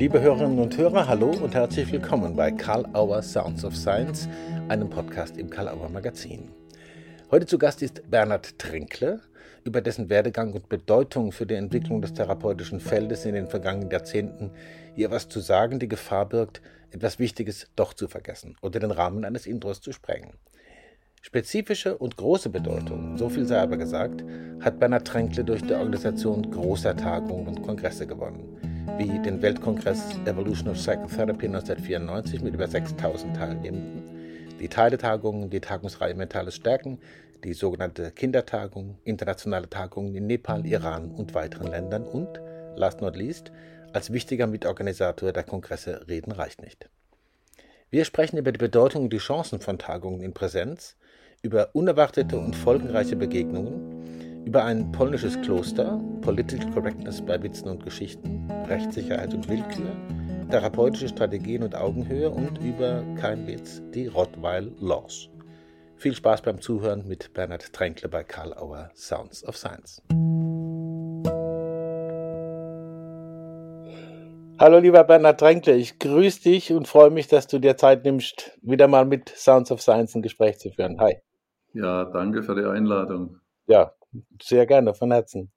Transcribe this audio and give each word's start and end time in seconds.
Liebe 0.00 0.18
Hörerinnen 0.22 0.58
und 0.58 0.78
Hörer, 0.78 1.08
hallo 1.08 1.28
und 1.28 1.54
herzlich 1.54 1.92
willkommen 1.92 2.34
bei 2.34 2.50
Karl 2.50 2.86
Auer 2.94 3.20
Sounds 3.20 3.66
of 3.66 3.76
Science, 3.76 4.30
einem 4.68 4.88
Podcast 4.88 5.36
im 5.36 5.50
Karl 5.50 5.68
Auer 5.68 5.90
Magazin. 5.90 6.48
Heute 7.30 7.44
zu 7.44 7.58
Gast 7.58 7.82
ist 7.82 8.10
Bernhard 8.10 8.58
Trinkle, 8.58 9.20
über 9.62 9.82
dessen 9.82 10.08
Werdegang 10.08 10.54
und 10.54 10.70
Bedeutung 10.70 11.32
für 11.32 11.44
die 11.44 11.56
Entwicklung 11.56 12.00
des 12.00 12.14
therapeutischen 12.14 12.80
Feldes 12.80 13.26
in 13.26 13.34
den 13.34 13.46
vergangenen 13.46 13.90
Jahrzehnten 13.90 14.52
hier 14.94 15.10
was 15.10 15.28
zu 15.28 15.40
sagen 15.40 15.78
die 15.78 15.88
Gefahr 15.88 16.26
birgt, 16.26 16.62
etwas 16.92 17.18
Wichtiges 17.18 17.66
doch 17.76 17.92
zu 17.92 18.08
vergessen 18.08 18.56
oder 18.62 18.80
den 18.80 18.92
Rahmen 18.92 19.26
eines 19.26 19.44
Intros 19.44 19.82
zu 19.82 19.92
sprengen. 19.92 20.32
Spezifische 21.20 21.98
und 21.98 22.16
große 22.16 22.48
Bedeutung, 22.48 23.18
so 23.18 23.28
viel 23.28 23.44
sei 23.44 23.60
aber 23.60 23.76
gesagt, 23.76 24.24
hat 24.60 24.80
Bernhard 24.80 25.06
Tränkle 25.06 25.44
durch 25.44 25.62
die 25.62 25.74
Organisation 25.74 26.50
großer 26.50 26.96
Tagungen 26.96 27.48
und 27.48 27.62
Kongresse 27.62 28.06
gewonnen, 28.06 28.69
wie 28.96 29.18
den 29.18 29.42
Weltkongress 29.42 30.16
Evolution 30.26 30.68
of 30.68 30.76
Psychotherapy 30.76 31.46
1994 31.46 32.42
mit 32.42 32.54
über 32.54 32.66
6000 32.66 33.36
Teilnehmenden, 33.36 34.02
die 34.58 34.68
Teile-Tagungen, 34.68 35.50
die 35.50 35.60
Tagungsreihe 35.60 36.14
Mentales 36.14 36.56
Stärken, 36.56 36.98
die 37.44 37.52
sogenannte 37.52 38.10
Kindertagung, 38.10 38.98
internationale 39.04 39.68
Tagungen 39.68 40.14
in 40.14 40.26
Nepal, 40.26 40.66
Iran 40.66 41.10
und 41.10 41.34
weiteren 41.34 41.68
Ländern 41.68 42.04
und, 42.04 42.40
last 42.76 43.00
not 43.00 43.16
least, 43.16 43.52
als 43.92 44.12
wichtiger 44.12 44.46
Mitorganisator 44.46 45.32
der 45.32 45.44
Kongresse 45.44 46.06
Reden 46.08 46.32
reicht 46.32 46.62
nicht. 46.62 46.88
Wir 47.90 48.04
sprechen 48.04 48.38
über 48.38 48.52
die 48.52 48.58
Bedeutung 48.58 49.04
und 49.04 49.12
die 49.12 49.18
Chancen 49.18 49.60
von 49.60 49.78
Tagungen 49.78 50.20
in 50.20 50.32
Präsenz, 50.32 50.96
über 51.42 51.70
unerwartete 51.74 52.38
und 52.38 52.54
folgenreiche 52.54 53.16
Begegnungen, 53.16 53.99
über 54.44 54.64
ein 54.64 54.90
polnisches 54.92 55.40
Kloster, 55.42 56.00
Political 56.22 56.70
Correctness 56.70 57.20
bei 57.20 57.42
Witzen 57.42 57.68
und 57.68 57.84
Geschichten, 57.84 58.50
Rechtssicherheit 58.68 59.34
und 59.34 59.48
Willkür, 59.48 59.92
therapeutische 60.50 61.08
Strategien 61.08 61.62
und 61.62 61.74
Augenhöhe 61.74 62.30
und 62.30 62.58
über, 62.58 63.04
kein 63.20 63.46
Witz, 63.46 63.82
die 63.94 64.06
Rottweil 64.06 64.72
Laws. 64.80 65.28
Viel 65.96 66.14
Spaß 66.14 66.42
beim 66.42 66.60
Zuhören 66.60 67.06
mit 67.06 67.32
Bernhard 67.34 67.72
Tränkle 67.72 68.08
bei 68.08 68.24
Karl 68.24 68.54
Auer 68.54 68.90
Sounds 68.94 69.46
of 69.46 69.56
Science. 69.56 70.02
Hallo 74.58 74.78
lieber 74.78 75.04
Bernhard 75.04 75.40
Tränkle, 75.40 75.74
ich 75.76 75.98
grüße 75.98 76.42
dich 76.42 76.72
und 76.72 76.88
freue 76.88 77.10
mich, 77.10 77.28
dass 77.28 77.46
du 77.46 77.58
dir 77.58 77.76
Zeit 77.76 78.04
nimmst, 78.04 78.58
wieder 78.62 78.88
mal 78.88 79.04
mit 79.04 79.28
Sounds 79.28 79.70
of 79.70 79.80
Science 79.80 80.14
ein 80.14 80.22
Gespräch 80.22 80.58
zu 80.58 80.70
führen. 80.70 80.98
Hi. 81.00 81.16
Ja, 81.72 82.04
danke 82.06 82.42
für 82.42 82.54
die 82.54 82.64
Einladung. 82.64 83.38
Ja, 83.66 83.92
sehr 84.42 84.66
gerne, 84.66 84.94
von 84.94 85.12
Herzen. 85.12 85.50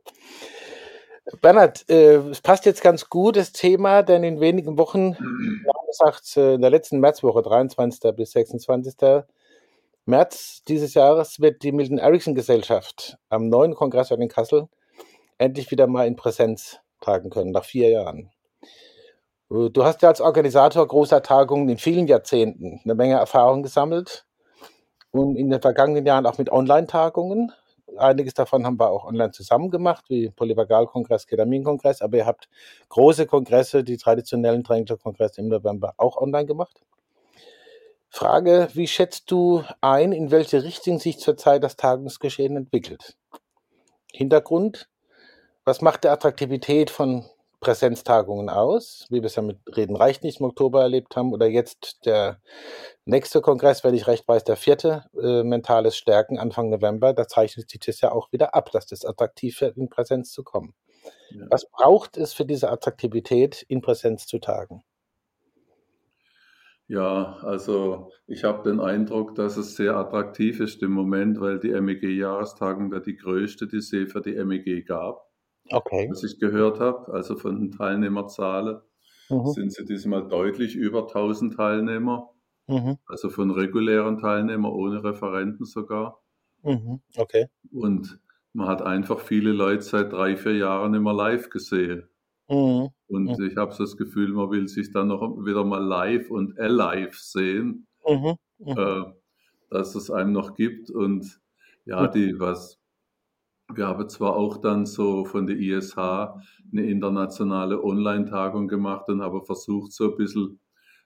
Bernhard, 1.41 1.89
äh, 1.89 2.17
es 2.29 2.41
passt 2.41 2.65
jetzt 2.65 2.81
ganz 2.81 3.09
gut, 3.09 3.37
das 3.37 3.53
Thema, 3.53 4.03
denn 4.03 4.23
in 4.23 4.39
wenigen 4.39 4.77
Wochen, 4.77 5.13
gesagt, 5.87 6.37
äh, 6.37 6.55
in 6.55 6.61
der 6.61 6.69
letzten 6.69 6.99
Märzwoche, 6.99 7.41
23. 7.41 8.15
bis 8.15 8.31
26. 8.31 9.23
März 10.05 10.63
dieses 10.67 10.93
Jahres, 10.93 11.39
wird 11.39 11.63
die 11.63 11.71
Milton 11.71 11.97
Erickson 11.97 12.35
Gesellschaft 12.35 13.17
am 13.29 13.47
neuen 13.47 13.73
Kongress 13.73 14.11
in 14.11 14.27
Kassel 14.27 14.67
endlich 15.37 15.71
wieder 15.71 15.87
mal 15.87 16.07
in 16.07 16.15
Präsenz 16.15 16.79
tagen 17.01 17.29
können, 17.29 17.51
nach 17.51 17.65
vier 17.65 17.89
Jahren. 17.89 18.31
Äh, 19.51 19.69
du 19.69 19.83
hast 19.83 20.01
ja 20.01 20.09
als 20.09 20.21
Organisator 20.21 20.87
großer 20.87 21.21
Tagungen 21.21 21.69
in 21.69 21.77
vielen 21.77 22.07
Jahrzehnten 22.07 22.81
eine 22.83 22.95
Menge 22.95 23.15
Erfahrung 23.15 23.63
gesammelt 23.63 24.25
und 25.11 25.35
in 25.35 25.49
den 25.49 25.61
vergangenen 25.61 26.05
Jahren 26.05 26.25
auch 26.25 26.37
mit 26.37 26.51
Online-Tagungen. 26.51 27.51
Einiges 27.97 28.33
davon 28.33 28.65
haben 28.65 28.79
wir 28.79 28.89
auch 28.89 29.05
online 29.05 29.31
zusammen 29.31 29.69
gemacht, 29.69 30.05
wie 30.09 30.29
Polyvagal-Kongress, 30.29 31.27
Ketamin-Kongress, 31.27 32.01
aber 32.01 32.17
ihr 32.17 32.25
habt 32.25 32.49
große 32.89 33.25
Kongresse, 33.25 33.83
die 33.83 33.97
traditionellen 33.97 34.63
Tränkler-Kongresse 34.63 35.41
im 35.41 35.49
November 35.49 35.93
auch 35.97 36.17
online 36.17 36.45
gemacht. 36.45 36.81
Frage, 38.09 38.67
wie 38.73 38.87
schätzt 38.87 39.31
du 39.31 39.63
ein, 39.81 40.11
in 40.11 40.29
welche 40.29 40.63
Richtung 40.63 40.99
sich 40.99 41.19
zurzeit 41.19 41.63
das 41.63 41.75
Tagungsgeschehen 41.75 42.55
entwickelt? 42.55 43.17
Hintergrund, 44.11 44.87
was 45.65 45.81
macht 45.81 46.03
die 46.03 46.09
Attraktivität 46.09 46.91
von 46.91 47.25
Präsenztagungen 47.63 48.49
aus, 48.49 49.07
wie 49.09 49.21
wir 49.21 49.27
es 49.27 49.35
ja 49.35 49.41
mit 49.41 49.57
Reden 49.77 49.95
reicht 49.95 50.21
nicht 50.23 50.41
im 50.41 50.47
Oktober 50.47 50.81
erlebt 50.81 51.15
haben, 51.15 51.31
oder 51.31 51.47
jetzt 51.47 52.05
der 52.05 52.41
nächste 53.05 53.39
Kongress, 53.39 53.85
wenn 53.85 53.93
ich 53.93 54.05
recht 54.05 54.27
weiß, 54.27 54.43
der 54.43 54.57
vierte, 54.57 55.05
äh, 55.17 55.43
Mentales 55.43 55.95
Stärken 55.95 56.37
Anfang 56.37 56.69
November, 56.69 57.13
da 57.13 57.25
zeichnet 57.25 57.69
sich 57.69 57.79
das 57.79 58.01
ja 58.01 58.11
auch 58.11 58.33
wieder 58.33 58.53
ab, 58.53 58.69
dass 58.71 58.85
das 58.85 59.05
attraktiv 59.05 59.61
wird, 59.61 59.77
in 59.77 59.87
Präsenz 59.87 60.33
zu 60.33 60.43
kommen. 60.43 60.73
Ja. 61.31 61.45
Was 61.49 61.65
braucht 61.71 62.17
es 62.17 62.33
für 62.33 62.45
diese 62.45 62.69
Attraktivität, 62.69 63.63
in 63.69 63.79
Präsenz 63.79 64.27
zu 64.27 64.39
tagen? 64.39 64.83
Ja, 66.87 67.37
also 67.43 68.11
ich 68.27 68.43
habe 68.43 68.69
den 68.69 68.81
Eindruck, 68.81 69.35
dass 69.35 69.55
es 69.55 69.77
sehr 69.77 69.95
attraktiv 69.95 70.59
ist 70.59 70.83
im 70.83 70.91
Moment, 70.91 71.39
weil 71.39 71.59
die 71.59 71.71
MEG-Jahrestagung 71.71 72.91
da 72.91 72.99
die 72.99 73.15
größte, 73.15 73.67
die 73.67 73.77
es 73.77 73.89
für 73.89 74.21
die 74.21 74.35
MEG 74.43 74.85
gab. 74.85 75.32
Okay. 75.69 76.07
Was 76.09 76.23
ich 76.23 76.39
gehört 76.39 76.79
habe, 76.79 77.11
also 77.13 77.35
von 77.35 77.59
den 77.59 77.71
Teilnehmerzahlen, 77.71 78.81
mhm. 79.29 79.47
sind 79.47 79.73
sie 79.73 79.85
diesmal 79.85 80.27
deutlich 80.27 80.75
über 80.75 81.03
1000 81.03 81.55
Teilnehmer. 81.55 82.29
Mhm. 82.67 82.97
Also 83.07 83.29
von 83.29 83.51
regulären 83.51 84.17
Teilnehmern 84.17 84.71
ohne 84.71 85.03
Referenten 85.03 85.65
sogar. 85.65 86.21
Mhm. 86.63 87.01
Okay. 87.15 87.47
Und 87.71 88.19
man 88.53 88.67
hat 88.67 88.81
einfach 88.81 89.19
viele 89.19 89.51
Leute 89.51 89.81
seit 89.81 90.13
drei, 90.13 90.37
vier 90.37 90.57
Jahren 90.57 90.93
immer 90.93 91.13
live 91.13 91.49
gesehen. 91.49 92.07
Mhm. 92.49 92.89
Und 93.07 93.37
mhm. 93.37 93.45
ich 93.45 93.57
habe 93.57 93.73
so 93.73 93.83
das 93.83 93.97
Gefühl, 93.97 94.29
man 94.29 94.51
will 94.51 94.67
sich 94.67 94.91
dann 94.91 95.07
noch 95.07 95.21
wieder 95.45 95.63
mal 95.63 95.83
live 95.83 96.29
und 96.29 96.59
alive 96.59 97.17
sehen, 97.17 97.87
mhm. 98.07 98.37
Äh, 98.65 99.03
dass 99.69 99.95
es 99.95 100.09
einem 100.09 100.31
noch 100.31 100.55
gibt. 100.55 100.89
Und 100.89 101.41
ja, 101.85 102.07
die, 102.07 102.39
was, 102.39 102.79
wir 103.75 103.87
haben 103.87 104.09
zwar 104.09 104.35
auch 104.35 104.57
dann 104.57 104.85
so 104.85 105.25
von 105.25 105.47
der 105.47 105.57
ISH 105.57 105.97
eine 105.97 106.85
internationale 106.89 107.83
Online-Tagung 107.83 108.67
gemacht 108.67 109.07
und 109.09 109.21
haben 109.21 109.45
versucht, 109.45 109.91
so 109.91 110.11
ein 110.11 110.17
bisschen 110.17 110.59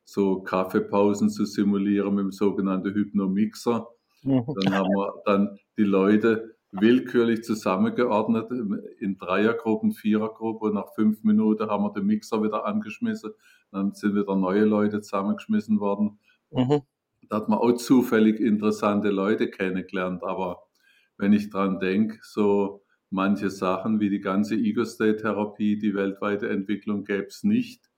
so 0.04 0.42
Kaffeepausen 0.42 1.30
zu 1.30 1.46
simulieren 1.46 2.16
mit 2.16 2.24
dem 2.24 2.32
sogenannten 2.32 2.94
Hypnomixer. 2.94 3.88
Dann 4.24 4.74
haben 4.74 4.90
wir 4.90 5.22
dann 5.26 5.60
die 5.78 5.84
Leute 5.84 6.56
willkürlich 6.72 7.44
zusammengeordnet 7.44 8.52
in 9.00 9.18
Dreiergruppen, 9.18 9.92
Vierergruppen 9.92 10.70
und 10.70 10.76
nach 10.76 10.94
fünf 10.96 11.24
Minuten 11.24 11.70
haben 11.70 11.84
wir 11.84 11.94
den 11.94 12.06
Mixer 12.06 12.44
wieder 12.44 12.66
angeschmissen. 12.66 13.32
Dann 13.72 13.94
sind 13.94 14.16
wieder 14.16 14.36
neue 14.36 14.66
Leute 14.66 15.02
zusammengeschmissen 15.02 15.80
worden. 15.80 16.20
Mhm. 16.52 16.82
Da 17.30 17.38
hat 17.38 17.50
man 17.50 17.60
auch 17.60 17.74
zufällig 17.74 18.40
interessante 18.40 19.10
Leute 19.10 19.50
kennengelernt, 19.50 20.24
aber 20.24 20.67
wenn 21.18 21.34
ich 21.34 21.50
dran 21.50 21.80
denke, 21.80 22.20
so 22.22 22.84
manche 23.10 23.50
Sachen 23.50 24.00
wie 24.00 24.10
die 24.10 24.20
ganze 24.20 24.56
Ego-State-Therapie, 24.56 25.78
die 25.78 25.96
weltweite 25.96 26.50
Entwicklung 26.50 27.04
gäbe 27.04 27.28
es 27.28 27.44
nicht 27.44 27.90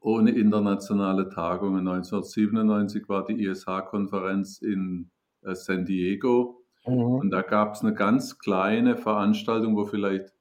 ohne 0.00 0.30
internationale 0.30 1.28
Tagungen. 1.28 1.88
1997 1.88 3.08
war 3.08 3.24
die 3.24 3.44
ISH-Konferenz 3.44 4.60
in 4.62 5.10
äh, 5.42 5.54
San 5.54 5.84
Diego 5.84 6.64
mhm. 6.86 6.94
und 6.94 7.30
da 7.30 7.42
gab 7.42 7.74
es 7.74 7.82
eine 7.82 7.94
ganz 7.94 8.38
kleine 8.38 8.96
Veranstaltung, 8.96 9.76
wo 9.76 9.84
vielleicht 9.84 10.32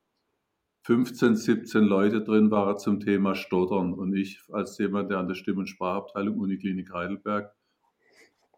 15, 0.84 1.36
17 1.36 1.84
Leute 1.84 2.22
drin 2.22 2.52
waren 2.52 2.78
zum 2.78 3.00
Thema 3.00 3.34
Stottern. 3.34 3.96
Und 3.96 4.14
ich 4.14 4.40
als 4.52 4.78
jemand, 4.78 5.10
der 5.10 5.18
an 5.18 5.28
der 5.28 5.34
Stimm- 5.34 5.58
und 5.58 5.68
Sprachabteilung 5.68 6.38
Uniklinik 6.38 6.94
Heidelberg 6.94 7.55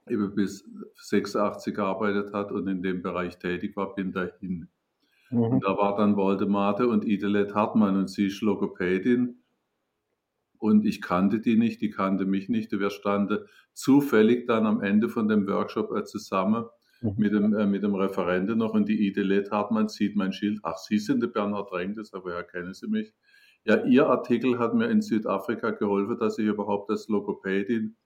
eben 0.09 0.33
bis 0.35 0.67
86 0.95 1.73
gearbeitet 1.73 2.33
hat 2.33 2.51
und 2.51 2.67
in 2.67 2.81
dem 2.81 3.01
Bereich 3.01 3.37
tätig 3.39 3.75
war, 3.75 3.95
bin 3.95 4.11
dahin. 4.11 4.69
Mhm. 5.29 5.39
Und 5.39 5.63
da 5.63 5.77
war 5.77 5.95
dann 5.97 6.17
Waldemarte 6.17 6.87
und 6.87 7.05
Idelet 7.05 7.53
Hartmann 7.53 7.95
und 7.97 8.09
sie 8.09 8.27
ist 8.27 8.41
Logopädin. 8.41 9.43
Und 10.59 10.85
ich 10.85 11.01
kannte 11.01 11.39
die 11.39 11.55
nicht, 11.55 11.81
die 11.81 11.91
kannte 11.91 12.25
mich 12.25 12.49
nicht. 12.49 12.71
Wir 12.71 12.89
standen 12.89 13.39
zufällig 13.73 14.47
dann 14.47 14.65
am 14.65 14.81
Ende 14.81 15.07
von 15.07 15.27
dem 15.27 15.47
Workshop 15.47 15.95
äh, 15.95 16.03
zusammen 16.03 16.65
mhm. 17.01 17.13
mit, 17.17 17.33
dem, 17.33 17.53
äh, 17.53 17.67
mit 17.67 17.83
dem 17.83 17.95
Referenten 17.95 18.57
noch 18.57 18.73
und 18.73 18.89
die 18.89 19.07
Idelet 19.07 19.51
Hartmann 19.51 19.87
sieht 19.87 20.15
mein 20.15 20.33
Schild. 20.33 20.59
Ach, 20.63 20.77
Sie 20.77 20.97
sind 20.97 21.21
der 21.21 21.27
Bernhard 21.27 21.71
Renkes, 21.71 22.13
aber 22.13 22.33
ja, 22.33 22.43
kennen 22.43 22.73
Sie 22.73 22.87
mich. 22.87 23.13
Ja, 23.65 23.83
Ihr 23.83 24.07
Artikel 24.07 24.57
hat 24.57 24.73
mir 24.73 24.89
in 24.89 25.01
Südafrika 25.01 25.71
geholfen, 25.71 26.17
dass 26.17 26.39
ich 26.39 26.47
überhaupt 26.47 26.89
als 26.89 27.07
Logopädin 27.07 27.97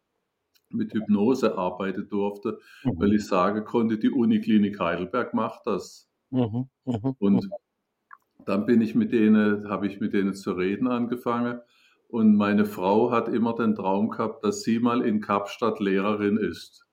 mit 0.74 0.94
Hypnose 0.94 1.58
arbeiten 1.58 2.08
durfte, 2.08 2.60
mhm. 2.84 3.00
weil 3.00 3.14
ich 3.14 3.26
sagen 3.26 3.64
konnte, 3.66 3.98
die 3.98 4.10
Uniklinik 4.10 4.80
Heidelberg 4.80 5.34
macht 5.34 5.66
das. 5.66 6.10
Mhm. 6.30 6.70
Mhm. 6.86 7.16
Und 7.20 7.50
dann 8.46 8.66
bin 8.66 8.82
ich 8.82 8.96
mit 8.96 9.12
denen, 9.12 9.70
habe 9.70 9.88
ich 9.88 10.00
mit 10.00 10.14
denen 10.14 10.34
zu 10.34 10.54
reden 10.54 10.88
angefangen. 10.88 11.60
Und 12.08 12.36
meine 12.36 12.66
Frau 12.66 13.12
hat 13.12 13.30
immer 13.30 13.56
den 13.56 13.76
Traum 13.76 14.10
gehabt, 14.10 14.44
dass 14.44 14.64
sie 14.64 14.80
mal 14.80 15.02
in 15.02 15.22
Kapstadt 15.22 15.80
Lehrerin 15.80 16.38
ist. 16.38 16.86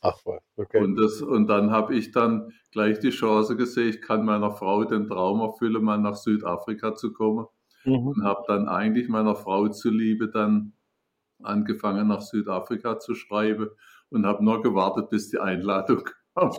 Ach, 0.00 0.16
okay. 0.56 0.82
Und, 0.82 0.96
das, 0.96 1.22
und 1.22 1.48
dann 1.48 1.70
habe 1.70 1.94
ich 1.94 2.12
dann 2.12 2.52
gleich 2.72 3.00
die 3.00 3.10
Chance 3.10 3.56
gesehen, 3.56 3.88
ich 3.88 4.00
kann 4.00 4.24
meiner 4.24 4.50
Frau 4.50 4.84
den 4.84 5.06
Traum 5.06 5.40
erfüllen, 5.40 5.82
mal 5.82 5.98
nach 5.98 6.16
Südafrika 6.16 6.94
zu 6.94 7.12
kommen. 7.12 7.46
mhm. 7.84 8.08
und 8.08 8.24
habe 8.24 8.42
dann 8.46 8.68
eigentlich 8.68 9.08
meiner 9.08 9.34
Frau 9.34 9.68
zuliebe 9.68 10.28
dann 10.28 10.72
angefangen 11.42 12.08
nach 12.08 12.20
Südafrika 12.20 12.98
zu 12.98 13.14
schreiben 13.14 13.68
und 14.10 14.26
habe 14.26 14.44
nur 14.44 14.62
gewartet, 14.62 15.10
bis 15.10 15.28
die 15.28 15.38
Einladung 15.38 16.04
kam. 16.34 16.52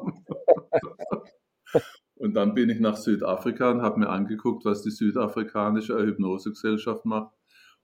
und 2.15 2.33
dann 2.33 2.53
bin 2.53 2.69
ich 2.69 2.79
nach 2.79 2.97
Südafrika 2.97 3.71
und 3.71 3.81
habe 3.81 3.99
mir 3.99 4.09
angeguckt, 4.09 4.65
was 4.65 4.81
die 4.81 4.91
südafrikanische 4.91 5.97
Hypnosegesellschaft 5.97 7.05
macht. 7.05 7.33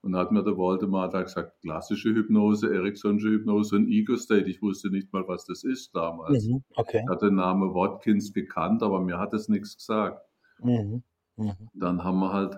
Und 0.02 0.16
hat 0.16 0.32
mir 0.32 0.44
der 0.44 0.56
Waldemar 0.56 1.10
da 1.10 1.24
gesagt, 1.24 1.60
klassische 1.62 2.10
Hypnose, 2.14 2.72
Ericksonsche 2.72 3.28
Hypnose 3.28 3.76
und 3.76 3.88
Ego-State. 3.88 4.48
Ich 4.48 4.62
wusste 4.62 4.92
nicht 4.92 5.12
mal, 5.12 5.28
was 5.28 5.46
das 5.46 5.64
ist 5.64 5.96
damals. 5.96 6.46
Mhm, 6.46 6.64
okay. 6.76 7.02
Ich 7.04 7.10
hatte 7.10 7.26
den 7.26 7.36
Namen 7.38 7.74
Watkins 7.74 8.32
gekannt, 8.32 8.84
aber 8.84 9.02
mir 9.02 9.18
hat 9.18 9.34
es 9.34 9.50
nichts 9.50 9.78
gesagt. 9.78 10.22
Mhm, 10.60 11.02
mh. 11.38 11.58
Dann 11.74 12.04
haben 12.04 12.20
wir 12.20 12.32
halt, 12.32 12.56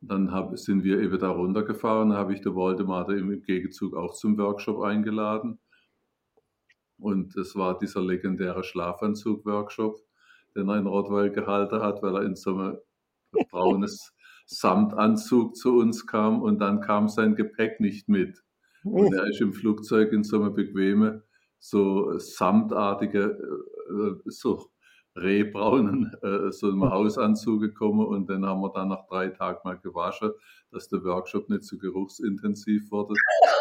dann 0.00 0.32
hab, 0.32 0.56
sind 0.58 0.84
wir 0.84 1.00
eben 1.00 1.18
da 1.18 1.30
runtergefahren, 1.30 2.10
da 2.10 2.16
habe 2.16 2.32
ich 2.32 2.40
der 2.40 2.54
Waldemar 2.54 3.08
im 3.10 3.42
Gegenzug 3.42 3.96
auch 3.96 4.14
zum 4.14 4.38
Workshop 4.38 4.82
eingeladen. 4.82 5.58
Und 6.98 7.36
es 7.36 7.54
war 7.56 7.78
dieser 7.78 8.02
legendäre 8.02 8.64
Schlafanzug-Workshop, 8.64 10.00
den 10.56 10.68
er 10.68 10.78
in 10.78 10.86
Rottweil 10.86 11.30
gehalten 11.30 11.80
hat, 11.80 12.02
weil 12.02 12.16
er 12.16 12.22
in 12.22 12.34
so 12.34 12.56
einem 12.56 12.78
braunes 13.50 14.14
Samtanzug 14.46 15.56
zu 15.56 15.76
uns 15.76 16.06
kam 16.06 16.42
und 16.42 16.58
dann 16.58 16.80
kam 16.80 17.08
sein 17.08 17.36
Gepäck 17.36 17.80
nicht 17.80 18.08
mit. 18.08 18.42
Und 18.82 19.12
er 19.12 19.26
ist 19.26 19.40
im 19.40 19.52
Flugzeug 19.52 20.12
in 20.12 20.24
so 20.24 20.40
eine 20.40 20.50
bequeme, 20.50 21.22
so 21.58 22.18
samtartige, 22.18 23.38
äh, 23.90 24.30
so 24.30 24.70
rehbraunen, 25.22 26.12
äh, 26.22 26.50
so 26.50 26.68
einem 26.68 26.88
Hausanzug 26.90 27.60
gekommen 27.60 28.06
und 28.06 28.28
den 28.28 28.44
haben 28.44 28.60
wir 28.60 28.72
dann 28.72 28.88
nach 28.88 29.06
drei 29.06 29.28
Tagen 29.28 29.60
mal 29.64 29.78
gewaschen, 29.78 30.30
dass 30.70 30.88
der 30.88 31.02
Workshop 31.04 31.48
nicht 31.48 31.64
zu 31.64 31.78
geruchsintensiv 31.78 32.90
wurde. 32.90 33.14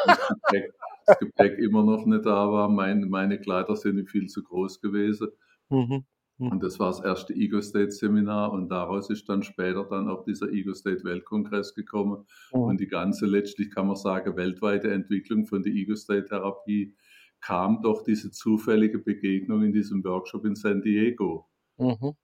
Das 0.05 0.27
Gepäck, 0.27 0.73
das 1.05 1.19
Gepäck 1.19 1.59
immer 1.59 1.83
noch 1.83 2.05
nicht 2.05 2.25
da 2.25 2.51
war. 2.51 2.69
Mein, 2.69 3.09
meine 3.09 3.39
Kleider 3.39 3.75
sind 3.75 4.09
viel 4.09 4.27
zu 4.27 4.43
groß 4.43 4.81
gewesen. 4.81 5.29
Mhm. 5.69 6.05
Mhm. 6.39 6.51
Und 6.51 6.63
das 6.63 6.79
war 6.79 6.89
das 6.89 6.99
erste 6.99 7.33
Ego 7.33 7.61
State 7.61 7.91
Seminar 7.91 8.51
und 8.51 8.69
daraus 8.69 9.09
ist 9.09 9.27
dann 9.27 9.41
später 9.43 9.85
dann 9.89 10.07
auch 10.07 10.23
dieser 10.23 10.49
Ego 10.49 10.73
State 10.73 11.03
Weltkongress 11.03 11.73
gekommen 11.73 12.25
mhm. 12.53 12.61
und 12.61 12.79
die 12.79 12.87
ganze 12.87 13.25
letztlich 13.25 13.71
kann 13.71 13.87
man 13.87 13.95
sagen 13.95 14.35
weltweite 14.35 14.91
Entwicklung 14.91 15.45
von 15.45 15.63
der 15.63 15.73
Ego 15.73 15.95
State 15.95 16.25
Therapie 16.25 16.95
kam 17.47 17.81
durch 17.81 18.03
diese 18.03 18.29
zufällige 18.29 18.99
Begegnung 18.99 19.63
in 19.63 19.71
diesem 19.71 20.03
Workshop 20.03 20.43
in 20.43 20.55
San 20.55 20.81
Diego. 20.81 21.47
Mhm. 21.77 21.95
Und, 22.01 22.17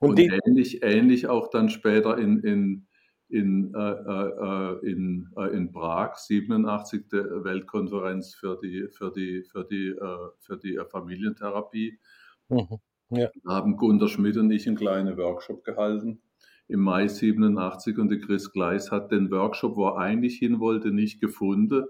und 0.00 0.18
ähnlich, 0.18 0.82
ähnlich 0.82 1.28
auch 1.28 1.48
dann 1.48 1.68
später 1.68 2.18
in, 2.18 2.40
in, 2.40 2.86
in, 3.28 3.72
äh, 3.72 3.78
äh, 3.78 4.90
in, 4.90 5.28
äh, 5.36 5.56
in 5.56 5.70
Prag, 5.70 6.16
87, 6.16 7.08
der 7.08 7.44
Weltkonferenz 7.44 8.34
für 8.34 8.58
die, 8.60 8.88
für 8.88 9.12
die, 9.12 9.44
für 9.44 9.64
die, 9.64 9.90
äh, 9.90 10.28
für 10.40 10.56
die 10.56 10.76
Familientherapie. 10.90 12.00
Mhm. 12.48 12.78
Ja. 13.10 13.30
Da 13.44 13.50
haben 13.52 13.76
Gunter 13.76 14.08
Schmidt 14.08 14.36
und 14.38 14.50
ich 14.50 14.66
einen 14.66 14.76
kleinen 14.76 15.16
Workshop 15.16 15.62
gehalten 15.62 16.20
im 16.66 16.80
Mai 16.80 17.06
87 17.06 17.96
und 17.96 18.08
der 18.08 18.18
Chris 18.18 18.50
Gleis 18.52 18.90
hat 18.90 19.12
den 19.12 19.30
Workshop, 19.30 19.76
wo 19.76 19.86
er 19.86 19.98
eigentlich 19.98 20.36
hin 20.36 20.58
wollte, 20.58 20.90
nicht 20.90 21.20
gefunden 21.20 21.84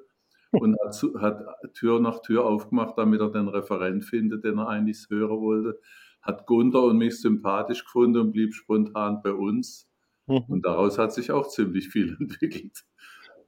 und 0.52 0.76
hat, 0.84 1.02
hat, 1.20 1.74
Tür 1.74 2.00
nach 2.00 2.20
Tür 2.20 2.44
aufgemacht, 2.44 2.96
damit 2.96 3.20
er 3.20 3.30
den 3.30 3.48
Referent 3.48 4.04
findet, 4.04 4.44
den 4.44 4.58
er 4.58 4.68
eigentlich 4.68 5.06
hören 5.08 5.40
wollte. 5.40 5.78
Hat 6.22 6.46
Gunther 6.46 6.82
und 6.82 6.98
mich 6.98 7.20
sympathisch 7.20 7.84
gefunden 7.84 8.20
und 8.20 8.32
blieb 8.32 8.54
spontan 8.54 9.20
bei 9.22 9.32
uns. 9.32 9.88
Mhm. 10.26 10.44
Und 10.48 10.66
daraus 10.66 10.98
hat 10.98 11.12
sich 11.12 11.30
auch 11.30 11.48
ziemlich 11.48 11.88
viel 11.88 12.16
entwickelt. 12.20 12.84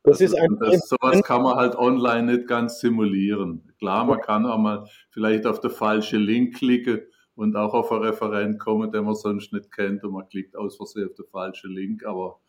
Das 0.02 0.20
ist 0.20 0.34
ein 0.34 0.56
das, 0.58 0.88
sowas 0.88 1.22
kann 1.22 1.42
man 1.42 1.56
halt 1.56 1.76
online 1.76 2.32
nicht 2.32 2.48
ganz 2.48 2.80
simulieren. 2.80 3.70
Klar, 3.78 4.06
man 4.06 4.20
kann 4.20 4.46
auch 4.46 4.58
mal 4.58 4.88
vielleicht 5.10 5.46
auf 5.46 5.60
den 5.60 5.70
falschen 5.70 6.22
Link 6.22 6.56
klicken 6.56 7.00
und 7.34 7.54
auch 7.54 7.74
auf 7.74 7.92
einen 7.92 8.04
Referent 8.04 8.58
kommen, 8.58 8.90
den 8.90 9.04
man 9.04 9.14
sonst 9.14 9.52
nicht 9.52 9.70
kennt 9.70 10.02
und 10.02 10.12
man 10.12 10.26
klickt 10.28 10.56
aus 10.56 10.76
Versehen 10.76 11.08
auf 11.08 11.14
den 11.16 11.26
falschen 11.26 11.72
Link. 11.72 12.06
Aber 12.06 12.40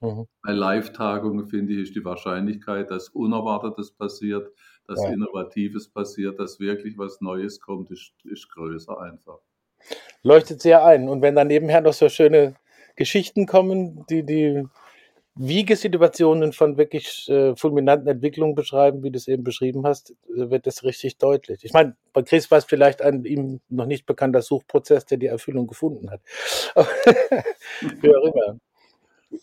mhm. 0.00 0.26
bei 0.42 0.52
Live-Tagungen, 0.52 1.46
finde 1.46 1.74
ich, 1.74 1.80
ist 1.80 1.94
die 1.94 2.04
Wahrscheinlichkeit, 2.04 2.90
dass 2.90 3.08
Unerwartetes 3.08 3.92
passiert, 3.92 4.50
dass 4.86 5.02
ja. 5.02 5.10
Innovatives 5.10 5.88
passiert, 5.88 6.38
dass 6.38 6.60
wirklich 6.60 6.96
was 6.98 7.20
Neues 7.20 7.60
kommt, 7.60 7.90
ist, 7.90 8.12
ist 8.24 8.48
größer 8.50 9.00
einfach. 9.00 9.38
Leuchtet 10.22 10.60
sehr 10.60 10.84
ein. 10.84 11.08
Und 11.08 11.22
wenn 11.22 11.34
dann 11.34 11.48
nebenher 11.48 11.80
noch 11.80 11.92
so 11.92 12.08
schöne 12.08 12.54
Geschichten 12.96 13.46
kommen, 13.46 14.04
die, 14.08 14.24
die 14.24 14.64
Wiegesituationen 15.36 16.52
von 16.54 16.78
wirklich 16.78 17.28
äh, 17.28 17.54
fulminanten 17.56 18.08
Entwicklungen 18.08 18.54
beschreiben, 18.54 19.02
wie 19.02 19.10
du 19.10 19.18
es 19.18 19.28
eben 19.28 19.44
beschrieben 19.44 19.86
hast, 19.86 20.12
äh, 20.34 20.50
wird 20.50 20.66
das 20.66 20.82
richtig 20.82 21.18
deutlich. 21.18 21.62
Ich 21.62 21.74
meine, 21.74 21.94
bei 22.14 22.22
Chris 22.22 22.50
war 22.50 22.58
es 22.58 22.64
vielleicht 22.64 23.02
ein 23.02 23.24
ihm 23.24 23.60
noch 23.68 23.84
nicht 23.84 24.06
bekannter 24.06 24.40
Suchprozess, 24.40 25.04
der 25.04 25.18
die 25.18 25.26
Erfüllung 25.26 25.66
gefunden 25.66 26.10
hat. 26.10 26.22
wie 28.00 28.16
auch 28.16 28.24
immer. 28.24 28.58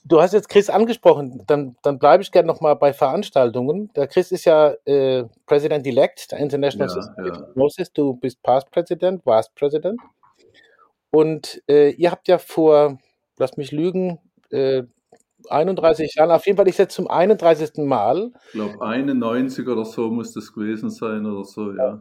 Du 0.04 0.22
hast 0.22 0.34
jetzt 0.34 0.50
Chris 0.50 0.70
angesprochen, 0.70 1.44
dann, 1.48 1.76
dann 1.82 2.00
bleibe 2.00 2.24
ich 2.24 2.32
gerne 2.32 2.48
nochmal 2.48 2.76
bei 2.76 2.94
Veranstaltungen. 2.94 3.92
Der 3.96 4.08
Chris 4.08 4.32
ist 4.32 4.46
ja 4.46 4.74
äh, 4.86 5.26
President-elect 5.46 6.32
der 6.32 6.40
International 6.40 6.88
ja, 6.88 7.02
Society 7.02 7.30
of 7.30 7.48
Hypnosis. 7.48 7.94
Du 7.94 8.14
bist 8.16 8.42
Past 8.44 8.72
President, 8.72 9.26
warst 9.26 9.54
President. 9.56 10.00
Und 11.12 11.62
äh, 11.68 11.92
ihr 11.92 12.12
habt 12.12 12.28
ja 12.28 12.38
vor, 12.38 12.98
lass 13.38 13.58
mich 13.58 13.72
lügen, 13.72 14.20
äh, 14.50 14.84
31 15.50 16.16
Jahren. 16.16 16.32
Auf 16.32 16.46
jeden 16.46 16.58
Fall 16.58 16.68
ist 16.68 16.80
jetzt 16.80 16.96
zum 16.96 17.08
31. 17.08 17.86
Mal. 17.86 18.32
Ich 18.48 18.52
glaube, 18.54 18.82
91 18.82 19.68
oder 19.68 19.86
so 19.86 20.10
muss 20.10 20.34
das 20.34 20.54
gewesen 20.54 20.90
sein 20.90 21.26
oder 21.26 21.44
so, 21.44 21.74
ja. 21.74 22.00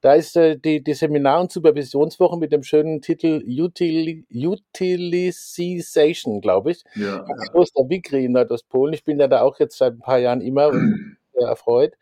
Da 0.00 0.14
ist 0.14 0.36
äh, 0.36 0.58
die, 0.58 0.82
die 0.82 0.94
Seminar- 0.94 1.40
und 1.40 1.52
Supervisionswoche 1.52 2.38
mit 2.38 2.52
dem 2.52 2.62
schönen 2.62 3.00
Titel 3.00 3.42
Util 3.46 4.24
Utilization, 4.32 6.40
glaube 6.40 6.72
ich. 6.72 6.84
Ja, 6.94 7.24
ist 7.60 7.76
der 7.76 7.88
Wigri 7.88 8.26
in 8.26 8.32
Nordostpolen. 8.32 8.94
Ich 8.94 9.04
bin 9.04 9.20
ja 9.20 9.28
da 9.28 9.42
auch 9.42 9.58
jetzt 9.58 9.78
seit 9.78 9.94
ein 9.94 10.00
paar 10.00 10.18
Jahren 10.18 10.40
immer 10.40 10.68
und 10.68 11.16
sehr 11.34 11.48
erfreut. 11.48 11.94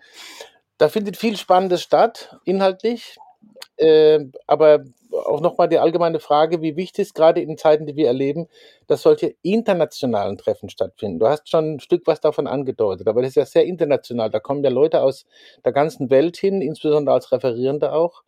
Da 0.78 0.88
findet 0.88 1.16
viel 1.16 1.36
Spannendes 1.36 1.82
statt, 1.82 2.36
inhaltlich. 2.44 3.16
Äh, 3.76 4.26
aber 4.46 4.84
auch 5.12 5.40
nochmal 5.40 5.68
die 5.68 5.78
allgemeine 5.78 6.20
Frage, 6.20 6.62
wie 6.62 6.76
wichtig 6.76 7.02
ist 7.02 7.14
gerade 7.14 7.40
in 7.40 7.56
Zeiten, 7.56 7.86
die 7.86 7.96
wir 7.96 8.06
erleben, 8.06 8.48
dass 8.86 9.02
solche 9.02 9.34
internationalen 9.42 10.38
Treffen 10.38 10.68
stattfinden. 10.68 11.18
Du 11.18 11.26
hast 11.26 11.48
schon 11.48 11.74
ein 11.74 11.80
Stück 11.80 12.06
was 12.06 12.20
davon 12.20 12.46
angedeutet, 12.46 13.08
aber 13.08 13.22
das 13.22 13.30
ist 13.30 13.36
ja 13.36 13.46
sehr 13.46 13.64
international. 13.64 14.30
Da 14.30 14.40
kommen 14.40 14.64
ja 14.64 14.70
Leute 14.70 15.02
aus 15.02 15.26
der 15.64 15.72
ganzen 15.72 16.10
Welt 16.10 16.36
hin, 16.36 16.62
insbesondere 16.62 17.14
als 17.14 17.32
Referierende 17.32 17.92
auch. 17.92 18.22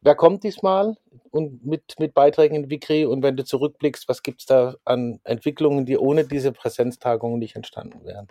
Wer 0.00 0.14
kommt 0.14 0.44
diesmal 0.44 0.96
und 1.30 1.66
mit, 1.66 1.98
mit 1.98 2.14
Beiträgen 2.14 2.54
in 2.54 2.70
Wikri? 2.70 3.04
Und 3.04 3.22
wenn 3.22 3.36
du 3.36 3.44
zurückblickst, 3.44 4.08
was 4.08 4.22
gibt 4.22 4.40
es 4.40 4.46
da 4.46 4.76
an 4.84 5.20
Entwicklungen, 5.24 5.86
die 5.86 5.98
ohne 5.98 6.24
diese 6.24 6.52
Präsenztagungen 6.52 7.38
nicht 7.38 7.56
entstanden 7.56 8.04
wären? 8.04 8.28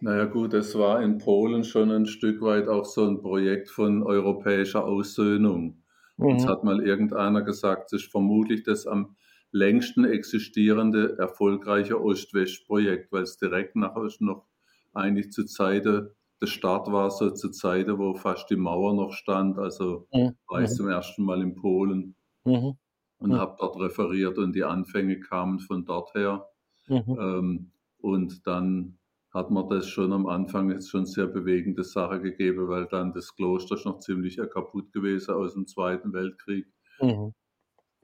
Naja 0.00 0.26
gut, 0.26 0.54
es 0.54 0.78
war 0.78 1.02
in 1.02 1.18
Polen 1.18 1.64
schon 1.64 1.90
ein 1.90 2.06
Stück 2.06 2.40
weit 2.40 2.68
auch 2.68 2.84
so 2.84 3.04
ein 3.04 3.20
Projekt 3.20 3.68
von 3.68 4.02
europäischer 4.04 4.84
Aussöhnung. 4.84 5.82
Mhm. 6.18 6.26
Uns 6.26 6.46
hat 6.46 6.64
mal 6.64 6.80
irgendeiner 6.80 7.42
gesagt, 7.42 7.92
es 7.92 8.02
ist 8.02 8.10
vermutlich 8.10 8.62
das 8.62 8.86
am 8.86 9.16
längsten 9.50 10.04
existierende 10.04 11.16
erfolgreiche 11.18 12.00
Ost-West-Projekt, 12.00 13.10
weil 13.12 13.22
es 13.22 13.38
direkt 13.38 13.76
nachher 13.76 14.08
noch 14.20 14.46
eigentlich 14.92 15.32
zu 15.32 15.44
Zeiten 15.46 16.10
der 16.40 16.46
Start 16.46 16.90
war, 16.92 17.10
so 17.10 17.30
zu 17.30 17.50
Zeiten, 17.50 17.98
wo 17.98 18.14
fast 18.14 18.48
die 18.50 18.56
Mauer 18.56 18.94
noch 18.94 19.12
stand. 19.12 19.58
Also 19.58 20.06
mhm. 20.12 20.34
war 20.46 20.62
ich 20.62 20.70
mhm. 20.70 20.74
zum 20.74 20.88
ersten 20.88 21.24
Mal 21.24 21.42
in 21.42 21.54
Polen 21.54 22.14
mhm. 22.44 22.74
und 23.18 23.30
mhm. 23.30 23.36
habe 23.36 23.56
dort 23.58 23.78
referiert 23.80 24.38
und 24.38 24.54
die 24.54 24.64
Anfänge 24.64 25.18
kamen 25.18 25.60
von 25.60 25.84
dort 25.84 26.14
her. 26.14 26.46
Mhm. 26.88 27.18
Ähm, 27.18 27.70
und 28.00 28.46
dann 28.46 28.97
hat 29.32 29.50
man 29.50 29.68
das 29.68 29.86
schon 29.88 30.12
am 30.12 30.26
Anfang 30.26 30.70
jetzt 30.70 30.90
schon 30.90 31.06
sehr 31.06 31.26
bewegende 31.26 31.84
Sache 31.84 32.20
gegeben, 32.20 32.68
weil 32.68 32.86
dann 32.86 33.12
das 33.12 33.34
Kloster 33.34 33.74
ist 33.74 33.84
noch 33.84 34.00
ziemlich 34.00 34.38
kaputt 34.52 34.92
gewesen 34.92 35.34
aus 35.34 35.54
dem 35.54 35.66
Zweiten 35.66 36.12
Weltkrieg 36.12 36.66
mhm. 37.00 37.34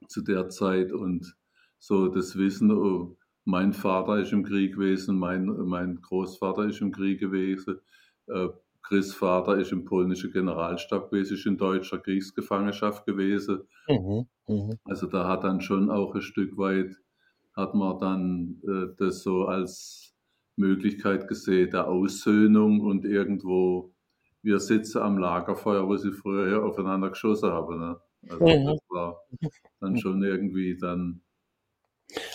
zu 0.06 0.22
der 0.22 0.48
Zeit 0.50 0.92
und 0.92 1.34
so 1.78 2.08
das 2.08 2.36
Wissen, 2.36 2.70
oh, 2.70 3.16
mein 3.44 3.72
Vater 3.72 4.18
ist 4.18 4.32
im 4.32 4.42
Krieg 4.42 4.74
gewesen, 4.74 5.18
mein, 5.18 5.46
mein 5.46 6.00
Großvater 6.00 6.66
ist 6.66 6.80
im 6.80 6.92
Krieg 6.92 7.20
gewesen, 7.20 7.78
äh, 8.26 8.48
Chris 8.82 9.14
Vater 9.14 9.56
ist 9.56 9.72
im 9.72 9.86
polnischen 9.86 10.30
Generalstab 10.30 11.10
gewesen, 11.10 11.34
ist 11.34 11.46
in 11.46 11.56
deutscher 11.56 11.98
Kriegsgefangenschaft 11.98 13.06
gewesen. 13.06 13.62
Mhm. 13.88 14.26
Mhm. 14.46 14.78
Also 14.84 15.06
da 15.06 15.26
hat 15.26 15.44
dann 15.44 15.62
schon 15.62 15.90
auch 15.90 16.14
ein 16.14 16.20
Stück 16.20 16.56
weit, 16.58 16.94
hat 17.56 17.74
man 17.74 17.98
dann 17.98 18.60
äh, 18.62 18.94
das 18.98 19.22
so 19.22 19.44
als 19.44 20.03
Möglichkeit 20.56 21.28
gesehen 21.28 21.70
der 21.70 21.88
Aussöhnung 21.88 22.80
und 22.80 23.04
irgendwo, 23.04 23.92
wir 24.42 24.60
sitzen 24.60 24.98
am 24.98 25.18
Lagerfeuer, 25.18 25.88
wo 25.88 25.96
sie 25.96 26.12
früher 26.12 26.64
aufeinander 26.64 27.10
geschossen 27.10 27.50
haben. 27.50 27.78
Ne? 27.78 28.00
Also 28.28 28.44
mhm. 28.44 28.66
das 28.66 28.80
war 28.88 29.20
dann 29.80 29.98
schon 29.98 30.22
irgendwie 30.22 30.76
dann 30.78 31.22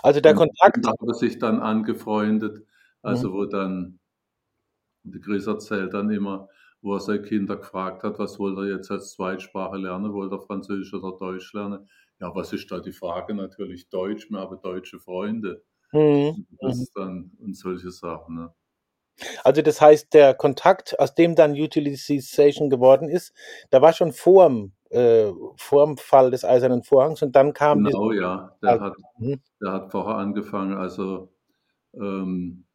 Also 0.03 0.19
der 0.19 0.33
Kontakt. 0.33 0.85
Da 0.85 0.89
habe 0.89 1.13
sich 1.13 1.39
dann 1.39 1.59
angefreundet, 1.59 2.65
also 3.01 3.29
mhm. 3.29 3.33
wo 3.33 3.45
dann, 3.45 3.99
der 5.03 5.21
Chris 5.21 5.47
erzählt 5.47 5.93
dann 5.93 6.09
immer, 6.09 6.49
wo 6.81 6.95
er 6.95 6.99
seine 6.99 7.21
Kinder 7.21 7.57
gefragt 7.57 8.03
hat, 8.03 8.19
was 8.19 8.39
wollt 8.39 8.57
ihr 8.57 8.75
jetzt 8.75 8.91
als 8.91 9.11
Zweitsprache 9.11 9.77
lernen, 9.77 10.13
wollt 10.13 10.31
ihr 10.31 10.39
Französisch 10.39 10.93
oder 10.93 11.17
Deutsch 11.17 11.53
lernen? 11.53 11.87
Ja, 12.19 12.33
was 12.35 12.51
ist 12.51 12.69
da 12.71 12.79
die 12.79 12.91
Frage? 12.91 13.33
Natürlich 13.33 13.89
Deutsch, 13.89 14.29
wir 14.29 14.39
haben 14.39 14.61
deutsche 14.61 14.99
Freunde. 14.99 15.63
Mhm. 15.91 16.45
Das 16.59 16.77
mhm. 16.77 16.85
dann, 16.95 17.31
und 17.39 17.57
solche 17.57 17.91
Sachen. 17.91 18.35
Ne? 18.35 18.53
Also 19.43 19.61
das 19.61 19.81
heißt, 19.81 20.13
der 20.13 20.33
Kontakt, 20.33 20.99
aus 20.99 21.15
dem 21.15 21.35
dann 21.35 21.51
Utilization 21.51 22.69
geworden 22.69 23.09
ist, 23.09 23.33
da 23.69 23.81
war 23.81 23.93
schon 23.93 24.11
vor 24.11 24.47
dem, 24.47 24.73
äh, 24.89 25.31
vor 25.57 25.85
dem 25.85 25.97
Fall 25.97 26.31
des 26.31 26.45
Eisernen 26.45 26.83
Vorhangs 26.83 27.21
und 27.21 27.35
dann 27.35 27.53
kam... 27.53 27.83
Genau, 27.83 28.11
ja. 28.11 28.55
Der, 28.61 28.79
hat, 28.79 28.93
mhm. 29.17 29.41
der 29.61 29.73
hat 29.73 29.91
vorher 29.91 30.15
angefangen, 30.15 30.77
also 30.77 31.29
ähm, 31.93 32.65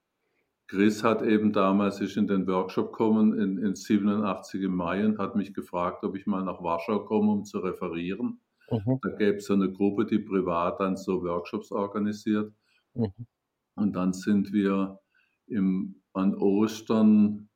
Chris 0.67 1.05
hat 1.05 1.23
eben 1.23 1.53
damals 1.53 2.01
ist 2.01 2.17
in 2.17 2.27
den 2.27 2.47
Workshop 2.47 2.93
gekommen 2.93 3.39
in, 3.39 3.59
in 3.59 3.75
87 3.75 4.63
im 4.63 4.75
Mai 4.75 5.05
und 5.05 5.19
hat 5.19 5.37
mich 5.37 5.53
gefragt, 5.53 6.05
ob 6.05 6.17
ich 6.17 6.27
mal 6.27 6.43
nach 6.43 6.63
Warschau 6.63 7.05
komme, 7.05 7.33
um 7.33 7.45
zu 7.45 7.59
referieren. 7.59 8.41
Mhm. 8.71 8.99
Da 9.03 9.11
gäbe 9.11 9.37
es 9.37 9.47
so 9.47 9.55
eine 9.55 9.71
Gruppe, 9.71 10.07
die 10.07 10.19
privat 10.19 10.81
dann 10.81 10.97
so 10.97 11.23
Workshops 11.23 11.71
organisiert. 11.71 12.53
Mhm. 12.95 13.27
Und 13.77 13.97
dann 13.97 14.13
sind 14.13 14.53
wir 14.53 15.01
im, 15.47 16.03
an 16.13 16.35
Ostern 16.35 17.49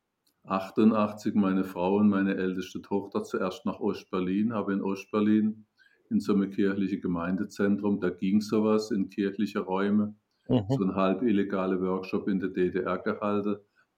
88, 0.45 1.35
meine 1.35 1.63
Frau 1.63 1.97
und 1.97 2.09
meine 2.09 2.35
älteste 2.35 2.81
Tochter, 2.81 3.23
zuerst 3.23 3.65
nach 3.65 3.79
Ostberlin, 3.79 4.53
habe 4.53 4.73
in 4.73 4.81
Ostberlin 4.81 5.65
in 6.09 6.19
so 6.19 6.33
einem 6.33 6.49
kirchlichen 6.49 7.01
Gemeindezentrum, 7.01 7.99
da 7.99 8.09
ging 8.09 8.41
sowas 8.41 8.91
in 8.91 9.09
kirchliche 9.09 9.59
Räume, 9.59 10.15
mhm. 10.47 10.65
so 10.69 10.83
ein 10.83 10.95
halb 10.95 11.21
illegale 11.21 11.79
Workshop 11.81 12.27
in 12.27 12.39
der 12.39 12.49
DDR 12.49 12.97
gehalten. 12.97 13.57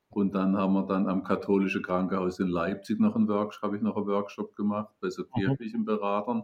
Und 0.09 0.35
dann 0.35 0.57
haben 0.57 0.73
wir 0.73 0.85
dann 0.85 1.07
am 1.07 1.23
katholischen 1.23 1.83
Krankenhaus 1.83 2.39
in 2.39 2.49
Leipzig 2.49 2.99
noch 2.99 3.15
einen 3.15 3.29
Workshop, 3.29 3.63
habe 3.63 3.77
ich 3.77 3.81
noch 3.81 3.95
einen 3.95 4.07
Workshop 4.07 4.55
gemacht 4.55 4.93
bei 4.99 5.09
so 5.09 5.23
mhm. 5.23 5.39
kirchlichen 5.39 5.85
Beratern. 5.85 6.43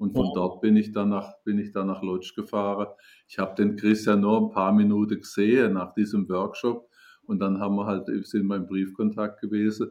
Und 0.00 0.14
von 0.14 0.32
dort 0.34 0.62
bin 0.62 0.78
ich 0.78 0.92
dann 0.92 1.10
nach, 1.10 1.34
bin 1.44 1.58
ich 1.58 1.72
dann 1.72 1.88
nach 1.88 2.00
Lodz 2.00 2.34
gefahren. 2.34 2.86
Ich 3.28 3.38
habe 3.38 3.54
den 3.54 3.76
Chris 3.76 4.06
ja 4.06 4.16
nur 4.16 4.40
ein 4.40 4.50
paar 4.50 4.72
Minuten 4.72 5.20
gesehen 5.20 5.74
nach 5.74 5.92
diesem 5.92 6.26
Workshop. 6.30 6.88
Und 7.24 7.38
dann 7.38 7.60
haben 7.60 7.76
wir 7.76 7.84
halt, 7.84 8.06
sind 8.26 8.46
wir 8.46 8.56
im 8.56 8.66
Briefkontakt 8.66 9.42
gewesen. 9.42 9.90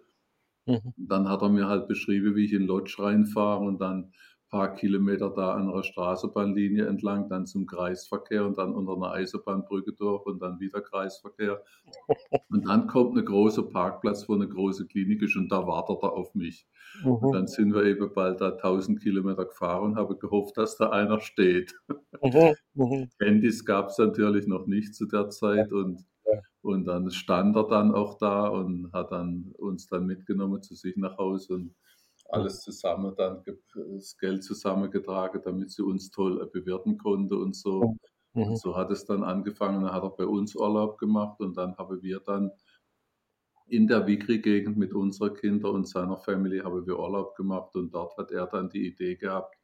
Mhm. 0.65 0.93
Dann 0.97 1.29
hat 1.29 1.43
er 1.43 1.49
mir 1.49 1.67
halt 1.67 1.87
beschrieben, 1.87 2.35
wie 2.35 2.45
ich 2.45 2.53
in 2.53 2.65
Lodz 2.65 2.97
reinfahre 2.97 3.63
und 3.63 3.79
dann 3.79 4.11
paar 4.49 4.75
Kilometer 4.75 5.29
da 5.29 5.53
an 5.53 5.69
einer 5.69 5.83
Straßenbahnlinie 5.83 6.85
entlang, 6.87 7.29
dann 7.29 7.45
zum 7.45 7.65
Kreisverkehr 7.65 8.45
und 8.45 8.57
dann 8.57 8.73
unter 8.73 8.95
einer 8.95 9.11
Eisenbahnbrücke 9.11 9.93
durch 9.93 10.25
und 10.25 10.41
dann 10.41 10.59
wieder 10.59 10.81
Kreisverkehr. 10.81 11.63
Und 12.49 12.67
dann 12.67 12.87
kommt 12.87 13.17
ein 13.17 13.25
großer 13.25 13.63
Parkplatz, 13.63 14.27
wo 14.27 14.33
eine 14.33 14.47
große 14.47 14.87
Klinik 14.87 15.21
ist 15.21 15.35
und 15.35 15.51
da 15.51 15.65
wartet 15.67 15.99
er 16.01 16.13
auf 16.13 16.33
mich. 16.33 16.67
Mhm. 17.03 17.11
Und 17.11 17.33
dann 17.33 17.47
sind 17.47 17.73
wir 17.73 17.83
eben 17.83 18.11
bald 18.13 18.41
da 18.41 18.49
1000 18.49 19.01
Kilometer 19.01 19.45
gefahren 19.45 19.91
und 19.91 19.95
habe 19.95 20.17
gehofft, 20.17 20.57
dass 20.57 20.77
da 20.77 20.89
einer 20.89 21.19
steht. 21.19 21.75
Mhm. 22.21 22.55
Mhm. 22.73 23.09
Handys 23.19 23.63
gab 23.65 23.89
es 23.89 23.97
natürlich 23.97 24.47
noch 24.47 24.65
nicht 24.67 24.95
zu 24.95 25.05
der 25.05 25.29
Zeit 25.29 25.71
und 25.71 26.05
und 26.61 26.85
dann 26.85 27.09
stand 27.09 27.55
er 27.55 27.67
dann 27.67 27.93
auch 27.93 28.17
da 28.17 28.47
und 28.47 28.91
hat 28.91 29.11
dann 29.11 29.53
uns 29.57 29.87
dann 29.87 30.05
mitgenommen 30.05 30.61
zu 30.61 30.75
sich 30.75 30.97
nach 30.97 31.17
Hause 31.17 31.53
und 31.53 31.75
alles 32.29 32.61
zusammen, 32.61 33.13
dann 33.17 33.43
das 33.97 34.17
Geld 34.17 34.43
zusammengetragen, 34.43 35.41
damit 35.43 35.71
sie 35.71 35.83
uns 35.83 36.11
toll 36.11 36.45
bewirten 36.51 36.97
konnte 36.97 37.35
und 37.35 37.55
so. 37.55 37.95
Mhm. 38.33 38.43
Und 38.43 38.59
so 38.59 38.75
hat 38.75 38.91
es 38.91 39.05
dann 39.05 39.23
angefangen, 39.23 39.83
dann 39.83 39.93
hat 39.93 40.03
er 40.03 40.11
bei 40.11 40.25
uns 40.25 40.55
Urlaub 40.55 40.97
gemacht 40.97 41.39
und 41.39 41.57
dann 41.57 41.75
haben 41.77 42.01
wir 42.01 42.19
dann 42.19 42.51
in 43.67 43.87
der 43.87 44.07
Wigri-Gegend 44.07 44.77
mit 44.77 44.93
unseren 44.93 45.35
Kindern 45.35 45.75
und 45.75 45.87
seiner 45.87 46.17
Family 46.17 46.59
haben 46.59 46.85
wir 46.85 46.99
Urlaub 46.99 47.35
gemacht 47.35 47.75
und 47.75 47.93
dort 47.93 48.17
hat 48.17 48.31
er 48.31 48.47
dann 48.47 48.69
die 48.69 48.87
Idee 48.87 49.15
gehabt, 49.15 49.55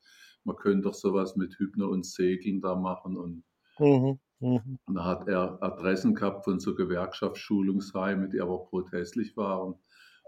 man 0.43 0.55
könnte 0.55 0.89
doch 0.89 0.93
sowas 0.93 1.36
mit 1.36 1.57
Hypno 1.57 1.88
und 1.88 2.05
Segeln 2.05 2.62
da 2.62 2.75
machen 2.75 3.17
und, 3.17 3.43
mhm. 3.79 4.19
Mhm. 4.39 4.77
da 4.93 5.05
hat 5.05 5.27
er 5.27 5.62
Adressen 5.63 6.13
gehabt 6.13 6.43
von 6.43 6.60
so 6.60 6.75
Gewerkschaftsschulungsheimen, 6.75 8.29
die 8.29 8.41
aber 8.41 8.65
protestlich 8.65 9.36
waren 9.38 9.75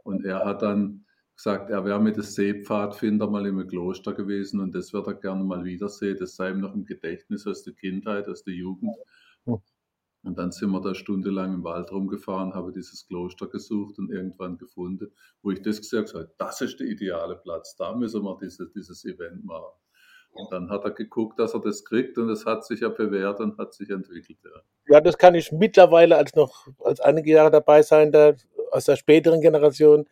und 0.03 0.25
er 0.25 0.44
hat 0.46 0.63
dann 0.63 1.06
gesagt, 1.38 1.70
er 1.70 1.86
wäre 1.86 2.01
mit 2.01 2.17
dem 2.17 2.24
Seepfadfinder 2.24 3.29
mal 3.29 3.46
im 3.46 3.65
Kloster 3.67 4.13
gewesen 4.13 4.60
und 4.60 4.74
das 4.74 4.91
wird 4.91 5.08
er 5.08 5.13
gerne 5.13 5.44
mal 5.44 5.63
wiedersehen. 5.63 6.17
Das 6.20 6.36
sei 6.36 6.50
ihm 6.50 6.62
noch 6.62 6.74
im 6.74 6.86
Gedächtnis 6.86 7.46
aus 7.48 7.63
der 7.63 7.74
Kindheit, 7.74 8.27
aus 8.27 8.44
der 8.44 8.56
Jugend. 8.56 8.98
Und 9.46 10.38
dann 10.38 10.51
sind 10.51 10.72
wir 10.72 10.82
da 10.82 10.94
stundenlang 10.94 11.53
im 11.53 11.63
Wald 11.63 11.91
rumgefahren, 11.91 12.53
habe 12.53 12.74
dieses 12.74 13.08
Kloster 13.08 13.48
gesucht 13.48 13.98
und 14.00 14.12
irgendwann 14.12 14.58
gefunden, 14.58 15.12
wo 15.41 15.51
ich 15.51 15.62
das 15.62 15.79
gesagt 15.79 16.13
habe, 16.13 16.29
das 16.38 16.60
ist 16.60 16.79
der 16.79 16.88
ideale 16.88 17.36
Platz, 17.38 17.75
da 17.77 17.96
müssen 17.96 18.24
wir 18.24 18.38
diese, 18.41 18.70
dieses 18.75 19.06
Event 19.06 19.46
machen. 19.46 19.72
Und 20.34 20.51
dann 20.51 20.70
hat 20.70 20.84
er 20.84 20.91
geguckt, 20.91 21.39
dass 21.39 21.53
er 21.53 21.62
das 21.62 21.86
kriegt 21.86 22.17
und 22.17 22.29
es 22.29 22.46
hat 22.46 22.65
sich 22.65 22.82
ja 22.82 22.89
bewährt 22.89 23.39
und 23.39 23.58
hat 23.58 23.74
sich 23.74 23.89
entwickelt. 23.89 24.39
Ja. 24.44 24.96
ja, 24.96 25.01
das 25.01 25.17
kann 25.17 25.34
ich 25.34 25.51
mittlerweile 25.51 26.17
als 26.17 26.36
noch 26.36 26.67
als 26.84 27.00
einige 27.00 27.32
Jahre 27.32 27.51
dabei 27.51 27.82
sein, 27.82 28.12
da, 28.12 28.34
aus 28.72 28.86
der 28.86 28.98
späteren 28.98 29.39
Generation 29.39 30.08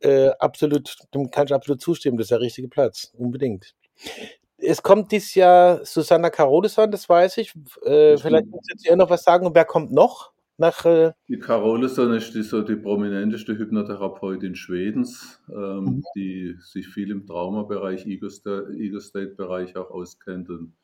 äh, 0.00 0.30
absolut, 0.38 0.96
dem 1.14 1.30
kann 1.30 1.46
ich 1.46 1.54
absolut 1.54 1.80
zustimmen. 1.80 2.18
Das 2.18 2.26
ist 2.26 2.30
der 2.30 2.40
richtige 2.40 2.68
Platz, 2.68 3.12
unbedingt. 3.16 3.74
Es 4.56 4.82
kommt 4.82 5.12
dieses 5.12 5.34
Jahr 5.34 5.84
Susanna 5.84 6.30
Carolison, 6.30 6.90
das 6.90 7.08
weiß 7.08 7.38
ich. 7.38 7.54
Äh, 7.84 8.16
vielleicht 8.16 8.46
kannst 8.50 8.88
du 8.88 8.96
noch 8.96 9.10
was 9.10 9.22
sagen. 9.22 9.46
Und 9.46 9.54
wer 9.54 9.64
kommt 9.64 9.92
noch? 9.92 10.32
Nach, 10.60 10.84
äh 10.84 11.12
die 11.28 11.38
Carolison 11.38 12.12
ist 12.14 12.34
die, 12.34 12.42
so 12.42 12.62
die 12.62 12.74
prominenteste 12.74 13.56
Hypnotherapeutin 13.56 14.56
Schwedens, 14.56 15.40
ähm, 15.48 15.84
mhm. 15.84 16.02
die 16.16 16.56
sich 16.58 16.88
viel 16.88 17.12
im 17.12 17.24
Traumabereich, 17.26 18.04
Ego-State-Bereich 18.06 19.76
auch 19.76 19.90
auskennt 19.92 20.50
und 20.50 20.74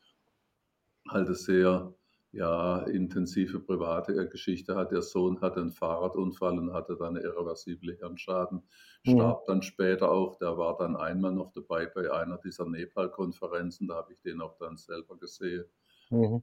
halt 1.09 1.35
sehr 1.37 1.93
ja, 2.35 2.81
intensive 2.81 3.61
private 3.61 4.29
Geschichte 4.29 4.75
hat. 4.75 4.91
Der 4.91 5.03
Sohn 5.03 5.41
hatte 5.41 5.61
einen 5.61 5.71
Fahrradunfall 5.71 6.59
und 6.59 6.73
hatte 6.73 6.97
dann 6.97 7.17
irreversible 7.17 7.97
Hirnschaden, 7.97 8.63
mhm. 9.05 9.11
starb 9.11 9.43
mhm. 9.43 9.45
dann 9.47 9.63
später 9.63 10.11
auch. 10.11 10.37
Der 10.39 10.59
war 10.59 10.77
dann 10.77 10.97
einmal 10.97 11.33
noch 11.33 11.53
dabei 11.53 11.87
bei 11.87 12.11
einer 12.11 12.39
dieser 12.39 12.67
Nepal-Konferenzen, 12.67 13.87
da 13.87 13.97
habe 13.97 14.13
ich 14.13 14.21
den 14.21 14.41
auch 14.41 14.57
dann 14.59 14.77
selber 14.77 15.17
gesehen. 15.17 15.65
Mhm. 16.11 16.43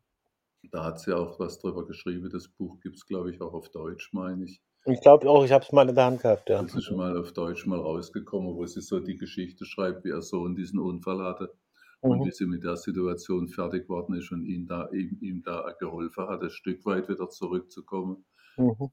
Da 0.71 0.85
hat 0.85 0.99
sie 0.99 1.15
auch 1.15 1.39
was 1.39 1.59
drüber 1.59 1.85
geschrieben. 1.85 2.29
Das 2.31 2.47
Buch 2.47 2.79
gibt 2.79 2.95
es, 2.95 3.05
glaube 3.05 3.31
ich, 3.31 3.41
auch 3.41 3.53
auf 3.53 3.69
Deutsch, 3.69 4.13
meine 4.13 4.45
ich. 4.45 4.61
Ich 4.85 5.01
glaube 5.01 5.29
auch, 5.29 5.43
ich 5.43 5.51
habe 5.51 5.63
es 5.63 5.71
mal 5.71 5.89
in 5.89 5.95
der 5.95 6.05
Hand 6.05 6.21
gehabt, 6.21 6.49
ja. 6.49 6.61
Das 6.61 6.73
ist 6.73 6.85
schon 6.85 6.97
mal 6.97 7.17
auf 7.17 7.33
Deutsch 7.33 7.65
mal 7.65 7.79
rausgekommen, 7.79 8.55
wo 8.55 8.65
sie 8.65 8.81
so 8.81 8.99
die 8.99 9.17
Geschichte 9.17 9.65
schreibt, 9.65 10.05
wie 10.05 10.09
ihr 10.09 10.21
Sohn 10.21 10.55
diesen 10.55 10.79
Unfall 10.79 11.21
hatte 11.21 11.51
mhm. 12.01 12.11
und 12.11 12.25
wie 12.25 12.31
sie 12.31 12.45
mit 12.45 12.63
der 12.63 12.77
Situation 12.77 13.47
fertig 13.47 13.83
geworden 13.83 14.15
ist 14.15 14.31
und 14.31 14.45
ihm 14.45 14.67
da, 14.67 14.89
ihm, 14.91 15.17
ihm 15.21 15.43
da 15.43 15.73
geholfen 15.79 16.27
hat, 16.27 16.41
ein 16.41 16.49
Stück 16.49 16.85
weit 16.85 17.09
wieder 17.09 17.29
zurückzukommen. 17.29 18.25
Mhm. 18.57 18.89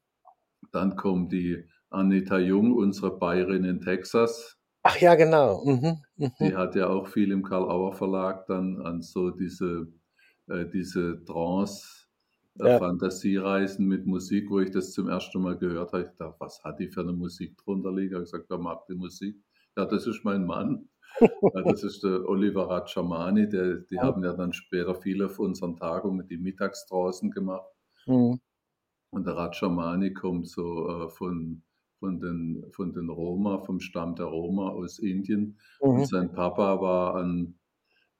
Dann 0.72 0.96
kommt 0.96 1.32
die 1.32 1.64
Anita 1.90 2.38
Jung, 2.38 2.72
unsere 2.72 3.16
Bayerin 3.16 3.64
in 3.64 3.80
Texas. 3.80 4.56
Ach 4.82 4.98
ja, 4.98 5.14
genau. 5.14 5.64
Mhm. 5.64 5.98
Mhm. 6.16 6.32
Die 6.40 6.56
hat 6.56 6.74
ja 6.74 6.88
auch 6.88 7.08
viel 7.08 7.32
im 7.32 7.42
Karl-Auer 7.42 7.92
Verlag 7.92 8.46
dann 8.46 8.80
an 8.82 9.02
so 9.02 9.30
diese, 9.30 9.88
äh, 10.48 10.66
diese 10.66 11.24
Trance- 11.24 11.98
äh, 12.60 12.70
ja. 12.70 12.78
Fantasiereisen 12.78 13.86
mit 13.86 14.06
Musik, 14.06 14.50
wo 14.50 14.60
ich 14.60 14.70
das 14.70 14.92
zum 14.92 15.08
ersten 15.08 15.40
Mal 15.40 15.56
gehört 15.56 15.92
habe. 15.92 16.04
Ich 16.04 16.18
dachte, 16.18 16.36
was 16.38 16.62
hat 16.64 16.78
die 16.80 16.88
für 16.88 17.02
eine 17.02 17.12
Musik 17.12 17.56
drunter 17.58 17.92
liegen? 17.92 18.08
Ich 18.08 18.14
habe 18.14 18.24
gesagt, 18.24 18.50
wer 18.50 18.58
mag 18.58 18.86
die 18.86 18.94
Musik? 18.94 19.36
Ja, 19.76 19.84
das 19.84 20.06
ist 20.06 20.24
mein 20.24 20.44
Mann 20.44 20.88
das 21.64 21.82
ist 21.82 22.02
der 22.02 22.28
Oliver 22.28 22.68
Rachamani, 22.68 23.48
der, 23.48 23.78
die 23.78 23.98
haben 23.98 24.22
ja 24.24 24.32
dann 24.32 24.52
später 24.52 24.94
viele 24.94 25.26
auf 25.26 25.38
unseren 25.38 25.76
Tagungen 25.76 26.26
die 26.26 26.36
mittags 26.36 26.86
draußen 26.86 27.30
gemacht. 27.30 27.70
Mhm. 28.06 28.40
Und 29.10 29.26
der 29.26 29.36
Rachamani 29.36 30.12
kommt 30.12 30.48
so 30.48 30.88
äh, 30.88 31.08
von, 31.10 31.62
von, 31.98 32.20
den, 32.20 32.64
von 32.72 32.92
den 32.92 33.08
Roma, 33.08 33.58
vom 33.58 33.80
Stamm 33.80 34.14
der 34.14 34.26
Roma 34.26 34.68
aus 34.68 34.98
Indien. 34.98 35.58
Mhm. 35.82 35.88
Und 35.88 36.06
sein 36.06 36.32
Papa 36.32 36.80
war 36.80 37.16
ein 37.16 37.58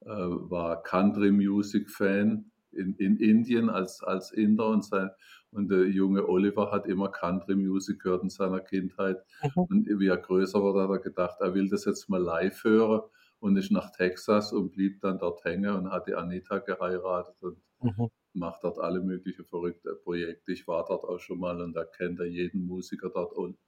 äh, 0.00 0.09
war 0.09 0.83
Country 0.83 1.30
Music 1.30 1.90
Fan 1.90 2.50
in, 2.78 2.94
in 2.94 3.16
Indien 3.18 3.68
als, 3.68 4.02
als 4.02 4.30
Inder 4.32 4.68
und, 4.68 4.85
sein, 4.85 5.11
und 5.50 5.70
der 5.70 5.88
junge 5.88 6.28
Oliver 6.28 6.70
hat 6.70 6.87
immer 6.87 7.08
Country 7.11 7.56
Music 7.56 8.00
gehört 8.00 8.23
in 8.23 8.30
seiner 8.30 8.61
Kindheit. 8.61 9.18
Mhm. 9.42 9.62
Und 9.62 10.00
wie 10.00 10.06
er 10.06 10.16
größer 10.16 10.62
wurde, 10.62 10.82
hat 10.82 10.90
er 10.90 10.99
gedacht, 10.99 11.37
er 11.40 11.54
will 11.54 11.68
das 11.68 11.85
jetzt 11.85 12.08
mal 12.08 12.23
live 12.23 12.64
hören 12.64 13.02
und 13.40 13.56
ist 13.56 13.70
nach 13.70 13.90
Texas 13.90 14.52
und 14.52 14.73
blieb 14.73 15.00
dann 15.00 15.18
dort 15.18 15.44
hängen 15.44 15.75
und 15.75 15.90
hat 15.90 16.08
die 16.08 16.14
Anita 16.14 16.58
geheiratet 16.58 17.37
und 17.40 17.58
mhm. 17.80 18.08
macht 18.32 18.64
dort 18.64 18.78
alle 18.78 19.00
möglichen 19.00 19.44
verrückten 19.44 19.97
Projekte. 20.02 20.52
Ich 20.52 20.66
war 20.66 20.85
dort 20.87 21.04
auch 21.04 21.20
schon 21.20 21.38
mal 21.38 21.61
und 21.61 21.75
da 21.75 21.85
kennt 21.85 22.20
er 22.20 22.26
jeden 22.26 22.66
Musiker 22.66 23.11
dort 23.11 23.32
und 23.32 23.58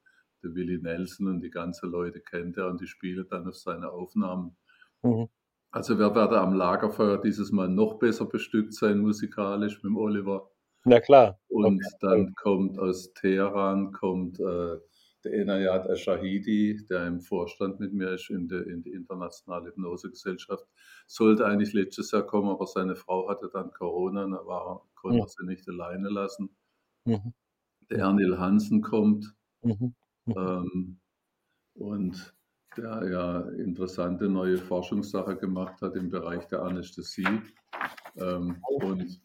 der 0.43 0.55
Willie 0.55 0.81
Nelson 0.81 1.29
und 1.29 1.41
die 1.41 1.51
ganzen 1.51 1.91
Leute 1.91 2.21
kennt 2.21 2.57
er 2.57 2.69
und 2.69 2.81
die 2.81 2.87
spielen 2.87 3.27
dann 3.29 3.47
auf 3.47 3.57
seine 3.57 3.91
Aufnahmen. 3.91 4.57
Mhm. 5.03 5.29
Also 5.73 5.99
wir 5.99 6.15
werden 6.15 6.37
am 6.37 6.55
Lagerfeuer 6.55 7.21
dieses 7.21 7.53
Mal 7.53 7.69
noch 7.69 7.99
besser 7.99 8.27
bestückt 8.27 8.75
sein 8.75 8.99
musikalisch 8.99 9.77
mit 9.77 9.85
dem 9.85 9.97
Oliver. 9.97 10.51
Na 10.85 11.01
klar. 11.01 11.39
Und 11.49 11.85
okay. 11.85 11.97
dann 12.01 12.35
kommt 12.35 12.79
aus 12.79 13.13
Teheran 13.13 13.93
kommt 13.93 14.41
äh, 14.41 14.79
der 15.25 15.33
Enayat 15.35 15.87
Ashahidi, 15.87 16.85
der 16.89 17.07
im 17.07 17.21
Vorstand 17.21 17.79
mit 17.79 17.93
mir 17.93 18.13
ist 18.13 18.31
in 18.31 18.49
der, 18.49 18.67
in 18.67 18.83
die 18.83 18.93
internationale 18.93 19.69
Hypnosegesellschaft. 19.69 20.67
Sollte 21.07 21.45
eigentlich 21.47 21.73
letztes 21.73 22.11
Jahr 22.11 22.27
kommen, 22.27 22.49
aber 22.49 22.67
seine 22.67 22.97
Frau 22.97 23.29
hatte 23.29 23.51
dann 23.53 23.71
Corona, 23.71 24.25
da 24.25 24.47
war, 24.47 24.89
konnte 24.95 25.21
er 25.21 25.29
sie 25.29 25.45
nicht 25.45 25.69
alleine 25.69 26.09
lassen. 26.09 26.57
Mhm. 27.05 27.35
Der 27.91 27.99
Ernil 27.99 28.39
Hansen 28.39 28.81
kommt. 28.81 29.35
Mhm. 29.63 29.95
Mhm. 30.25 30.35
Ähm, 30.37 31.01
und 31.75 32.35
der 32.77 33.09
ja 33.11 33.41
interessante 33.63 34.29
neue 34.29 34.59
Forschungssache 34.59 35.37
gemacht 35.37 35.81
hat 35.83 35.97
im 35.97 36.11
Bereich 36.11 36.47
der 36.49 36.63
Anästhesie. 36.63 37.43
Ähm, 38.17 38.57
und 38.63 39.21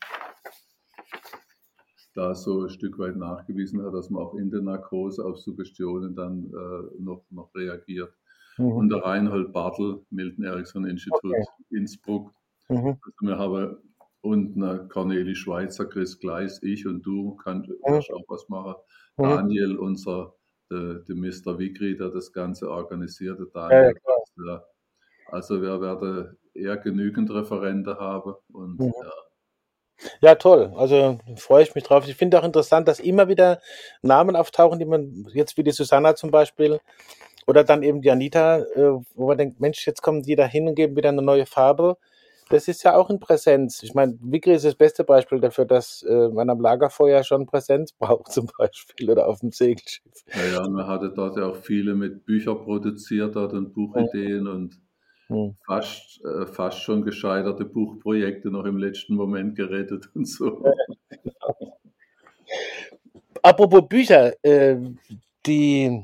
da 2.15 2.33
so 2.33 2.63
ein 2.63 2.69
Stück 2.69 2.97
weit 2.97 3.17
nachgewiesen 3.17 3.83
hat, 3.83 3.93
dass 3.93 4.09
man 4.09 4.23
auch 4.23 4.35
in 4.35 4.49
der 4.49 4.61
Narkose 4.61 5.23
auf 5.23 5.37
Suggestionen 5.37 6.15
dann 6.15 6.45
äh, 6.45 7.01
noch, 7.01 7.25
noch 7.29 7.53
reagiert. 7.53 8.13
Mhm. 8.57 8.71
Und 8.71 8.89
der 8.89 9.03
Reinhold 9.03 9.51
Bartel, 9.51 10.05
Milton 10.09 10.45
Erickson 10.45 10.85
Institut 10.85 11.23
okay. 11.23 11.45
Innsbruck. 11.71 12.31
Mhm. 12.69 12.97
Also 13.01 13.11
wir 13.21 13.37
haben 13.37 13.77
und 14.21 14.55
eine 14.55 14.87
Corneli 14.87 15.35
Schweizer, 15.35 15.85
Chris 15.85 16.17
Gleis, 16.17 16.63
ich 16.63 16.87
und 16.87 17.05
du, 17.05 17.35
kannst 17.35 17.69
mhm. 17.69 17.75
auch 17.85 18.23
was 18.27 18.49
machen. 18.49 18.75
Daniel, 19.17 19.77
unser 19.77 20.33
der, 20.71 20.95
der 21.07 21.15
Mr. 21.15 21.57
Wigri, 21.59 21.97
der 21.97 22.09
das 22.09 22.31
Ganze 22.31 22.69
organisierte, 22.69 23.47
Daniel. 23.53 23.93
Ja, 24.37 24.45
ja, 24.45 24.63
also 25.27 25.61
wir 25.61 25.81
werden 25.81 26.37
eher 26.53 26.77
genügend 26.77 27.31
Referente 27.31 27.97
haben 27.97 28.35
und 28.51 28.79
mhm. 28.79 28.93
ja, 29.03 29.11
ja, 30.21 30.35
toll. 30.35 30.73
Also 30.75 31.19
freue 31.37 31.63
ich 31.63 31.73
mich 31.73 31.83
drauf. 31.83 32.07
Ich 32.07 32.15
finde 32.15 32.39
auch 32.39 32.43
interessant, 32.43 32.87
dass 32.87 32.99
immer 32.99 33.27
wieder 33.27 33.61
Namen 34.01 34.35
auftauchen, 34.35 34.79
die 34.79 34.85
man 34.85 35.25
jetzt 35.33 35.57
wie 35.57 35.63
die 35.63 35.71
Susanna 35.71 36.15
zum 36.15 36.31
Beispiel 36.31 36.79
oder 37.47 37.63
dann 37.63 37.83
eben 37.83 38.01
die 38.01 38.11
Anita, 38.11 38.59
äh, 38.59 38.99
wo 39.13 39.27
man 39.27 39.37
denkt, 39.37 39.59
Mensch, 39.59 39.85
jetzt 39.87 40.01
kommen 40.01 40.23
die 40.23 40.35
da 40.35 40.45
hin 40.45 40.67
und 40.67 40.75
geben 40.75 40.95
wieder 40.95 41.09
eine 41.09 41.21
neue 41.21 41.45
Farbe. 41.45 41.97
Das 42.49 42.67
ist 42.67 42.83
ja 42.83 42.95
auch 42.95 43.09
in 43.09 43.19
Präsenz. 43.19 43.81
Ich 43.81 43.95
meine, 43.95 44.17
Wigri 44.21 44.53
ist 44.53 44.65
das 44.65 44.75
beste 44.75 45.03
Beispiel 45.03 45.39
dafür, 45.39 45.65
dass 45.65 46.03
äh, 46.03 46.29
man 46.29 46.49
am 46.49 46.61
Lagerfeuer 46.61 47.23
schon 47.23 47.47
Präsenz 47.47 47.91
braucht, 47.99 48.31
zum 48.31 48.49
Beispiel, 48.57 49.09
oder 49.09 49.27
auf 49.27 49.39
dem 49.39 49.51
Segelschiff. 49.51 50.23
Ja, 50.33 50.61
ja, 50.61 50.69
man 50.69 50.85
hatte 50.87 51.11
dort 51.11 51.37
ja 51.37 51.47
auch 51.47 51.57
viele 51.57 51.95
mit 51.95 52.25
Büchern 52.25 52.59
produziert 52.63 53.35
dort 53.35 53.53
und 53.53 53.73
Buchideen 53.73 54.45
ja. 54.45 54.51
und 54.51 54.79
hm. 55.27 55.55
fast, 55.65 56.23
äh, 56.23 56.45
fast 56.45 56.81
schon 56.81 57.03
gescheiterte 57.03 57.65
Buchprojekte 57.65 58.51
noch 58.51 58.65
im 58.65 58.77
letzten 58.77 59.15
Moment 59.15 59.55
gerettet 59.55 60.09
und 60.15 60.27
so. 60.27 60.63
Apropos 63.41 63.87
Bücher, 63.87 64.33
äh, 64.43 64.77
die 65.47 66.03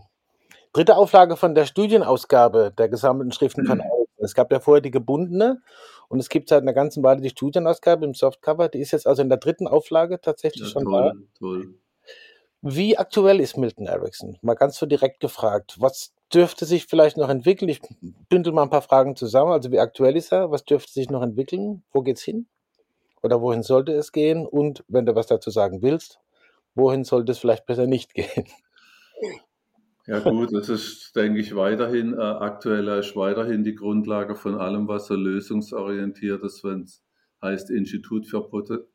dritte 0.73 0.95
Auflage 0.95 1.35
von 1.35 1.53
der 1.53 1.65
Studienausgabe 1.65 2.73
der 2.75 2.89
gesammelten 2.89 3.31
Schriften 3.31 3.65
von 3.65 3.81
Alten. 3.81 4.01
Es 4.17 4.33
gab 4.35 4.51
ja 4.51 4.59
vorher 4.59 4.81
die 4.81 4.91
gebundene 4.91 5.61
und 6.11 6.19
es 6.19 6.27
gibt 6.27 6.49
seit 6.49 6.61
einer 6.61 6.73
ganzen 6.73 7.03
Weile 7.03 7.21
die 7.21 7.29
Studienausgabe 7.29 8.03
im 8.03 8.13
Softcover. 8.13 8.67
Die 8.67 8.79
ist 8.79 8.91
jetzt 8.91 9.07
also 9.07 9.21
in 9.21 9.29
der 9.29 9.37
dritten 9.37 9.65
Auflage 9.65 10.19
tatsächlich 10.19 10.65
ja, 10.65 10.69
schon 10.69 10.83
toll, 10.83 11.01
da. 11.01 11.13
Toll. 11.39 11.73
Wie 12.61 12.97
aktuell 12.97 13.39
ist 13.39 13.55
Milton 13.55 13.87
Erickson? 13.87 14.37
Mal 14.41 14.55
ganz 14.55 14.77
so 14.77 14.85
direkt 14.85 15.21
gefragt. 15.21 15.77
Was 15.79 16.13
dürfte 16.33 16.65
sich 16.65 16.85
vielleicht 16.85 17.15
noch 17.15 17.29
entwickeln? 17.29 17.69
Ich 17.69 17.79
bündel 18.27 18.51
mal 18.51 18.63
ein 18.63 18.69
paar 18.69 18.81
Fragen 18.81 19.15
zusammen. 19.15 19.53
Also 19.53 19.71
wie 19.71 19.79
aktuell 19.79 20.17
ist 20.17 20.33
er? 20.33 20.51
Was 20.51 20.65
dürfte 20.65 20.91
sich 20.91 21.09
noch 21.09 21.21
entwickeln? 21.21 21.81
Wo 21.93 22.01
geht's 22.01 22.23
hin? 22.23 22.45
Oder 23.23 23.41
wohin 23.41 23.63
sollte 23.63 23.93
es 23.93 24.11
gehen? 24.11 24.45
Und 24.45 24.83
wenn 24.89 25.05
du 25.05 25.15
was 25.15 25.27
dazu 25.27 25.49
sagen 25.49 25.81
willst, 25.81 26.19
wohin 26.75 27.05
sollte 27.05 27.31
es 27.31 27.39
vielleicht 27.39 27.65
besser 27.65 27.87
nicht 27.87 28.13
gehen? 28.15 28.45
Ja 30.07 30.19
gut, 30.19 30.51
das 30.51 30.69
ist, 30.69 31.15
denke 31.15 31.39
ich, 31.39 31.55
weiterhin 31.55 32.13
äh, 32.13 32.21
aktueller 32.21 32.99
ist 32.99 33.15
weiterhin 33.15 33.63
die 33.63 33.75
Grundlage 33.75 34.35
von 34.35 34.55
allem, 34.55 34.87
was 34.87 35.07
so 35.07 35.15
lösungsorientiert 35.15 36.43
ist, 36.43 36.63
wenn 36.63 36.81
es 36.81 37.03
heißt 37.43 37.71
Institut 37.71 38.27
für 38.27 38.47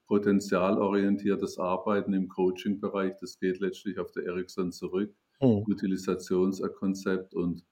potenzialorientiertes 0.07 1.59
Arbeiten 1.59 2.13
im 2.13 2.29
Coaching-Bereich. 2.29 3.15
Das 3.21 3.41
geht 3.41 3.59
letztlich 3.59 3.99
auf 3.99 4.13
der 4.13 4.25
Ericsson 4.25 4.71
zurück 4.71 5.13
mhm. 5.41 5.65
Utilisationskonzept 5.67 7.35
und 7.35 7.65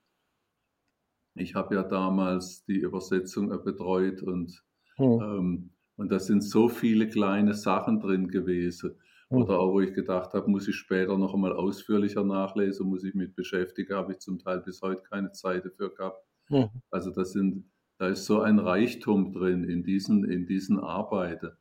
ich 1.37 1.55
habe 1.55 1.75
ja 1.75 1.83
damals 1.83 2.65
die 2.65 2.79
Übersetzung 2.79 3.49
betreut 3.65 4.23
und, 4.23 4.63
mhm. 4.99 5.21
ähm, 5.21 5.71
und 5.97 6.13
da 6.13 6.19
sind 6.19 6.43
so 6.43 6.69
viele 6.69 7.09
kleine 7.09 7.55
Sachen 7.55 8.01
drin 8.01 8.29
gewesen. 8.29 8.97
Oder 9.35 9.59
auch, 9.59 9.73
wo 9.73 9.81
ich 9.81 9.93
gedacht 9.93 10.33
habe, 10.35 10.51
muss 10.51 10.69
ich 10.69 10.77
später 10.77 11.17
noch 11.19 11.35
einmal 11.35 11.53
ausführlicher 11.53 12.25
nachlesen, 12.25 12.89
muss 12.89 13.05
ich 13.05 13.15
mich 13.15 13.35
beschäftigen, 13.35 13.95
habe 13.95 14.13
ich 14.13 14.19
zum 14.19 14.39
Teil 14.39 14.61
bis 14.61 14.83
heute 14.83 15.03
keine 15.03 15.33
Zeit 15.33 15.65
dafür 15.65 15.95
gehabt. 15.95 16.25
Mhm. 16.49 16.71
Also 16.91 17.11
das 17.11 17.33
sind, 17.33 17.71
da 17.99 18.09
ist 18.09 18.25
so 18.25 18.41
ein 18.41 18.59
Reichtum 18.59 19.33
drin 19.33 19.65
in 19.65 19.83
diesen, 19.83 20.25
in 20.31 20.47
diesen 20.47 20.79
Arbeiten. 20.79 21.53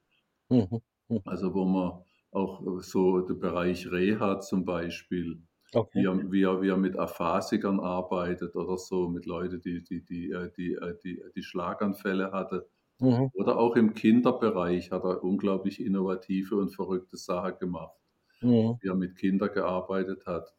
Mhm. 0.50 0.82
Also 1.26 1.54
wo 1.54 1.66
man 1.66 2.04
auch 2.32 2.82
so 2.82 3.22
der 3.22 3.36
Bereich 3.36 3.92
Reha 3.92 4.40
zum 4.40 4.66
Beispiel, 4.66 5.44
Okay. 5.76 6.02
Wie, 6.02 6.06
er, 6.06 6.32
wie, 6.32 6.44
er, 6.44 6.62
wie 6.62 6.70
er 6.70 6.78
mit 6.78 6.98
Aphasikern 6.98 7.80
arbeitet 7.80 8.56
oder 8.56 8.78
so, 8.78 9.10
mit 9.10 9.26
Leuten, 9.26 9.60
die, 9.60 9.84
die, 9.84 10.06
die, 10.06 10.30
äh, 10.30 10.52
die, 10.56 10.74
äh, 10.74 10.96
die, 11.04 11.22
die 11.36 11.44
Schlaganfälle 11.44 12.32
hatte. 12.32 12.70
Mhm. 13.00 13.30
Oder 13.34 13.58
auch 13.58 13.76
im 13.76 13.94
Kinderbereich 13.94 14.92
hat 14.92 15.04
er 15.04 15.24
unglaublich 15.24 15.84
innovative 15.84 16.56
und 16.56 16.70
verrückte 16.70 17.18
Sachen 17.18 17.60
gemacht. 17.60 17.98
Mhm. 18.42 18.78
Wie 18.82 18.88
er 18.88 18.96
mit 18.96 19.16
Kindern 19.18 19.54
gearbeitet 19.54 20.26
hat. 20.26 20.54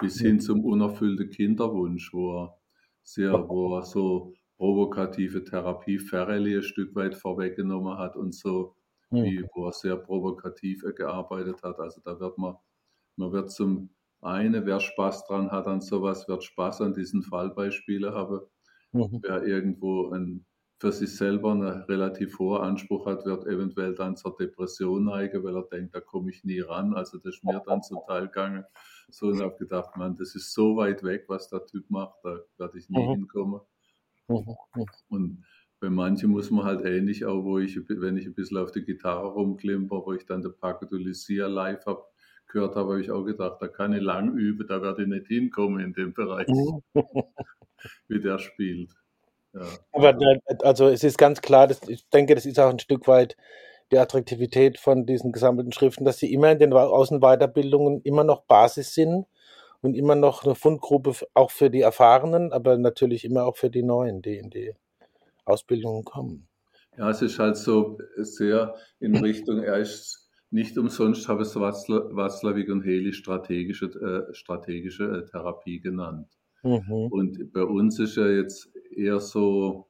Bis 0.00 0.20
hin 0.20 0.40
zum 0.40 0.64
unerfüllten 0.64 1.30
Kinderwunsch, 1.30 2.12
wo 2.12 2.44
er 2.44 2.58
sehr, 3.02 3.48
wo 3.48 3.76
er 3.76 3.82
so 3.82 4.34
provokative 4.58 5.44
Therapie 5.44 5.98
Ferrelli 5.98 6.56
ein 6.56 6.62
Stück 6.62 6.94
weit 6.94 7.14
vorweggenommen 7.14 7.98
hat 7.98 8.16
und 8.16 8.34
so, 8.34 8.74
mhm. 9.10 9.24
wie, 9.24 9.44
wo 9.54 9.66
er 9.66 9.72
sehr 9.72 9.96
provokativ 9.96 10.82
gearbeitet 10.96 11.62
hat. 11.62 11.78
Also 11.78 12.00
da 12.04 12.18
wird 12.20 12.36
man, 12.38 12.56
man 13.16 13.32
wird 13.32 13.50
zum 13.50 13.90
eine, 14.20 14.66
wer 14.66 14.80
Spaß 14.80 15.26
dran 15.26 15.50
hat 15.50 15.66
an 15.66 15.80
sowas, 15.80 16.26
wird 16.28 16.42
Spaß 16.42 16.80
an 16.80 16.94
diesen 16.94 17.22
Fallbeispielen 17.22 18.12
haben. 18.12 18.40
Mhm. 18.92 19.20
Wer 19.22 19.44
irgendwo 19.44 20.10
ein, 20.10 20.46
für 20.78 20.92
sich 20.92 21.16
selber 21.16 21.52
einen 21.52 21.82
relativ 21.84 22.38
hohen 22.38 22.60
Anspruch 22.60 23.06
hat, 23.06 23.24
wird 23.24 23.46
eventuell 23.46 23.94
dann 23.94 24.16
zur 24.16 24.36
Depression 24.36 25.04
neigen, 25.04 25.42
weil 25.42 25.56
er 25.56 25.62
denkt, 25.62 25.94
da 25.94 26.00
komme 26.00 26.30
ich 26.30 26.44
nie 26.44 26.60
ran. 26.60 26.92
Also 26.92 27.16
das 27.18 27.36
ist 27.36 27.44
mir 27.44 27.62
dann 27.64 27.82
zum 27.82 28.00
Teil 28.06 28.26
gegangen. 28.26 28.64
So 29.08 29.28
und 29.28 29.40
habe 29.40 29.56
gedacht, 29.56 29.96
man, 29.96 30.16
das 30.16 30.34
ist 30.34 30.52
so 30.52 30.76
weit 30.76 31.02
weg, 31.02 31.24
was 31.28 31.48
der 31.48 31.64
Typ 31.64 31.88
macht, 31.88 32.18
da 32.22 32.40
werde 32.58 32.78
ich 32.78 32.90
nie 32.90 33.02
mhm. 33.02 33.10
hinkommen. 33.12 33.60
Mhm. 34.28 34.56
Und 35.08 35.44
bei 35.80 35.88
manchen 35.88 36.30
muss 36.30 36.50
man 36.50 36.64
halt 36.64 36.84
ähnlich 36.84 37.24
auch, 37.24 37.44
wo 37.44 37.58
ich, 37.58 37.78
wenn 37.88 38.16
ich 38.16 38.26
ein 38.26 38.34
bisschen 38.34 38.58
auf 38.58 38.72
die 38.72 38.84
Gitarre 38.84 39.28
rumklimper, 39.28 40.04
wo 40.04 40.12
ich 40.12 40.26
dann 40.26 40.42
der 40.42 40.50
Paco 40.50 40.84
de 40.84 40.98
Lucia 40.98 41.46
live 41.46 41.86
habe, 41.86 42.02
gehört 42.48 42.76
habe, 42.76 42.90
habe 42.90 43.00
ich 43.00 43.10
auch 43.10 43.24
gedacht, 43.24 43.58
da 43.60 43.68
kann 43.68 43.92
ich 43.92 44.02
lang 44.02 44.36
üben, 44.36 44.66
da 44.66 44.82
werde 44.82 45.02
ich 45.02 45.08
nicht 45.08 45.26
hinkommen 45.26 45.80
in 45.80 45.92
dem 45.92 46.12
Bereich, 46.12 46.48
wie 48.08 48.20
der 48.20 48.38
spielt. 48.38 48.94
Ja. 49.56 49.66
Aber 49.92 50.18
also 50.62 50.88
es 50.88 51.02
ist 51.02 51.16
ganz 51.16 51.40
klar, 51.40 51.66
dass, 51.66 51.80
ich 51.88 52.06
denke, 52.10 52.34
das 52.34 52.46
ist 52.46 52.60
auch 52.60 52.70
ein 52.70 52.78
Stück 52.78 53.08
weit 53.08 53.36
die 53.90 53.98
Attraktivität 53.98 54.78
von 54.78 55.06
diesen 55.06 55.32
gesammelten 55.32 55.72
Schriften, 55.72 56.04
dass 56.04 56.18
sie 56.18 56.32
immer 56.32 56.50
in 56.50 56.58
den 56.58 56.72
Außenweiterbildungen 56.72 58.02
immer 58.02 58.24
noch 58.24 58.42
Basis 58.42 58.94
sind 58.94 59.26
und 59.80 59.94
immer 59.94 60.14
noch 60.14 60.44
eine 60.44 60.54
Fundgruppe 60.54 61.12
auch 61.34 61.50
für 61.50 61.70
die 61.70 61.82
Erfahrenen, 61.82 62.52
aber 62.52 62.76
natürlich 62.76 63.24
immer 63.24 63.44
auch 63.44 63.56
für 63.56 63.70
die 63.70 63.84
Neuen, 63.84 64.22
die 64.22 64.36
in 64.36 64.50
die 64.50 64.74
Ausbildungen 65.44 66.04
kommen. 66.04 66.48
Ja, 66.98 67.10
es 67.10 67.22
ist 67.22 67.38
halt 67.38 67.56
so 67.56 67.98
sehr 68.16 68.74
in 68.98 69.16
Richtung, 69.16 69.62
er 69.62 69.78
ist 69.78 70.26
nicht 70.50 70.78
umsonst 70.78 71.28
habe 71.28 71.42
es 71.42 71.54
Watzlawick 71.56 72.70
und 72.70 72.82
Heli 72.82 73.12
strategische, 73.12 73.86
äh, 73.86 74.34
strategische 74.34 75.04
äh, 75.04 75.30
Therapie 75.30 75.80
genannt. 75.80 76.28
Mhm. 76.62 77.08
Und 77.10 77.52
bei 77.52 77.62
uns 77.62 77.98
ist 77.98 78.16
ja 78.16 78.28
jetzt 78.28 78.70
eher 78.90 79.20
so, 79.20 79.88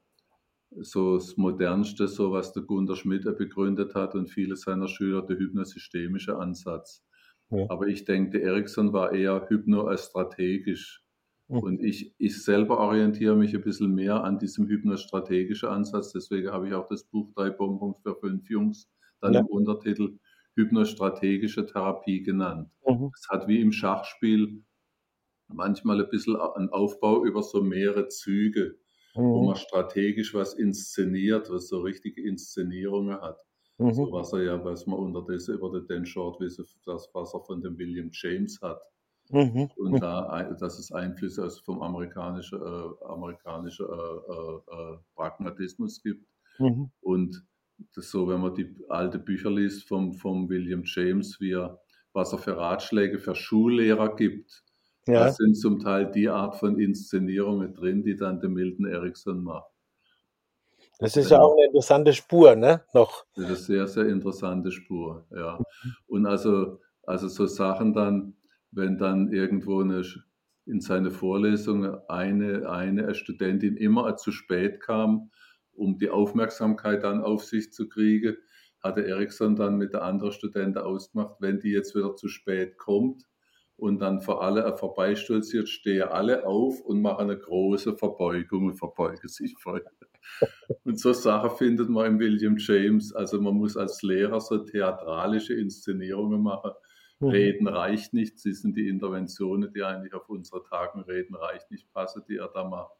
so 0.70 1.14
das 1.14 1.36
Modernste, 1.36 2.08
so 2.08 2.32
was 2.32 2.52
der 2.52 2.62
Gunter 2.62 2.96
Schmidt 2.96 3.24
begründet 3.38 3.94
hat 3.94 4.14
und 4.14 4.28
viele 4.28 4.56
seiner 4.56 4.88
Schüler, 4.88 5.22
der 5.22 5.38
hypnosystemische 5.38 6.36
Ansatz. 6.36 7.04
Ja. 7.50 7.66
Aber 7.68 7.86
ich 7.86 8.04
denke, 8.04 8.42
Ericsson 8.42 8.92
war 8.92 9.12
eher 9.12 9.48
hypno 9.48 9.82
als 9.82 10.06
strategisch. 10.06 11.02
Mhm. 11.48 11.58
Und 11.58 11.84
ich, 11.84 12.14
ich 12.18 12.42
selber 12.42 12.78
orientiere 12.78 13.36
mich 13.36 13.54
ein 13.54 13.62
bisschen 13.62 13.94
mehr 13.94 14.24
an 14.24 14.38
diesem 14.38 14.66
hypnostrategischen 14.66 15.68
Ansatz. 15.68 16.12
Deswegen 16.12 16.50
habe 16.50 16.68
ich 16.68 16.74
auch 16.74 16.88
das 16.88 17.04
Buch 17.04 17.30
Drei 17.34 17.50
Bonbons 17.50 17.98
für 18.02 18.16
fünf 18.16 18.48
Jungs 18.50 18.90
dann 19.20 19.34
ja. 19.34 19.40
im 19.40 19.46
Untertitel 19.46 20.18
hypnostrategische 20.56 21.66
Therapie 21.66 22.22
genannt. 22.22 22.70
Mhm. 22.86 23.10
Es 23.14 23.28
hat 23.28 23.46
wie 23.46 23.60
im 23.60 23.72
Schachspiel 23.72 24.64
manchmal 25.48 26.00
ein 26.00 26.10
bisschen 26.10 26.36
einen 26.36 26.70
Aufbau 26.70 27.24
über 27.24 27.42
so 27.42 27.62
mehrere 27.62 28.08
Züge. 28.08 28.76
mhm. 29.16 29.22
wo 29.22 29.42
man 29.44 29.56
strategisch 29.56 30.34
was 30.34 30.54
inszeniert, 30.54 31.50
was 31.50 31.68
so 31.68 31.80
richtige 31.80 32.22
Inszenierungen 32.22 33.20
hat. 33.20 33.40
Mhm. 33.78 33.94
So 33.94 34.12
was 34.12 34.32
er 34.32 34.42
ja, 34.42 34.64
was 34.64 34.86
man 34.86 34.98
unter 34.98 35.22
das 35.22 35.48
über 35.48 35.80
den 35.80 36.06
Short 36.06 36.40
wissen, 36.40 36.64
das, 36.84 37.10
was 37.12 37.34
er 37.34 37.40
von 37.40 37.62
dem 37.62 37.78
William 37.78 38.10
James 38.12 38.60
hat. 38.62 38.80
Mhm. 39.30 39.70
Und 39.76 39.92
mhm. 39.92 40.00
da, 40.00 40.54
dass 40.60 40.78
es 40.78 40.92
Einflüsse 40.92 41.42
also 41.42 41.60
vom 41.64 41.82
amerikanischen, 41.82 42.60
äh, 42.60 43.04
amerikanischen 43.04 43.86
äh, 43.86 43.92
äh, 43.92 44.92
äh, 44.92 44.98
Pragmatismus 45.14 46.00
gibt. 46.02 46.26
Mhm. 46.58 46.90
Und 47.00 47.44
das 47.94 48.10
so, 48.10 48.28
wenn 48.28 48.40
man 48.40 48.54
die 48.54 48.74
alte 48.88 49.18
Bücher 49.18 49.50
liest 49.50 49.86
vom, 49.86 50.14
vom 50.14 50.48
William 50.48 50.82
James, 50.84 51.40
wie 51.40 51.52
er, 51.52 51.80
was 52.12 52.32
er 52.32 52.38
für 52.38 52.56
Ratschläge 52.56 53.18
für 53.18 53.34
Schullehrer 53.34 54.14
gibt, 54.16 54.64
ja. 55.06 55.24
da 55.24 55.32
sind 55.32 55.54
zum 55.56 55.78
Teil 55.78 56.10
die 56.10 56.28
Art 56.28 56.56
von 56.56 56.78
Inszenierungen 56.78 57.74
drin, 57.74 58.02
die 58.02 58.16
dann 58.16 58.40
der 58.40 58.50
Milton 58.50 58.86
Erickson 58.86 59.42
macht. 59.42 59.70
Das 60.98 61.16
ist 61.16 61.30
ja 61.30 61.40
auch 61.40 61.54
eine 61.54 61.66
interessante 61.66 62.12
Spur, 62.14 62.56
ne? 62.56 62.82
Noch. 62.94 63.26
Das 63.34 63.44
ist 63.44 63.50
eine 63.50 63.56
sehr, 63.56 63.86
sehr 63.86 64.06
interessante 64.06 64.72
Spur, 64.72 65.26
ja. 65.30 65.58
Mhm. 65.58 65.92
Und 66.06 66.26
also, 66.26 66.80
also 67.02 67.28
so 67.28 67.46
Sachen 67.46 67.92
dann, 67.92 68.34
wenn 68.70 68.96
dann 68.96 69.30
irgendwo 69.30 69.82
eine, 69.82 70.02
in 70.64 70.80
seine 70.80 71.10
Vorlesung 71.10 71.84
eine, 72.08 72.68
eine 72.68 73.14
Studentin 73.14 73.76
immer 73.76 74.16
zu 74.16 74.32
spät 74.32 74.80
kam, 74.80 75.30
um 75.72 75.98
die 75.98 76.08
Aufmerksamkeit 76.08 77.04
dann 77.04 77.22
auf 77.22 77.44
sich 77.44 77.72
zu 77.72 77.88
kriegen, 77.88 78.36
hatte 78.82 79.06
Eriksson 79.06 79.54
dann 79.54 79.76
mit 79.76 79.92
der 79.92 80.02
anderen 80.02 80.32
Studentin 80.32 80.82
ausgemacht, 80.82 81.36
wenn 81.40 81.60
die 81.60 81.70
jetzt 81.70 81.94
wieder 81.94 82.16
zu 82.16 82.28
spät 82.28 82.78
kommt 82.78 83.26
und 83.76 84.00
dann 84.00 84.20
vor 84.20 84.42
alle 84.42 84.76
vorbeistolziert, 84.76 85.68
stehe 85.68 86.10
alle 86.10 86.46
auf 86.46 86.80
und 86.80 87.02
mache 87.02 87.20
eine 87.20 87.38
große 87.38 87.96
Verbeugung 87.96 88.66
und 88.66 88.74
verbeuge 88.74 89.28
sich 89.28 89.54
voll. 89.58 89.84
Und 90.82 90.98
so 90.98 91.12
Sachen 91.12 91.50
findet 91.50 91.88
man 91.88 92.06
im 92.06 92.18
William 92.18 92.56
James. 92.58 93.14
Also 93.14 93.40
man 93.40 93.54
muss 93.54 93.76
als 93.76 94.02
Lehrer 94.02 94.40
so 94.40 94.58
theatralische 94.58 95.54
Inszenierungen 95.54 96.42
machen, 96.42 96.72
Mhm. 97.20 97.28
Reden 97.28 97.68
reicht 97.68 98.12
nicht. 98.12 98.38
Sie 98.38 98.52
sind 98.52 98.76
die 98.76 98.88
Interventionen, 98.88 99.72
die 99.72 99.82
eigentlich 99.82 100.14
auf 100.14 100.28
unsere 100.28 100.62
Tagen 100.62 101.00
reden, 101.00 101.34
reicht 101.34 101.70
nicht, 101.70 101.90
passen, 101.92 102.22
die 102.28 102.36
er 102.36 102.48
da 102.48 102.64
macht. 102.64 102.92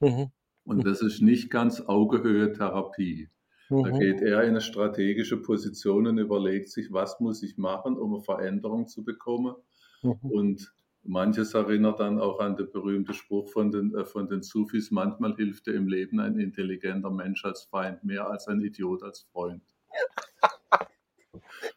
Mhm. 0.00 0.30
Und 0.64 0.86
das 0.86 1.00
ist 1.00 1.20
nicht 1.20 1.50
ganz 1.50 1.80
Augehöhe-Therapie. 1.80 3.28
Mhm. 3.68 3.82
Da 3.82 3.90
geht 3.90 4.20
er 4.20 4.42
in 4.42 4.50
eine 4.50 4.60
strategische 4.60 5.40
Position 5.40 6.06
und 6.06 6.18
überlegt 6.18 6.70
sich, 6.70 6.92
was 6.92 7.18
muss 7.20 7.42
ich 7.42 7.56
machen, 7.56 7.96
um 7.96 8.14
eine 8.14 8.22
Veränderung 8.22 8.86
zu 8.86 9.04
bekommen. 9.04 9.54
Mhm. 10.02 10.18
Und 10.22 10.74
manches 11.02 11.54
erinnert 11.54 12.00
dann 12.00 12.20
auch 12.20 12.40
an 12.40 12.56
den 12.56 12.70
berühmten 12.70 13.14
Spruch 13.14 13.48
von 13.48 13.70
den, 13.70 13.94
äh, 13.94 14.04
von 14.04 14.28
den 14.28 14.42
Sufis, 14.42 14.90
manchmal 14.90 15.34
hilft 15.36 15.66
dir 15.66 15.74
im 15.74 15.88
Leben 15.88 16.20
ein 16.20 16.38
intelligenter 16.38 17.10
Mensch 17.10 17.44
als 17.44 17.62
Feind 17.64 18.04
mehr 18.04 18.28
als 18.28 18.48
ein 18.48 18.60
Idiot 18.60 19.02
als 19.02 19.22
Freund. 19.32 19.62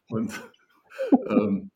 Und 0.09 0.31
ähm, 1.27 1.71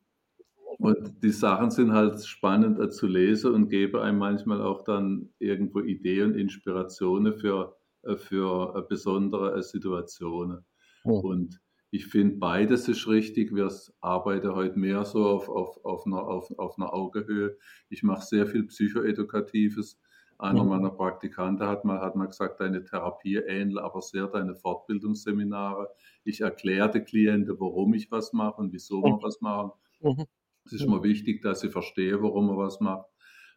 und 0.84 1.22
die 1.22 1.30
Sachen 1.30 1.70
sind 1.70 1.92
halt 1.92 2.24
spannend 2.24 2.78
äh, 2.78 2.90
zu 2.90 3.06
lesen 3.06 3.54
und 3.54 3.68
geben 3.68 4.00
einem 4.00 4.18
manchmal 4.18 4.60
auch 4.60 4.84
dann 4.84 5.30
irgendwo 5.38 5.80
Ideen 5.80 6.32
und 6.32 6.38
Inspirationen 6.38 7.32
für, 7.32 7.76
äh, 8.02 8.16
für 8.16 8.76
äh, 8.76 8.82
besondere 8.86 9.62
Situationen. 9.62 10.64
Mhm. 11.04 11.12
Und 11.12 11.60
ich 11.94 12.08
finde, 12.08 12.38
beides 12.38 12.88
ist 12.88 13.06
richtig. 13.06 13.54
Wir 13.54 13.72
arbeiten 14.00 14.52
heute 14.52 14.76
mehr 14.76 15.04
so 15.04 15.28
auf, 15.28 15.48
auf, 15.48 15.84
auf, 15.84 16.06
einer, 16.06 16.26
auf, 16.26 16.50
auf 16.58 16.76
einer 16.76 16.92
Augenhöhe. 16.92 17.56
Ich 17.88 18.02
mache 18.02 18.26
sehr 18.26 18.48
viel 18.48 18.64
Psychoedukatives. 18.66 20.00
Einer 20.36 20.64
mhm. 20.64 20.70
meiner 20.70 20.90
Praktikanten 20.90 21.64
hat 21.68 21.84
mal, 21.84 22.00
hat 22.00 22.16
mal 22.16 22.26
gesagt, 22.26 22.58
deine 22.58 22.82
Therapie 22.82 23.36
ähnelt 23.36 23.78
aber 23.78 24.02
sehr 24.02 24.26
deine 24.26 24.56
Fortbildungsseminare. 24.56 25.88
Ich 26.24 26.40
erkläre 26.40 26.90
den 26.90 27.04
Klienten, 27.04 27.60
warum 27.60 27.94
ich 27.94 28.10
was 28.10 28.32
mache 28.32 28.60
und 28.60 28.72
wieso 28.72 29.00
wir 29.00 29.16
was 29.22 29.40
machen. 29.40 29.70
Mhm. 30.00 30.24
Es 30.64 30.72
ist 30.72 30.82
immer 30.82 31.04
wichtig, 31.04 31.42
dass 31.42 31.62
ich 31.62 31.70
verstehe, 31.70 32.20
warum 32.20 32.48
man 32.48 32.56
was 32.56 32.80
macht. 32.80 33.06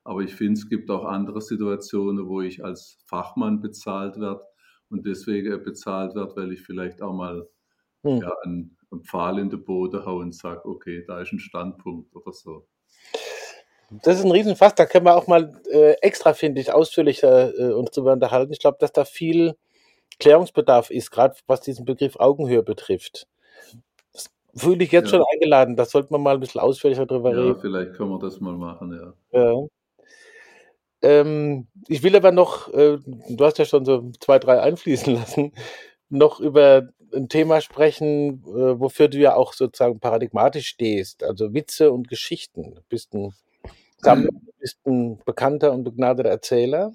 Aber 0.04 0.21
ich 0.21 0.36
finde, 0.36 0.54
es 0.54 0.69
gibt 0.69 0.91
auch 0.91 1.06
andere 1.06 1.41
Situationen, 1.41 2.28
wo 2.28 2.41
ich 2.41 2.63
als 2.63 3.00
Fachmann 3.08 3.62
bezahlt 3.62 4.19
werde 4.19 4.43
und 4.89 5.08
deswegen 5.08 5.63
bezahlt 5.63 6.13
werde, 6.13 6.36
weil 6.36 6.52
ich 6.52 6.62
vielleicht 6.62 7.02
auch 7.02 7.13
mal 7.13 7.47
hm. 8.04 8.22
ja, 8.22 8.32
einen, 8.44 8.78
einen, 8.92 9.04
Pfahl 9.04 9.40
in 9.40 9.50
den 9.50 9.64
Boden 9.64 10.06
haue 10.06 10.24
und 10.24 10.36
sage, 10.36 10.66
okay, 10.66 11.04
da 11.08 11.22
ist 11.22 11.32
ein 11.32 11.40
Standpunkt 11.40 12.16
oder 12.16 12.32
so. 12.32 12.68
Das 14.04 14.20
ist 14.20 14.26
ein 14.26 14.32
Riesenfass, 14.32 14.76
da 14.76 14.86
können 14.86 15.06
wir 15.06 15.16
auch 15.16 15.28
mal 15.28 15.62
äh, 15.72 15.94
extra, 16.02 16.34
finde 16.34 16.60
ich, 16.60 16.74
ausführlicher 16.74 17.58
äh, 17.58 17.74
uns 17.74 17.92
darüber 17.92 18.14
unterhalten. 18.14 18.52
Ich 18.52 18.60
glaube, 18.60 18.78
dass 18.80 18.92
da 18.92 19.06
viel 19.06 19.56
Klärungsbedarf 20.20 20.90
ist, 20.90 21.12
gerade 21.12 21.36
was 21.48 21.62
diesen 21.62 21.86
Begriff 21.86 22.18
Augenhöhe 22.18 22.64
betrifft 22.64 23.28
fühle 24.58 24.84
ich 24.84 24.92
jetzt 24.92 25.12
ja. 25.12 25.18
schon 25.18 25.26
eingeladen. 25.34 25.76
Da 25.76 25.86
sollten 25.86 26.14
wir 26.14 26.18
mal 26.18 26.36
ein 26.36 26.40
bisschen 26.40 26.62
ausführlicher 26.62 27.06
drüber 27.06 27.32
ja, 27.32 27.38
reden. 27.38 27.56
Ja, 27.56 27.62
vielleicht 27.62 27.94
können 27.94 28.10
wir 28.10 28.20
das 28.20 28.40
mal 28.40 28.54
machen, 28.54 29.14
ja. 29.32 29.40
ja. 29.40 29.68
Ähm, 31.02 31.68
ich 31.88 32.02
will 32.02 32.16
aber 32.16 32.32
noch, 32.32 32.74
äh, 32.74 32.98
du 33.06 33.46
hast 33.46 33.60
ja 33.60 33.66
schon 33.66 33.86
so 33.86 34.12
zwei, 34.20 34.40
drei 34.40 34.62
einfließen 34.62 35.14
lassen, 35.16 35.54
noch 36.10 36.40
über 36.40 36.90
ein 37.13 37.30
Thema 37.30 37.62
sprechen, 37.62 38.43
äh, 38.46 38.80
wofür 38.80 39.08
du 39.08 39.17
ja 39.17 39.36
auch 39.36 39.54
sozusagen 39.54 40.00
paradigmatisch 40.00 40.67
stehst. 40.67 41.24
Also 41.24 41.54
Witze 41.54 41.91
und 41.91 42.08
Geschichten. 42.08 42.76
Du 42.76 42.82
bist 42.89 43.13
ein 43.13 43.34
Sammler, 44.00 44.30
bist 44.60 44.78
ein 44.86 45.20
bekannter 45.26 45.72
und 45.72 45.84
begnadeter 45.84 46.30
Erzähler. 46.30 46.93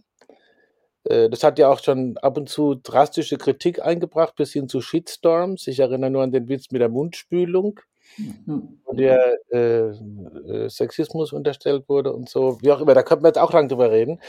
Äh, 1.05 1.29
das 1.31 1.42
hat 1.42 1.59
ja 1.59 1.68
auch 1.68 1.83
schon 1.83 2.16
ab 2.18 2.37
und 2.37 2.48
zu 2.48 2.75
drastische 2.75 3.38
Kritik 3.38 3.83
eingebracht, 3.83 4.37
bis 4.37 4.53
hin 4.53 4.68
zu 4.68 4.81
Shitstorms. 4.81 5.66
Ich 5.66 5.81
erinnere 5.81 6.11
nur 6.11 6.22
an 6.22 6.33
den 6.33 6.48
Witz 6.48 6.70
mit 6.70 6.81
der 6.81 6.88
Mundspülung, 6.88 7.81
mhm. 8.16 8.81
wo 8.85 8.92
der 8.94 9.37
äh, 9.51 9.88
äh, 9.88 10.68
Sexismus 10.68 11.33
unterstellt 11.33 11.88
wurde 11.88 12.12
und 12.12 12.29
so. 12.29 12.59
Wie 12.62 12.70
auch 12.72 12.81
immer, 12.81 12.94
da 12.94 13.03
könnten 13.03 13.25
wir 13.25 13.29
jetzt 13.29 13.38
auch 13.38 13.53
lang 13.53 13.68
drüber 13.68 13.90
reden. 13.90 14.20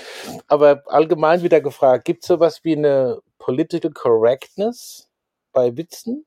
Aber 0.48 0.84
allgemein 0.88 1.44
wieder 1.44 1.62
gefragt, 1.62 2.06
gibt 2.06 2.24
es 2.24 2.28
sowas 2.28 2.64
wie 2.64 2.76
eine 2.76 3.20
Political 3.38 3.92
Correctness 3.92 5.10
bei 5.54 5.78
Witzen? 5.78 6.26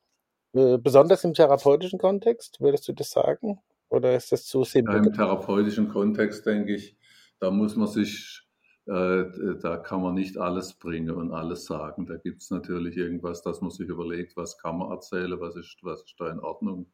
Äh, 0.55 0.79
besonders 0.79 1.25
im 1.25 1.35
therapeutischen 1.35 1.99
Kontext, 1.99 2.61
würdest 2.61 2.89
du 2.89 2.93
das 2.93 3.11
sagen? 3.11 3.61
Oder 3.89 4.17
ist 4.17 4.33
das 4.33 4.45
zu 4.45 4.65
simpel? 4.65 4.97
Ja, 4.97 5.03
Im 5.03 5.13
therapeutischen 5.13 5.89
Kontext 5.89 6.47
denke 6.47 6.75
ich, 6.75 6.97
da 7.39 7.51
muss 7.51 7.77
man 7.77 7.89
sich 7.89 8.47
äh, 8.87 9.25
da 9.61 9.79
kann 9.79 10.01
man 10.01 10.15
nicht 10.15 10.39
alles 10.39 10.75
bringen 10.75 11.11
und 11.11 11.33
alles 11.33 11.65
sagen. 11.65 12.07
Da 12.07 12.17
gibt 12.17 12.43
es 12.43 12.51
natürlich 12.51 12.97
irgendwas, 12.97 13.43
dass 13.43 13.61
man 13.61 13.71
sich 13.71 13.89
überlegt, 13.89 14.37
was 14.37 14.59
kann 14.59 14.79
man 14.79 14.93
erzählen, 14.93 15.41
was 15.41 15.57
ist, 15.57 15.79
was 15.83 16.03
ist 16.05 16.15
da 16.19 16.31
in 16.31 16.39
Ordnung. 16.39 16.87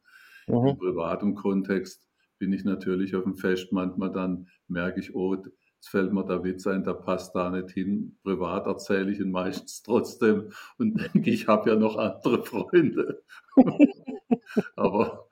Mhm. 0.47 0.67
Im 0.67 0.77
privaten 0.77 1.35
Kontext 1.35 2.09
bin 2.39 2.51
ich 2.51 2.65
natürlich 2.65 3.15
auf 3.15 3.23
dem 3.23 3.35
Fest, 3.35 3.71
manchmal 3.71 4.11
dann 4.11 4.47
merke 4.67 4.99
ich, 4.99 5.13
oh, 5.13 5.37
jetzt 5.83 5.89
fällt 5.89 6.13
mir 6.13 6.23
der 6.23 6.45
Witz 6.45 6.65
ein, 6.65 6.85
der 6.85 6.93
passt 6.93 7.35
da 7.35 7.49
nicht 7.49 7.71
hin. 7.71 8.17
Privat 8.23 8.67
erzähle 8.67 9.11
ich 9.11 9.19
ihn 9.19 9.31
meistens 9.31 9.83
trotzdem 9.83 10.53
und 10.77 10.95
denke, 11.13 11.29
ich 11.29 11.47
habe 11.49 11.71
ja 11.71 11.75
noch 11.75 11.97
andere 11.97 12.41
Freunde. 12.45 13.21
Aber 14.77 15.27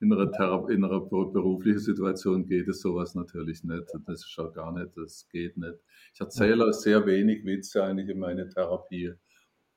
in 0.00 0.12
einer, 0.12 0.68
in 0.68 0.84
einer 0.84 1.00
beruflichen 1.00 1.80
Situation 1.80 2.46
geht 2.46 2.68
es 2.68 2.82
sowas 2.82 3.16
natürlich 3.16 3.64
nicht. 3.64 3.86
Das 4.06 4.24
ist 4.24 4.38
auch 4.38 4.52
gar 4.52 4.70
nicht, 4.72 4.96
das 4.96 5.28
geht 5.28 5.56
nicht. 5.56 5.78
Ich 6.12 6.20
erzähle 6.20 6.72
sehr 6.72 7.04
wenig 7.04 7.44
Witze 7.44 7.82
eigentlich 7.82 8.10
in 8.10 8.20
meine 8.20 8.48
Therapie. 8.48 9.14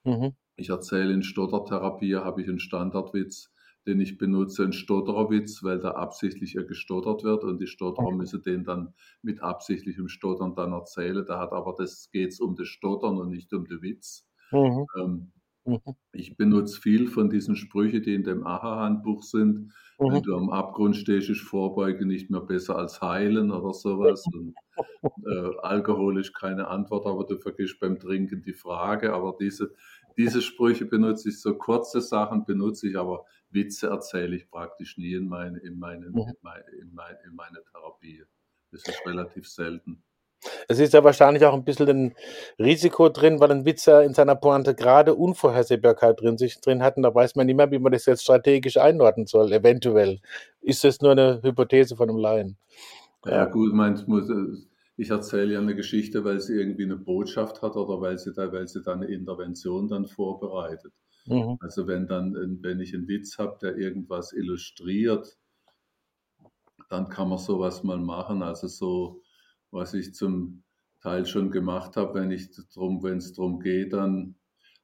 Mhm. 0.04 0.34
Ich 0.58 0.70
erzähle 0.70 1.12
in 1.12 1.24
Stottertherapie, 1.24 2.18
habe 2.18 2.44
ich 2.44 2.48
einen 2.48 2.60
Standardwitz, 2.60 3.52
den 3.88 4.02
ich 4.02 4.17
benutze, 4.17 4.63
einen 4.63 4.73
Stottererwitz, 4.73 5.63
weil 5.63 5.80
da 5.80 5.91
absichtlich 5.91 6.58
gestottert 6.67 7.23
wird 7.23 7.43
und 7.43 7.60
die 7.60 7.67
Stotterer 7.67 8.12
müssen 8.12 8.41
den 8.43 8.63
dann 8.65 8.93
mit 9.21 9.41
absichtlichem 9.41 10.10
Stottern 10.10 10.56
dann 10.56 10.73
erzählen. 10.73 11.26
Da 11.26 11.39
hat 11.39 11.54
aber 11.54 11.73
das 11.78 12.12
geht 12.12 12.34
es 12.34 12.39
um 12.41 12.56
das 12.56 12.67
Stottern 12.67 13.17
und 13.17 13.30
nicht 13.30 13.54
um 13.54 13.65
den 13.65 13.82
Witz. 13.82 14.28
Mhm. 14.52 14.86
Ähm, 15.00 15.32
mhm. 15.65 15.80
ich 16.12 16.36
benutze 16.38 16.80
viel 16.80 17.08
von 17.08 17.30
diesen 17.30 17.56
Sprüchen, 17.56 18.02
die 18.04 18.13
in 18.13 18.23
dem 18.23 18.45
AHA-Handbuch 18.45 19.23
sind. 19.23 19.71
Mhm. 20.00 20.12
Wenn 20.12 20.23
du 20.23 20.36
am 20.36 20.50
Abgrund 20.50 20.95
stehst, 20.95 21.30
ist 21.30 21.41
Vorbeugen 21.41 22.08
nicht 22.08 22.30
mehr 22.30 22.41
besser 22.41 22.76
als 22.76 23.02
heilen 23.02 23.52
oder 23.52 23.73
sowas. 23.73 24.23
Und, 24.36 24.54
äh, 25.26 25.52
Alkohol 25.62 26.19
ist 26.19 26.34
keine 26.34 26.67
Antwort, 26.67 27.06
aber 27.06 27.26
du 27.26 27.38
vergisst 27.38 27.80
beim 27.80 28.00
Trinken 28.00 28.41
die 28.41 28.54
Frage. 28.54 29.13
Aber 29.13 29.36
diese, 29.39 29.73
diese 30.18 30.42
Sprüche 30.42 30.86
benutze 30.86 31.30
ich, 31.30 31.40
so 31.40 31.56
kurze 31.56 32.02
Sachen 32.02 32.46
benutze 32.46 32.90
ich, 32.90 32.98
aber 32.98 33.26
Witze 33.50 33.88
erzähle 33.88 34.36
ich 34.36 34.50
praktisch 34.50 34.98
nie 34.98 35.14
in 35.14 35.28
meine, 35.28 35.60
in 35.60 35.78
meine, 35.78 36.08
mhm. 36.10 36.18
in 36.18 36.36
meine, 36.42 36.66
in 36.82 36.94
meine, 36.94 37.18
in 37.26 37.36
meine 37.36 37.60
Therapie. 37.72 38.24
Das 38.72 38.82
ist 38.82 39.06
relativ 39.06 39.48
selten. 39.48 40.04
Es 40.68 40.80
ist 40.80 40.94
ja 40.94 41.04
wahrscheinlich 41.04 41.46
auch 41.46 41.54
ein 41.54 41.64
bisschen 41.64 41.90
ein 41.90 42.16
Risiko 42.60 43.10
drin, 43.10 43.40
weil 43.40 43.52
ein 43.52 43.66
Witzer 43.66 44.04
in 44.04 44.14
seiner 44.14 44.36
Pointe 44.36 44.76
gerade 44.76 45.16
Unvorhersehbarkeit 45.16 46.22
drin 46.22 46.38
sich 46.38 46.60
drin 46.62 46.84
hat 46.84 46.98
und 46.98 47.04
da 47.04 47.14
weiß 47.14 47.36
man 47.36 47.48
nicht 47.48 47.56
mehr, 47.56 47.72
wie 47.72 47.80
man 47.80 47.92
das 47.92 48.06
jetzt 48.06 48.24
strategisch 48.24 48.78
einordnen 48.78 49.26
soll, 49.26 49.52
eventuell. 49.52 50.20
Ist 50.62 50.84
das 50.84 51.02
nur 51.02 51.12
eine 51.12 51.42
Hypothese 51.42 51.96
von 51.96 52.10
einem 52.10 52.20
Laien? 52.20 52.58
Ja, 53.26 53.46
gut, 53.46 53.74
meinst 53.74 54.08
muss 54.08 54.30
ich 54.98 55.12
erzähle 55.12 55.54
ja 55.54 55.60
eine 55.60 55.76
Geschichte, 55.76 56.24
weil 56.26 56.40
sie 56.40 56.56
irgendwie 56.56 56.84
eine 56.84 56.98
Botschaft 56.98 57.62
hat 57.62 57.76
oder 57.76 58.02
weil 58.02 58.18
sie 58.18 58.34
da, 58.34 58.52
weil 58.52 58.68
sie 58.68 58.82
da 58.82 58.94
eine 58.94 59.06
Intervention 59.06 59.88
dann 59.88 60.08
vorbereitet. 60.08 60.92
Mhm. 61.28 61.58
Also 61.60 61.88
wenn 61.88 62.08
dann, 62.08 62.34
wenn 62.62 62.80
ich 62.80 62.96
einen 62.96 63.08
Witz 63.08 63.38
habe, 63.38 63.58
der 63.62 63.78
irgendwas 63.78 64.34
illustriert, 64.34 65.38
dann 66.90 67.10
kann 67.10 67.30
man 67.30 67.38
sowas 67.38 67.84
mal 67.84 68.00
machen. 68.00 68.42
Also 68.42 68.68
so, 68.68 69.22
was 69.70 69.94
ich 69.94 70.16
zum 70.16 70.64
Teil 71.02 71.28
schon 71.28 71.52
gemacht 71.52 71.96
habe, 71.96 72.20
wenn 72.20 72.32
ich 72.32 72.50
drum, 72.74 73.04
wenn 73.04 73.20
es 73.20 73.34
darum 73.34 73.60
geht, 73.60 73.94
dann, 73.94 74.36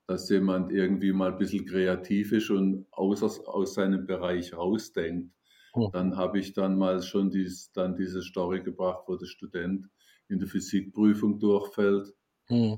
dass 0.05 0.29
jemand 0.29 0.71
irgendwie 0.71 1.11
mal 1.11 1.31
ein 1.31 1.37
bisschen 1.39 1.65
kreativ 1.65 2.33
ist 2.33 2.51
und 2.51 2.85
aus, 2.91 3.23
aus 3.23 3.73
seinem 3.73 4.05
Bereich 4.05 4.53
rausdenkt. 4.53 5.33
Mhm. 5.75 5.89
Dann 5.91 6.17
habe 6.17 6.37
ich 6.37 6.53
dann 6.53 6.77
mal 6.77 7.01
schon 7.01 7.31
dies, 7.31 7.71
dann 7.71 7.95
diese 7.95 8.21
Story 8.21 8.61
gebracht, 8.61 9.05
wo 9.07 9.15
der 9.15 9.25
Student 9.25 9.87
in 10.29 10.39
der 10.39 10.47
Physikprüfung 10.47 11.39
durchfällt. 11.39 12.13
Mhm. 12.49 12.77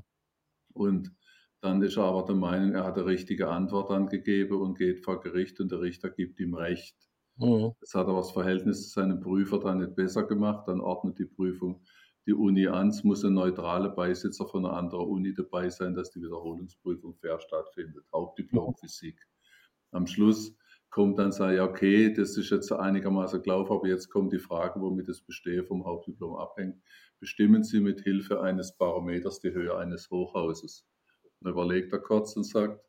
Und 0.72 1.12
dann 1.60 1.82
ist 1.82 1.96
er 1.96 2.04
aber 2.04 2.24
der 2.24 2.36
Meinung, 2.36 2.74
er 2.74 2.84
hat 2.84 2.96
eine 2.96 3.06
richtige 3.06 3.48
Antwort 3.48 3.90
angegeben 3.90 4.60
und 4.60 4.78
geht 4.78 5.04
vor 5.04 5.20
Gericht 5.20 5.58
und 5.60 5.72
der 5.72 5.80
Richter 5.80 6.10
gibt 6.10 6.38
ihm 6.38 6.54
Recht. 6.54 6.96
Mhm. 7.38 7.72
Das 7.80 7.94
hat 7.94 8.06
aber 8.06 8.18
das 8.18 8.30
Verhältnis 8.30 8.84
zu 8.84 9.00
seinem 9.00 9.20
Prüfer 9.20 9.58
dann 9.58 9.78
nicht 9.78 9.96
besser 9.96 10.24
gemacht. 10.24 10.68
Dann 10.68 10.80
ordnet 10.80 11.18
die 11.18 11.24
Prüfung 11.24 11.82
die 12.26 12.34
Uni 12.34 12.66
an. 12.66 12.88
Es 12.88 13.04
muss 13.04 13.24
ein 13.24 13.34
neutraler 13.34 13.90
Beisitzer 13.90 14.46
von 14.46 14.64
einer 14.64 14.76
anderen 14.76 15.08
Uni 15.08 15.34
dabei 15.34 15.70
sein, 15.70 15.94
dass 15.94 16.10
die 16.10 16.20
Wiederholungsprüfung 16.20 17.14
fair 17.16 17.40
stattfindet. 17.40 18.04
Hauptdiplom 18.12 18.70
mhm. 18.70 18.74
Physik. 18.80 19.26
Am 19.92 20.06
Schluss 20.06 20.54
kommt 20.90 21.18
dann 21.18 21.32
sagen, 21.32 21.56
ja, 21.56 21.64
okay, 21.64 22.12
das 22.12 22.36
ist 22.36 22.50
jetzt 22.50 22.72
einigermaßen 22.72 23.42
gelaufen, 23.42 23.72
aber 23.72 23.88
jetzt 23.88 24.08
kommt 24.08 24.32
die 24.32 24.38
Frage, 24.38 24.80
womit 24.80 25.08
das 25.08 25.20
Bestehe 25.20 25.64
vom 25.64 25.84
Hauptdiplom 25.84 26.36
abhängt 26.36 26.80
bestimmen 27.20 27.62
Sie 27.62 27.80
mit 27.80 28.00
Hilfe 28.00 28.40
eines 28.40 28.76
Barometers 28.76 29.40
die 29.40 29.52
Höhe 29.52 29.76
eines 29.76 30.10
Hochhauses. 30.10 30.86
Dann 31.40 31.52
überlegt 31.52 31.92
er 31.92 32.00
kurz 32.00 32.36
und 32.36 32.44
sagt, 32.44 32.80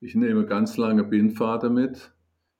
ich 0.00 0.14
nehme 0.14 0.46
ganz 0.46 0.76
lange 0.76 1.04
Bindpfade 1.04 1.70
mit, 1.70 2.14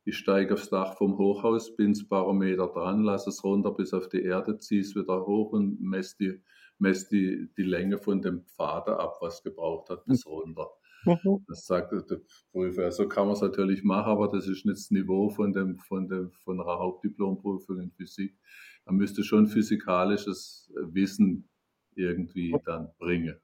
ich 0.04 0.18
steige 0.18 0.54
aufs 0.54 0.68
Dach 0.68 0.96
vom 0.96 1.16
Hochhaus, 1.18 1.76
bin 1.76 1.92
das 1.92 2.06
Barometer 2.06 2.68
dran, 2.68 3.02
lasse 3.02 3.30
es 3.30 3.42
runter 3.42 3.72
bis 3.72 3.94
auf 3.94 4.08
die 4.08 4.22
Erde, 4.22 4.58
ziehe 4.58 4.82
es 4.82 4.94
wieder 4.94 5.26
hoch 5.26 5.52
und 5.52 5.80
messe 5.80 6.16
die, 6.20 6.42
messe 6.78 7.08
die, 7.10 7.48
die 7.56 7.62
Länge 7.62 7.98
von 7.98 8.20
dem 8.20 8.44
Pfade 8.44 8.98
ab, 8.98 9.16
was 9.20 9.42
gebraucht 9.42 9.88
hat, 9.90 10.04
bis 10.04 10.26
runter. 10.26 10.68
Mhm. 11.06 11.44
Das 11.48 11.66
sagt 11.66 11.92
der 11.92 12.20
Prüfer. 12.50 12.90
So 12.90 13.08
kann 13.08 13.26
man 13.26 13.34
es 13.34 13.42
natürlich 13.42 13.82
machen, 13.82 14.10
aber 14.10 14.28
das 14.28 14.46
ist 14.46 14.64
nicht 14.64 14.78
das 14.78 14.90
Niveau 14.90 15.28
von, 15.30 15.52
dem, 15.52 15.78
von, 15.78 16.08
dem, 16.08 16.30
von 16.32 16.60
einer 16.60 16.78
Hauptdiplomprüfung 16.78 17.78
in 17.80 17.90
Physik 17.90 18.38
man 18.86 18.96
müsste 18.96 19.24
schon 19.24 19.46
physikalisches 19.46 20.70
Wissen 20.74 21.48
irgendwie 21.94 22.54
dann 22.64 22.92
bringen. 22.98 23.40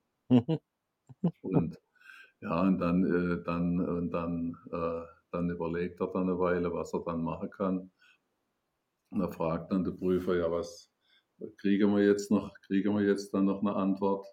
Und 1.43 1.79
ja, 2.41 2.63
und 2.63 2.79
dann, 2.79 3.05
äh, 3.05 3.43
dann, 3.45 3.81
und 3.81 4.11
dann, 4.13 4.57
äh, 4.73 5.05
dann 5.31 5.51
überlegt 5.51 6.01
er 6.01 6.07
dann 6.09 6.23
eine 6.23 6.39
Weile, 6.39 6.73
was 6.73 6.95
er 6.95 7.03
dann 7.05 7.23
machen 7.23 7.51
kann. 7.51 7.91
Und 9.11 9.21
er 9.21 9.31
fragt 9.31 9.71
dann 9.73 9.85
der 9.85 9.93
Prüfer, 9.93 10.37
ja, 10.37 10.51
was 10.51 10.91
kriegen 11.59 11.95
wir 11.95 12.05
jetzt 12.05 12.31
noch, 12.31 12.53
kriegen 12.63 12.95
wir 12.97 13.05
jetzt 13.05 13.35
dann 13.35 13.45
noch 13.45 13.61
eine 13.61 13.75
Antwort, 13.75 14.27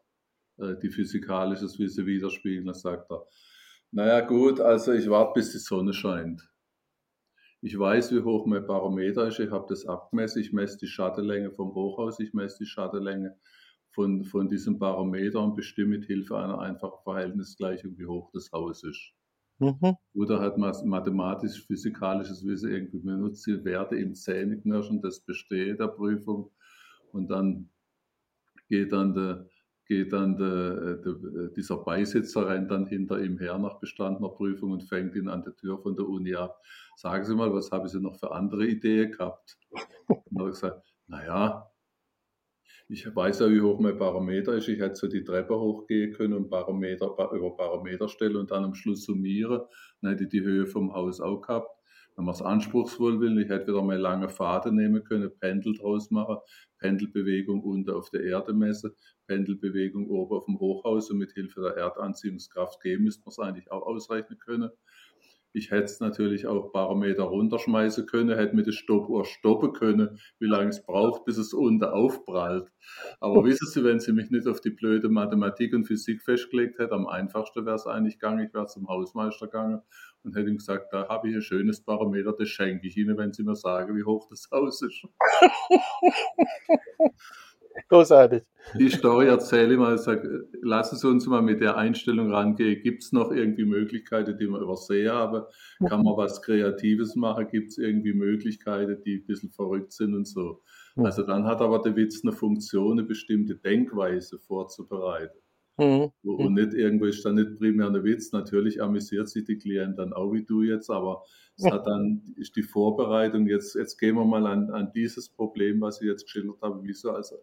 äh, 0.58 0.76
die 0.82 0.90
physikalisches 0.90 1.78
Wissen 1.80 2.06
widerspiegelt? 2.06 2.68
Dann 2.68 2.74
sagt 2.74 3.12
er, 3.12 3.26
naja 3.92 4.22
gut, 4.22 4.62
also 4.62 4.94
ich 4.94 5.10
warte, 5.10 5.40
bis 5.40 5.52
die 5.52 5.58
Sonne 5.58 5.94
scheint. 5.94 6.50
Ich 7.68 7.78
weiß, 7.78 8.14
wie 8.14 8.22
hoch 8.22 8.46
mein 8.46 8.66
Barometer 8.66 9.28
ist. 9.28 9.42
Ich 9.42 9.52
habe 9.52 9.66
das 9.68 9.86
abgemessen. 9.86 10.40
Ich 10.40 10.54
messe 10.54 10.78
die 10.78 10.88
Schattenlänge 10.88 11.52
vom 11.52 11.76
Hochhaus. 11.76 12.18
Ich 12.22 12.34
messe 12.34 12.60
die 12.60 12.66
Schattenlänge 12.66 13.36
von, 13.92 14.24
von 14.24 14.48
diesem 14.48 14.80
Barometer 14.80 15.44
und 15.44 15.58
bestimme 15.58 15.98
mit 15.98 16.06
Hilfe 16.06 16.38
einer 16.38 16.60
einfachen 16.60 17.04
Verhältnisgleichung, 17.04 17.98
wie 17.98 18.06
hoch 18.06 18.32
das 18.32 18.54
Haus 18.54 18.86
ist. 18.86 19.12
Mhm. 19.60 19.98
Oder 20.14 20.40
hat 20.40 20.58
mathematisch-physikalisches 20.58 22.46
Wissen 22.46 22.72
irgendwie 22.72 23.00
benutzt, 23.00 23.46
die 23.46 23.66
Werte 23.66 23.98
im 23.98 24.16
Zähneknirschen, 24.16 25.02
das 25.02 25.20
besteht 25.20 25.82
der 25.82 25.90
Prüfung. 25.90 26.50
Und 27.12 27.30
dann 27.30 27.70
geht 28.70 28.94
dann 28.94 29.14
der, 29.14 29.50
geht 29.88 30.14
dann 30.14 30.38
der, 30.38 30.98
der, 30.98 31.48
dieser 31.50 31.78
Beisitzer 31.78 32.48
rennt 32.48 32.70
dann 32.72 32.86
hinter 32.86 33.20
ihm 33.22 33.38
her 33.38 33.58
nach 33.58 33.80
bestandener 33.80 34.30
Prüfung 34.30 34.72
und 34.72 34.84
fängt 34.84 35.16
ihn 35.16 35.30
an 35.30 35.44
der 35.44 35.56
Tür 35.56 35.80
von 35.80 35.96
der 35.96 36.08
Uni 36.08 36.36
ab. 36.36 36.62
Sagen 36.96 37.24
Sie 37.26 37.36
mal, 37.36 37.54
was 37.54 37.72
haben 37.72 37.88
Sie 37.88 38.00
noch 38.00 38.16
für 38.16 38.32
andere 38.32 38.66
Ideen 38.66 39.12
gehabt? 39.12 39.58
Und 40.08 40.42
hat 40.42 40.48
gesagt, 40.48 40.94
naja, 41.08 41.72
ich 42.90 43.14
weiß 43.14 43.40
ja, 43.40 43.50
wie 43.50 43.62
hoch 43.62 43.80
mein 43.80 43.98
Parameter 43.98 44.54
ist. 44.54 44.70
Ich 44.70 44.80
hätte 44.80 44.96
so 44.96 45.08
die 45.08 45.24
Treppe 45.24 45.60
hochgehen 45.60 46.14
können 46.14 46.34
und 46.34 46.50
Parameter, 46.50 47.08
über 47.34 47.56
Parameter 47.56 48.08
stellen 48.08 48.38
und 48.38 48.52
dann 48.52 48.64
am 48.64 48.76
Schluss 48.76 49.04
summieren. 49.04 49.62
Dann 50.02 50.12
hätte 50.12 50.24
ich 50.24 50.30
die 50.30 50.42
Höhe 50.42 50.66
vom 50.66 50.94
Haus 50.94 51.20
auch 51.20 51.42
gehabt 51.42 51.77
wenn 52.18 52.26
man 52.26 52.34
es 52.34 52.42
anspruchsvoll 52.42 53.20
will, 53.20 53.40
ich 53.40 53.50
hätte 53.50 53.68
wieder 53.68 53.84
mal 53.84 53.98
lange 53.98 54.28
Pfade 54.28 54.74
nehmen 54.74 55.04
können, 55.04 55.32
Pendel 55.40 55.78
draus 55.78 56.10
machen, 56.10 56.38
Pendelbewegung 56.80 57.62
unten 57.62 57.92
auf 57.92 58.10
der 58.10 58.24
Erde 58.24 58.54
messen, 58.54 58.92
Pendelbewegung 59.28 60.10
oben 60.10 60.36
auf 60.36 60.46
dem 60.46 60.60
Hochhaus 60.60 61.12
und 61.12 61.20
mit 61.20 61.34
Hilfe 61.34 61.62
der 61.62 61.78
Erdanziehungskraft 61.78 62.82
gehen, 62.82 63.04
müsste 63.04 63.22
man 63.24 63.30
es 63.30 63.40
eigentlich 63.40 63.72
auch 63.72 63.84
ausrechnen 63.84 64.40
können. 64.40 64.72
Ich 65.54 65.72
hätte 65.72 65.86
es 65.86 66.00
natürlich 66.00 66.48
auch 66.48 66.72
Barometer 66.72 67.24
runterschmeißen 67.24 68.06
können, 68.06 68.38
hätte 68.38 68.56
mit 68.56 68.68
der 68.68 68.74
Stoppuhr 68.74 69.26
stoppen 69.26 69.74
können, 69.74 70.20
wie 70.40 70.46
lange 70.46 70.70
es 70.70 70.86
braucht, 70.86 71.26
bis 71.26 71.38
es 71.38 71.54
unten 71.54 71.86
aufprallt. 71.86 72.72
Aber 73.20 73.44
wissen 73.44 73.68
Sie, 73.68 73.84
wenn 73.84 74.00
Sie 74.00 74.14
mich 74.14 74.30
nicht 74.30 74.48
auf 74.48 74.62
die 74.62 74.70
blöde 74.70 75.10
Mathematik 75.10 75.74
und 75.74 75.86
Physik 75.86 76.22
festgelegt 76.22 76.80
hätten, 76.80 76.94
am 76.94 77.08
einfachsten 77.08 77.66
wäre 77.66 77.76
es 77.76 77.88
eigentlich 77.88 78.20
gegangen, 78.20 78.46
ich 78.46 78.54
wäre 78.54 78.68
zum 78.68 78.88
Hausmeister 78.88 79.48
gegangen 79.48 79.82
und 80.24 80.36
hätte 80.36 80.50
ihm 80.50 80.58
gesagt, 80.58 80.92
da 80.92 81.08
habe 81.08 81.30
ich 81.30 81.36
ein 81.36 81.42
schönes 81.42 81.82
Barometer, 81.82 82.34
das 82.38 82.50
schenke 82.50 82.88
ich 82.88 82.98
Ihnen, 82.98 83.18
wenn 83.18 83.34
Sie 83.34 83.44
mir 83.44 83.56
sagen, 83.56 83.96
wie 83.96 84.04
hoch 84.04 84.28
das 84.30 84.48
Haus 84.52 84.82
ist. 84.82 85.06
Großartig. 87.90 88.44
Die 88.78 88.90
Story 88.90 89.28
erzähle 89.28 89.74
ich 89.74 89.80
mal, 89.80 89.98
sag, 89.98 90.28
lassen 90.62 90.98
Sie 90.98 91.08
uns 91.08 91.28
mal 91.28 91.42
mit 91.42 91.62
der 91.62 91.78
Einstellung 91.78 92.32
rangehen. 92.32 92.82
Gibt 92.82 93.04
es 93.04 93.12
noch 93.12 93.32
irgendwie 93.32 93.66
Möglichkeiten, 93.66 94.38
die 94.38 94.48
wir 94.48 94.60
übersehen 94.60 95.12
haben? 95.12 95.44
Kann 95.88 96.04
man 96.04 96.18
was 96.18 96.42
Kreatives 96.42 97.16
machen? 97.16 97.48
Gibt 97.50 97.70
es 97.70 97.78
irgendwie 97.78 98.14
Möglichkeiten, 98.14 99.02
die 99.06 99.18
ein 99.18 99.26
bisschen 99.26 99.52
verrückt 99.52 99.94
sind 99.94 100.16
und 100.16 100.28
so? 100.28 100.62
Also 100.96 101.24
dann 101.24 101.46
hat 101.46 101.62
aber 101.62 101.80
der 101.80 101.96
Witz 101.96 102.24
eine 102.24 102.34
Funktion, 102.34 102.94
eine 102.94 103.04
bestimmte 103.04 103.56
Denkweise 103.56 104.40
vorzubereiten. 104.40 105.38
Mhm. 105.78 106.12
Und 106.24 106.54
nicht 106.56 106.74
irgendwo 106.74 107.06
ist 107.06 107.24
dann 107.24 107.36
nicht 107.36 107.60
primär 107.60 107.88
ein 107.88 108.04
Witz. 108.04 108.32
Natürlich 108.32 108.82
amüsiert 108.82 109.30
sich 109.30 109.46
die 109.46 109.58
Klient 109.58 110.00
dann 110.00 110.12
auch 110.12 110.34
wie 110.34 110.44
du 110.44 110.64
jetzt, 110.64 110.90
aber 110.90 111.24
es 111.56 111.66
hat 111.66 111.86
dann, 111.86 112.24
ist 112.36 112.56
die 112.56 112.64
Vorbereitung, 112.64 113.48
jetzt, 113.48 113.76
jetzt 113.76 113.98
gehen 113.98 114.16
wir 114.16 114.26
mal 114.26 114.48
an, 114.48 114.72
an 114.72 114.92
dieses 114.94 115.30
Problem, 115.30 115.80
was 115.82 116.02
ich 116.02 116.08
jetzt 116.08 116.26
geschildert 116.26 116.62
habe, 116.62 116.84
wie 116.84 116.94
so 116.94 117.12
also 117.12 117.38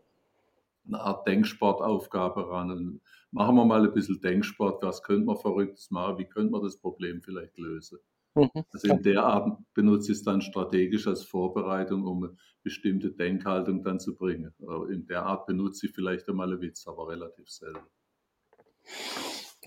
eine 0.87 1.01
Art 1.01 1.27
Denksportaufgabe 1.27 2.49
ran. 2.49 2.71
Und 2.71 3.01
machen 3.31 3.57
wir 3.57 3.65
mal 3.65 3.85
ein 3.85 3.93
bisschen 3.93 4.21
Denksport, 4.21 4.83
was 4.83 5.03
könnte 5.03 5.27
man 5.27 5.37
Verrücktes 5.37 5.91
machen, 5.91 6.19
wie 6.19 6.27
könnte 6.27 6.51
man 6.51 6.63
das 6.63 6.79
Problem 6.79 7.23
vielleicht 7.23 7.59
lösen. 7.59 7.99
Mhm. 8.35 8.51
Also 8.73 8.89
in 8.89 9.03
der 9.03 9.25
Art 9.25 9.59
benutze 9.75 10.13
ich 10.13 10.19
es 10.19 10.25
dann 10.25 10.41
strategisch 10.41 11.07
als 11.07 11.25
Vorbereitung, 11.25 12.05
um 12.05 12.25
eine 12.25 12.37
bestimmte 12.63 13.13
Denkhaltung 13.13 13.83
dann 13.83 14.01
zu 14.01 14.17
bringen. 14.17 14.53
In 14.91 15.07
der 15.07 15.25
Art 15.25 15.47
benutze 15.47 15.87
ich 15.87 15.93
vielleicht 15.93 16.29
einmal 16.29 16.51
einen 16.51 16.61
Witz, 16.61 16.87
aber 16.87 17.09
relativ 17.09 17.49
selten. 17.49 17.87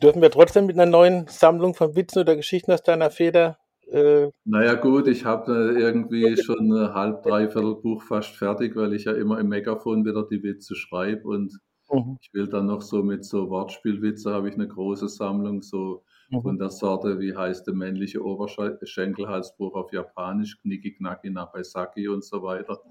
Dürfen 0.01 0.21
wir 0.21 0.29
trotzdem 0.29 0.65
mit 0.65 0.77
einer 0.77 0.89
neuen 0.89 1.27
Sammlung 1.27 1.73
von 1.73 1.95
Witzen 1.95 2.19
oder 2.19 2.35
Geschichten 2.35 2.71
aus 2.71 2.83
deiner 2.83 3.09
Feder 3.09 3.57
äh, 3.89 4.31
naja 4.43 4.75
gut, 4.75 5.07
ich 5.07 5.23
habe 5.23 5.75
irgendwie 5.79 6.35
schon 6.37 6.71
ein 6.71 6.93
halb, 6.93 7.23
dreiviertel 7.23 7.75
Buch 7.75 8.03
fast 8.03 8.35
fertig, 8.35 8.75
weil 8.75 8.93
ich 8.93 9.05
ja 9.05 9.13
immer 9.13 9.39
im 9.39 9.47
Megafon 9.47 10.05
wieder 10.05 10.27
die 10.27 10.43
Witze 10.43 10.75
schreibe 10.75 11.27
und 11.27 11.57
mhm. 11.89 12.17
ich 12.21 12.33
will 12.33 12.47
dann 12.47 12.65
noch 12.65 12.81
so 12.81 13.01
mit 13.01 13.23
so 13.23 13.49
Wortspielwitze 13.49 14.33
habe 14.33 14.49
ich 14.49 14.55
eine 14.55 14.67
große 14.67 15.07
Sammlung, 15.07 15.61
so 15.61 16.03
mhm. 16.29 16.41
von 16.41 16.57
der 16.57 16.69
Sorte, 16.69 17.19
wie 17.19 17.35
heißt 17.35 17.65
der 17.65 17.75
männliche 17.75 18.21
Oberschenkelhalsbruch 18.21 19.75
auf 19.75 19.93
Japanisch, 19.93 20.59
Knicki 20.61 20.95
Knacki 20.95 21.29
Nabaisaki 21.29 22.09
und 22.09 22.25
so 22.25 22.43
weiter. 22.43 22.81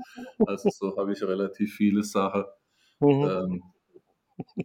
Also 0.47 0.71
so 0.71 0.97
habe 0.97 1.13
ich 1.13 1.23
relativ 1.23 1.75
viele 1.75 2.05
Sachen 2.05 2.45
mhm. 3.01 3.29
ähm, 3.29 3.63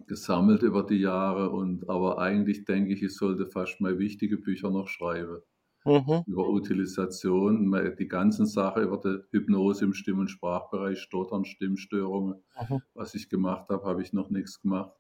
gesammelt 0.08 0.64
über 0.64 0.84
die 0.84 1.00
Jahre 1.00 1.50
und 1.50 1.90
aber 1.90 2.20
eigentlich 2.20 2.64
denke 2.64 2.94
ich, 2.94 3.04
ich 3.04 3.16
sollte 3.16 3.48
fast 3.48 3.82
mal 3.82 4.00
wichtige 4.00 4.38
Bücher 4.38 4.70
noch 4.70 4.88
schreiben 4.88 5.42
mhm. 5.86 6.24
über 6.28 6.50
Utilisation, 6.50 7.96
die 7.98 8.08
ganzen 8.08 8.46
Sachen 8.46 8.84
über 8.84 8.98
die 8.98 9.20
Hypnose 9.32 9.86
im 9.86 9.94
Stimm- 9.94 10.20
und 10.20 10.30
Sprachbereich, 10.30 11.00
Stottern, 11.00 11.46
Stimmstörungen. 11.46 12.42
Mhm. 12.70 12.82
Was 12.94 13.16
ich 13.16 13.30
gemacht 13.30 13.70
habe, 13.70 13.86
habe 13.86 14.02
ich 14.02 14.14
noch 14.14 14.30
nichts 14.30 14.62
gemacht. 14.62 14.94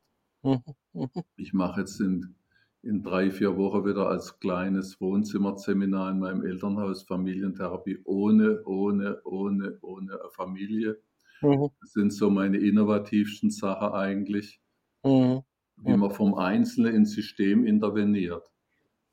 Mhm. 0.43 0.63
mhm. 0.93 1.09
Ich 1.35 1.53
mache 1.53 1.81
jetzt 1.81 1.99
in, 1.99 2.35
in 2.81 3.03
drei, 3.03 3.31
vier 3.31 3.57
Wochen 3.57 3.85
wieder 3.85 4.07
als 4.07 4.39
kleines 4.39 4.99
Wohnzimmerseminar 4.99 6.11
in 6.11 6.19
meinem 6.19 6.43
Elternhaus 6.43 7.03
Familientherapie 7.03 7.99
ohne, 8.05 8.63
ohne, 8.65 9.21
ohne, 9.23 9.77
ohne 9.81 10.19
Familie. 10.31 10.99
Mhm. 11.41 11.69
Das 11.79 11.93
sind 11.93 12.13
so 12.13 12.29
meine 12.29 12.57
innovativsten 12.57 13.49
Sachen 13.49 13.93
eigentlich, 13.93 14.61
mhm. 15.03 15.41
wie 15.77 15.97
man 15.97 16.11
vom 16.11 16.35
Einzelnen 16.35 16.95
ins 16.95 17.13
System 17.13 17.65
interveniert. 17.65 18.50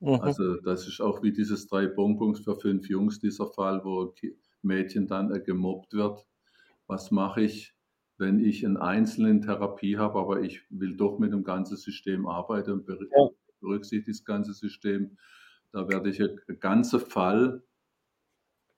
Mhm. 0.00 0.20
Also 0.20 0.56
das 0.60 0.86
ist 0.86 1.00
auch 1.00 1.22
wie 1.22 1.32
dieses 1.32 1.66
drei 1.66 1.86
Bonbons 1.86 2.40
für 2.40 2.56
fünf 2.56 2.88
Jungs, 2.88 3.18
dieser 3.18 3.46
Fall, 3.46 3.84
wo 3.84 4.14
Mädchen 4.62 5.06
dann 5.06 5.32
äh, 5.34 5.40
gemobbt 5.40 5.94
wird. 5.94 6.26
Was 6.86 7.10
mache 7.10 7.42
ich, 7.42 7.74
wenn 8.16 8.38
ich 8.38 8.64
einen 8.64 8.76
Einzelnen 8.76 9.38
in 9.38 9.42
Therapie 9.42 9.98
habe, 9.98 10.18
aber 10.18 10.40
ich 10.42 10.62
will 10.70 10.96
doch 10.96 11.18
mit 11.18 11.32
dem 11.32 11.44
ganzen 11.44 11.76
System 11.76 12.26
arbeiten 12.26 12.72
und 12.72 12.86
berücksichtige 13.60 14.12
das 14.12 14.24
ganze 14.24 14.52
System. 14.54 15.16
Da 15.72 15.88
werde 15.88 16.10
ich 16.10 16.20
einen 16.20 16.60
ganzen 16.60 17.00
Fall 17.00 17.62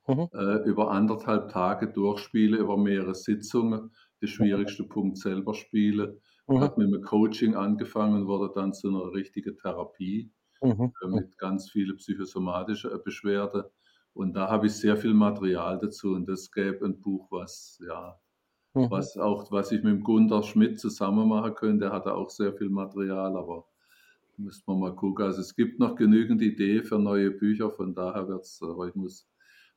mhm. 0.09 0.29
äh, 0.33 0.57
über 0.65 0.91
anderthalb 0.91 1.51
Tage 1.51 1.89
durchspielen, 1.89 2.59
über 2.59 2.77
mehrere 2.77 3.15
Sitzungen, 3.15 3.93
den 4.21 4.29
schwierigsten 4.29 4.85
mhm. 4.85 4.89
Punkt 4.89 5.19
selber 5.19 5.55
spielen. 5.55 6.21
Mhm. 6.49 6.61
Hat 6.61 6.79
mit 6.79 6.89
einem 6.89 7.03
Coaching 7.03 7.55
angefangen, 7.55 8.27
wurde 8.27 8.53
dann 8.55 8.73
zu 8.73 8.89
einer 8.89 9.13
richtigen 9.13 9.57
Therapie 9.57 10.33
mhm. 10.61 10.93
äh, 11.03 11.07
mit 11.09 11.39
ganz 11.39 11.71
vielen 11.71 11.97
psychosomatischen 11.97 12.93
äh, 12.93 12.99
Beschwerden. 12.99 13.65
Und 14.13 14.35
da 14.35 14.49
habe 14.49 14.67
ich 14.67 14.75
sehr 14.75 14.97
viel 14.97 15.15
Material 15.15 15.79
dazu 15.79 16.13
und 16.13 16.29
das 16.29 16.51
gäbe 16.51 16.85
ein 16.85 17.01
Buch, 17.01 17.29
was 17.31 17.81
ja, 17.87 18.19
mhm. 18.75 18.91
was 18.91 19.17
auch, 19.17 19.51
was 19.53 19.71
ich 19.73 19.83
mit 19.83 20.03
Gunter 20.03 20.43
Schmidt 20.43 20.81
zusammen 20.81 21.29
machen 21.29 21.55
könnte. 21.55 21.87
Der 21.87 21.93
hat 21.93 22.07
auch 22.07 22.31
sehr 22.31 22.53
viel 22.53 22.71
Material, 22.71 23.37
aber 23.37 23.67
müssen 24.37 24.65
wir 24.67 24.75
mal 24.75 24.97
gucken. 24.97 25.25
Also 25.25 25.41
es 25.41 25.55
gibt 25.55 25.79
noch 25.79 25.95
genügend 25.95 26.43
Ideen 26.43 26.85
für 26.85 26.99
neue 26.99 27.31
Bücher, 27.31 27.71
von 27.71 27.95
daher 27.95 28.27
wird 28.29 28.43
es, 28.43 28.61
aber 28.63 28.89
ich 28.89 28.95
muss 28.95 29.31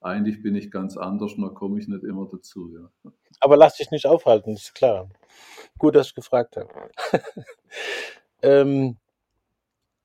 eigentlich 0.03 0.41
bin 0.41 0.55
ich 0.55 0.69
ganz 0.69 0.97
anders, 0.97 1.37
nur 1.37 1.53
komme 1.53 1.79
ich 1.79 1.87
nicht 1.87 2.03
immer 2.03 2.27
dazu. 2.29 2.69
Ja. 2.75 3.11
Aber 3.39 3.55
lass 3.55 3.77
dich 3.77 3.89
nicht 3.89 4.05
aufhalten, 4.05 4.53
ist 4.53 4.75
klar. 4.75 5.09
Gut, 5.77 5.95
dass 5.95 6.07
ich 6.07 6.15
gefragt 6.15 6.57
habe. 6.57 6.89
ähm, 8.41 8.97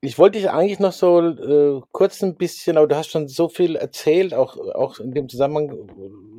ich 0.01 0.19
wollte 0.19 0.39
dich 0.39 0.49
eigentlich 0.49 0.79
noch 0.79 0.93
so 0.93 1.21
äh, 1.21 1.81
kurz 1.91 2.23
ein 2.23 2.37
bisschen, 2.37 2.77
aber 2.77 2.87
du 2.87 2.97
hast 2.97 3.11
schon 3.11 3.27
so 3.29 3.49
viel 3.49 3.75
erzählt, 3.77 4.33
auch, 4.33 4.57
auch 4.57 5.01
in 5.01 5.13
dem 5.13 5.29
Zusammenhang 5.29 5.89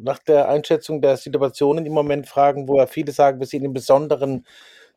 nach 0.02 0.20
der 0.20 0.48
Einschätzung 0.48 1.02
der 1.02 1.18
Situationen 1.18 1.86
im 1.86 1.94
Moment 1.94 2.28
fragen, 2.28 2.68
wo 2.68 2.78
ja 2.78 2.88
viele 2.88 3.12
sagen, 3.12 3.40
wir 3.40 3.48
sind 3.48 3.66
in 3.66 3.74
besonderen 3.74 4.46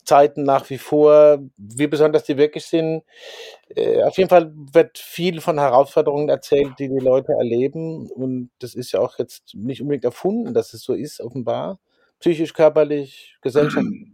Zeiten 0.05 0.44
nach 0.44 0.68
wie 0.70 0.79
vor, 0.79 1.38
wie 1.57 1.87
besonders 1.87 2.25
die 2.25 2.37
wirklich 2.37 2.66
sind. 2.66 3.03
Äh, 3.68 4.03
auf 4.05 4.16
jeden 4.16 4.31
Fall 4.31 4.53
wird 4.55 4.98
viel 4.98 5.40
von 5.40 5.59
Herausforderungen 5.59 6.29
erzählt, 6.29 6.79
die 6.79 6.88
die 6.88 6.98
Leute 6.98 7.33
erleben. 7.33 8.11
Und 8.11 8.51
das 8.59 8.75
ist 8.75 8.92
ja 8.92 9.01
auch 9.01 9.18
jetzt 9.18 9.55
nicht 9.55 9.81
unbedingt 9.81 10.05
erfunden, 10.05 10.55
dass 10.55 10.72
es 10.75 10.83
so 10.83 10.94
ist, 10.94 11.20
offenbar. 11.20 11.79
Psychisch, 12.20 12.53
körperlich, 12.55 13.37
gesellschaftlich. 13.42 14.12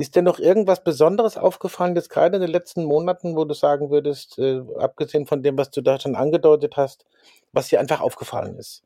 Ist 0.00 0.16
dir 0.16 0.22
noch 0.22 0.38
irgendwas 0.38 0.82
Besonderes 0.82 1.36
aufgefallen, 1.36 1.94
jetzt 1.94 2.08
gerade 2.08 2.36
in 2.36 2.42
den 2.42 2.50
letzten 2.50 2.84
Monaten, 2.84 3.36
wo 3.36 3.44
du 3.44 3.54
sagen 3.54 3.90
würdest, 3.90 4.38
äh, 4.38 4.62
abgesehen 4.78 5.26
von 5.26 5.42
dem, 5.42 5.58
was 5.58 5.70
du 5.70 5.82
da 5.82 6.00
schon 6.00 6.14
angedeutet 6.16 6.76
hast, 6.76 7.04
was 7.52 7.68
dir 7.68 7.80
einfach 7.80 8.00
aufgefallen 8.00 8.56
ist? 8.56 8.82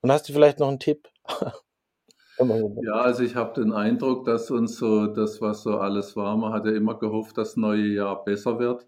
Und 0.00 0.10
hast 0.10 0.28
du 0.28 0.32
vielleicht 0.32 0.58
noch 0.58 0.68
einen 0.68 0.80
Tipp? 0.80 1.08
Ja, 2.82 2.96
also 2.96 3.22
ich 3.22 3.34
habe 3.34 3.58
den 3.58 3.72
Eindruck, 3.72 4.26
dass 4.26 4.50
uns 4.50 4.76
so 4.76 5.06
das, 5.06 5.40
was 5.40 5.62
so 5.62 5.78
alles 5.78 6.16
war, 6.16 6.36
man 6.36 6.52
hat 6.52 6.66
ja 6.66 6.72
immer 6.72 6.98
gehofft, 6.98 7.38
dass 7.38 7.52
das 7.52 7.56
neue 7.56 7.86
Jahr 7.86 8.24
besser 8.24 8.58
wird. 8.58 8.86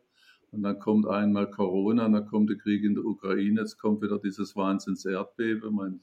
Und 0.50 0.62
dann 0.62 0.78
kommt 0.78 1.06
einmal 1.06 1.50
Corona, 1.50 2.08
dann 2.08 2.26
kommt 2.26 2.50
der 2.50 2.58
Krieg 2.58 2.84
in 2.84 2.94
der 2.94 3.04
Ukraine, 3.04 3.60
jetzt 3.60 3.78
kommt 3.78 4.02
wieder 4.02 4.18
dieses 4.18 4.54
Wahnsinns-Erdbeben. 4.54 5.74
Man 5.74 6.00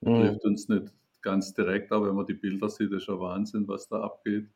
mhm. 0.00 0.20
trifft 0.20 0.44
uns 0.44 0.68
nicht 0.68 0.92
ganz 1.22 1.54
direkt, 1.54 1.92
aber 1.92 2.08
wenn 2.08 2.16
man 2.16 2.26
die 2.26 2.34
Bilder 2.34 2.68
sieht, 2.68 2.92
ist 2.92 3.08
ja 3.08 3.18
Wahnsinn, 3.18 3.66
was 3.68 3.88
da 3.88 4.00
abgeht. 4.00 4.48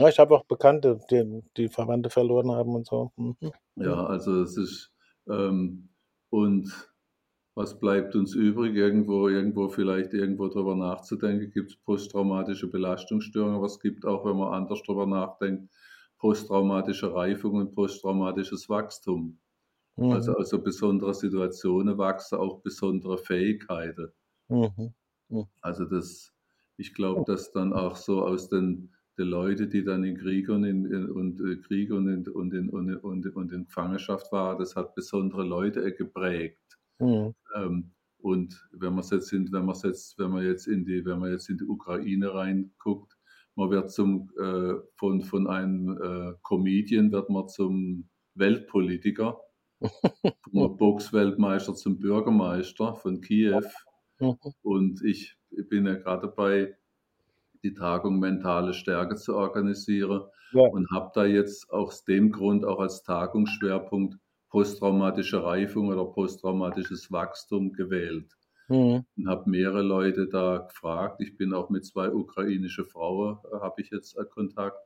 Ja, 0.00 0.08
ich 0.08 0.18
habe 0.18 0.34
auch 0.34 0.44
Bekannte, 0.44 0.98
die, 1.10 1.42
die 1.58 1.68
Verwandte 1.68 2.08
verloren 2.08 2.50
haben 2.50 2.74
und 2.74 2.86
so. 2.86 3.12
Mhm. 3.16 3.36
Ja, 3.76 4.06
also 4.06 4.42
es 4.42 4.56
ist 4.56 4.90
ähm, 5.28 5.90
und 6.30 6.90
was 7.54 7.78
bleibt 7.78 8.16
uns 8.16 8.34
übrig? 8.34 8.74
Irgendwo, 8.74 9.28
irgendwo 9.28 9.68
vielleicht 9.68 10.14
irgendwo 10.14 10.48
drüber 10.48 10.74
nachzudenken. 10.74 11.50
Gibt 11.50 11.72
es 11.72 11.76
posttraumatische 11.76 12.68
Belastungsstörungen, 12.70 13.56
aber 13.56 13.66
es 13.66 13.78
gibt 13.78 14.06
auch, 14.06 14.24
wenn 14.24 14.38
man 14.38 14.54
anders 14.54 14.82
drüber 14.84 15.04
nachdenkt, 15.04 15.70
posttraumatische 16.16 17.14
Reifung 17.14 17.56
und 17.56 17.74
posttraumatisches 17.74 18.70
Wachstum. 18.70 19.38
Mhm. 19.96 20.12
Also 20.12 20.32
aus 20.34 20.48
so 20.48 20.62
besondere 20.62 21.12
Situationen 21.12 21.98
wachsen 21.98 22.38
auch 22.38 22.62
besondere 22.62 23.18
Fähigkeiten. 23.18 24.12
Mhm. 24.48 24.94
Mhm. 25.28 25.46
Also 25.60 25.84
das, 25.84 26.32
ich 26.78 26.94
glaube, 26.94 27.24
dass 27.26 27.52
dann 27.52 27.74
auch 27.74 27.96
so 27.96 28.24
aus 28.24 28.48
den, 28.48 28.94
den 29.20 29.28
Leuten, 29.28 29.68
die 29.68 29.84
dann 29.84 30.02
in 30.02 30.16
Krieg 30.16 30.48
und 30.48 30.64
in, 30.64 30.86
in 30.86 31.10
und 31.10 31.40
äh, 31.40 31.56
Krieg 31.56 31.92
und 31.92 32.08
in, 32.08 32.26
und, 32.26 32.54
in, 32.54 32.70
und, 32.70 32.96
und, 32.96 33.36
und 33.36 33.52
in 33.52 33.66
Gefangenschaft 33.66 34.32
waren, 34.32 34.58
das 34.58 34.74
hat 34.76 34.94
besondere 34.94 35.44
Leute 35.44 35.92
geprägt. 35.92 36.78
Mhm. 36.98 37.34
Ähm, 37.54 37.90
und 38.18 38.66
wenn 38.72 38.94
man 38.94 39.04
jetzt 39.10 39.32
in, 39.32 39.52
wenn 39.52 39.66
man 39.66 39.76
jetzt, 39.82 40.18
wenn 40.18 40.30
man 40.30 40.44
jetzt 40.44 40.66
in 40.66 40.84
die, 40.84 41.04
wenn 41.04 41.18
man 41.18 41.32
jetzt 41.32 41.50
in 41.50 41.58
die 41.58 41.64
Ukraine 41.64 42.32
reinguckt, 42.32 43.16
man 43.56 43.70
wird 43.70 43.90
zum 43.90 44.30
äh, 44.40 44.74
von, 44.96 45.22
von 45.22 45.46
einem 45.46 45.98
äh, 46.02 46.32
Comedian 46.42 47.12
wird 47.12 47.28
man 47.28 47.48
zum 47.48 48.08
Weltpolitiker, 48.34 49.38
vom 50.50 50.76
Boxweltmeister 50.76 51.74
zum 51.74 51.98
Bürgermeister 51.98 52.94
von 52.94 53.20
Kiew. 53.20 53.60
Mhm. 54.18 54.36
Und 54.62 55.04
ich 55.04 55.36
bin 55.68 55.86
ja 55.86 55.94
gerade 55.94 56.28
dabei, 56.28 56.76
die 57.62 57.74
Tagung 57.74 58.18
Mentale 58.18 58.74
Stärke 58.74 59.16
zu 59.16 59.34
organisieren 59.36 60.22
ja. 60.52 60.62
und 60.62 60.90
habe 60.90 61.10
da 61.14 61.24
jetzt 61.24 61.70
aus 61.70 62.04
dem 62.04 62.32
Grund 62.32 62.64
auch 62.64 62.80
als 62.80 63.02
Tagungsschwerpunkt 63.02 64.16
posttraumatische 64.50 65.42
Reifung 65.42 65.88
oder 65.88 66.04
posttraumatisches 66.04 67.10
Wachstum 67.10 67.72
gewählt. 67.72 68.36
Mhm. 68.68 69.04
Und 69.16 69.28
habe 69.28 69.50
mehrere 69.50 69.82
Leute 69.82 70.28
da 70.28 70.58
gefragt. 70.58 71.20
Ich 71.20 71.36
bin 71.36 71.52
auch 71.54 71.70
mit 71.70 71.84
zwei 71.84 72.12
ukrainischen 72.12 72.86
Frauen, 72.86 73.38
äh, 73.52 73.56
habe 73.60 73.80
ich 73.80 73.90
jetzt 73.90 74.16
äh, 74.16 74.24
Kontakt. 74.24 74.78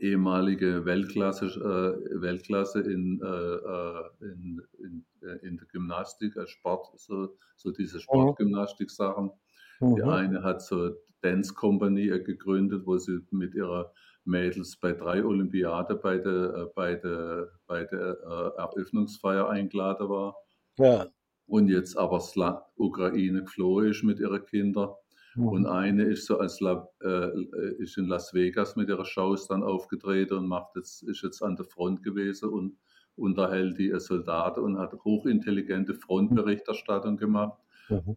Ehemalige 0.00 0.84
Weltklasse, 0.84 1.46
äh, 1.46 2.20
Weltklasse 2.20 2.80
in, 2.80 3.20
äh, 3.20 3.26
äh 3.26 4.04
in, 4.20 4.62
in, 4.78 5.04
in, 5.42 5.56
der 5.56 5.66
Gymnastik, 5.72 6.36
als 6.36 6.50
Sport, 6.50 6.86
so, 7.00 7.36
so 7.56 7.72
diese 7.72 7.96
mhm. 7.96 8.02
Sportgymnastik-Sachen. 8.02 9.32
Mhm. 9.80 9.96
Die 9.96 10.02
eine 10.02 10.42
hat 10.44 10.62
so 10.62 10.94
Dance 11.22 11.54
Company 11.54 12.08
gegründet, 12.24 12.86
wo 12.86 12.96
sie 12.98 13.20
mit 13.30 13.54
ihrer 13.54 13.92
Mädels 14.24 14.76
bei 14.76 14.92
drei 14.92 15.24
Olympiaden 15.24 15.98
bei 16.00 16.18
der, 16.18 16.54
äh, 16.54 16.66
bei 16.74 16.94
der, 16.94 17.48
bei 17.66 17.84
der 17.84 18.16
äh, 18.22 18.60
Eröffnungsfeier 18.60 19.48
eingeladen 19.48 20.08
war. 20.08 20.36
Ja. 20.76 21.06
Und 21.46 21.68
jetzt 21.68 21.96
aber 21.96 22.20
Sla 22.20 22.66
Ukraine 22.76 23.42
geflohen 23.42 23.88
ist 23.88 24.04
mit 24.04 24.20
ihren 24.20 24.44
Kindern. 24.44 24.90
Mhm. 25.34 25.48
Und 25.48 25.66
eine 25.66 26.04
ist 26.04 26.26
so 26.26 26.38
als 26.38 26.60
La, 26.60 26.88
äh, 27.02 27.30
ist 27.78 27.96
in 27.96 28.06
Las 28.06 28.34
Vegas 28.34 28.76
mit 28.76 28.88
ihrer 28.88 29.04
Shows 29.04 29.48
dann 29.48 29.62
aufgetreten 29.62 30.34
und 30.34 30.46
macht 30.46 30.76
jetzt, 30.76 31.02
ist 31.02 31.22
jetzt 31.22 31.42
an 31.42 31.56
der 31.56 31.64
Front 31.64 32.02
gewesen 32.02 32.50
und 32.50 32.76
unterhält 33.16 33.78
die 33.78 33.92
Soldaten 33.98 34.60
und 34.60 34.78
hat 34.78 34.92
hochintelligente 35.04 35.94
Frontberichterstattung 35.94 37.16
gemacht. 37.16 37.58
Mhm. 37.88 38.16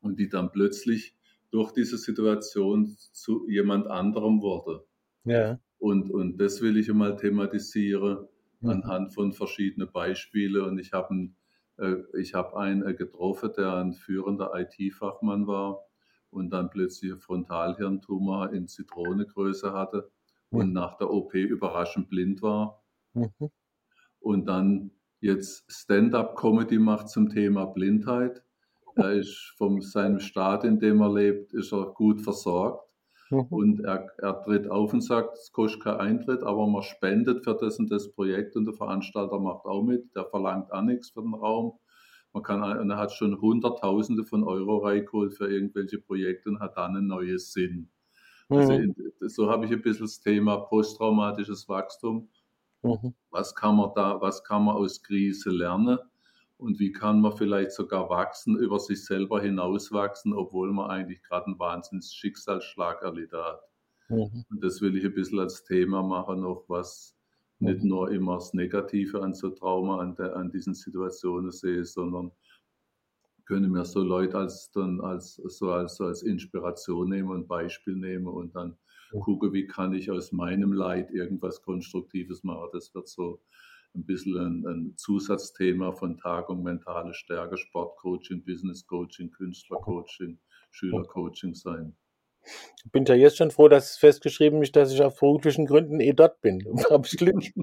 Und 0.00 0.18
die 0.18 0.28
dann 0.28 0.50
plötzlich 0.50 1.15
durch 1.50 1.72
diese 1.72 1.98
Situation 1.98 2.96
zu 3.12 3.48
jemand 3.48 3.86
anderem 3.86 4.40
wurde. 4.40 4.84
Ja. 5.24 5.58
Und, 5.78 6.10
und 6.10 6.38
das 6.38 6.60
will 6.62 6.76
ich 6.76 6.90
einmal 6.90 7.16
thematisieren 7.16 8.26
mhm. 8.60 8.70
anhand 8.70 9.14
von 9.14 9.32
verschiedenen 9.32 9.90
Beispielen. 9.90 10.62
Und 10.62 10.78
ich 10.78 10.92
habe 10.92 11.30
äh, 11.78 11.96
ich 12.18 12.34
hab 12.34 12.54
einen 12.54 12.86
äh, 12.86 12.94
getroffen, 12.94 13.52
der 13.56 13.74
ein 13.74 13.92
führender 13.92 14.52
IT-Fachmann 14.54 15.46
war 15.46 15.84
und 16.30 16.50
dann 16.50 16.70
plötzlich 16.70 17.12
ein 17.12 17.20
Frontalhirntumor 17.20 18.52
in 18.52 18.68
Zitronengröße 18.68 19.72
hatte 19.72 20.10
mhm. 20.50 20.58
und 20.58 20.72
nach 20.72 20.96
der 20.96 21.10
OP 21.10 21.34
überraschend 21.34 22.08
blind 22.08 22.42
war. 22.42 22.82
Mhm. 23.14 23.50
Und 24.20 24.46
dann 24.46 24.90
jetzt 25.20 25.64
Stand-up-Comedy 25.70 26.78
macht 26.78 27.08
zum 27.08 27.28
Thema 27.28 27.66
Blindheit. 27.66 28.42
Er 28.96 29.12
ist 29.12 29.54
von 29.56 29.80
seinem 29.80 30.20
Staat, 30.20 30.64
in 30.64 30.78
dem 30.78 31.00
er 31.00 31.12
lebt, 31.12 31.52
ist 31.52 31.72
er 31.72 31.86
gut 31.92 32.20
versorgt. 32.22 32.86
Mhm. 33.30 33.46
Und 33.50 33.80
er, 33.84 34.06
er 34.18 34.42
tritt 34.42 34.70
auf 34.70 34.92
und 34.92 35.02
sagt, 35.02 35.36
es 35.36 35.52
kostet 35.52 35.82
kein 35.82 35.96
Eintritt, 35.96 36.42
aber 36.42 36.66
man 36.66 36.82
spendet 36.82 37.44
für 37.44 37.54
das 37.54 37.78
und 37.78 37.90
das 37.90 38.12
Projekt 38.12 38.56
und 38.56 38.66
der 38.66 38.74
Veranstalter 38.74 39.38
macht 39.38 39.64
auch 39.66 39.82
mit, 39.82 40.14
der 40.14 40.24
verlangt 40.26 40.72
auch 40.72 40.82
nichts 40.82 41.10
für 41.10 41.22
den 41.22 41.34
Raum. 41.34 41.78
Man 42.32 42.42
kann, 42.42 42.62
und 42.78 42.90
er 42.90 42.98
hat 42.98 43.12
schon 43.12 43.40
Hunderttausende 43.40 44.24
von 44.24 44.44
Euro 44.44 44.78
reingeholt 44.78 45.34
für 45.34 45.50
irgendwelche 45.50 45.98
Projekte 45.98 46.50
und 46.50 46.60
hat 46.60 46.76
dann 46.76 46.96
ein 46.96 47.06
neues 47.06 47.52
Sinn. 47.52 47.90
Also 48.48 48.72
mhm. 48.72 48.94
Also 49.20 49.44
so 49.44 49.50
habe 49.50 49.66
ich 49.66 49.72
ein 49.72 49.82
bisschen 49.82 50.06
das 50.06 50.20
Thema 50.20 50.58
posttraumatisches 50.58 51.68
Wachstum. 51.68 52.28
Mhm. 52.82 53.14
Was 53.30 53.54
kann 53.54 53.76
man 53.76 53.90
da, 53.94 54.20
was 54.20 54.44
kann 54.44 54.64
man 54.64 54.76
aus 54.76 55.02
Krise 55.02 55.50
lernen? 55.50 55.98
Und 56.58 56.78
wie 56.78 56.92
kann 56.92 57.20
man 57.20 57.36
vielleicht 57.36 57.72
sogar 57.72 58.08
wachsen, 58.08 58.56
über 58.58 58.78
sich 58.78 59.04
selber 59.04 59.40
hinauswachsen, 59.40 60.32
obwohl 60.32 60.72
man 60.72 60.90
eigentlich 60.90 61.22
gerade 61.22 61.46
einen 61.46 61.58
Wahnsinns 61.58 62.14
Schicksalsschlag 62.14 63.02
erlitten 63.02 63.38
hat. 63.38 63.60
Mhm. 64.08 64.44
Und 64.50 64.64
das 64.64 64.80
will 64.80 64.96
ich 64.96 65.04
ein 65.04 65.14
bisschen 65.14 65.40
als 65.40 65.64
Thema 65.64 66.02
machen, 66.02 66.40
noch 66.40 66.64
was 66.68 67.14
nicht 67.58 67.82
mhm. 67.82 67.88
nur 67.88 68.10
immer 68.10 68.34
das 68.34 68.54
Negative 68.54 69.22
an 69.22 69.34
so 69.34 69.50
Trauma, 69.50 70.00
an, 70.00 70.14
der, 70.14 70.36
an 70.36 70.50
diesen 70.50 70.74
Situationen 70.74 71.50
sehe, 71.50 71.84
sondern 71.84 72.32
können 73.44 73.72
wir 73.72 73.84
so 73.84 74.02
Leute 74.02 74.38
als, 74.38 74.70
dann 74.72 75.00
als, 75.00 75.36
so 75.36 75.70
als, 75.70 76.00
als 76.00 76.22
Inspiration 76.22 77.08
nehmen 77.08 77.30
und 77.30 77.48
Beispiel 77.48 77.96
nehmen 77.96 78.26
und 78.26 78.54
dann 78.56 78.76
mhm. 79.12 79.20
gucke, 79.20 79.52
wie 79.52 79.66
kann 79.66 79.92
ich 79.92 80.10
aus 80.10 80.32
meinem 80.32 80.72
Leid 80.72 81.10
irgendwas 81.10 81.62
Konstruktives 81.62 82.42
machen. 82.44 82.68
Das 82.72 82.94
wird 82.94 83.08
so 83.08 83.40
ein 83.96 84.04
bisschen 84.04 84.36
ein, 84.36 84.66
ein 84.66 84.96
Zusatzthema 84.96 85.92
von 85.92 86.18
Tagung 86.18 86.62
mentale 86.62 87.14
Stärke, 87.14 87.56
Sportcoaching, 87.56 88.44
Business 88.44 88.86
Coaching, 88.86 89.30
Künstlercoaching, 89.30 90.38
Schülercoaching 90.70 91.54
sein. 91.54 91.96
Ich 92.84 92.92
bin 92.92 93.04
ja 93.04 93.14
jetzt 93.14 93.38
schon 93.38 93.50
froh, 93.50 93.68
dass 93.68 93.92
es 93.92 93.96
festgeschrieben 93.96 94.62
ist, 94.62 94.76
dass 94.76 94.92
ich 94.92 95.02
auf 95.02 95.18
beruflichen 95.18 95.66
Gründen 95.66 96.00
eh 96.00 96.12
dort 96.12 96.40
bin. 96.40 96.62
habe 96.90 97.06
ich 97.06 97.16
Glück. 97.16 97.42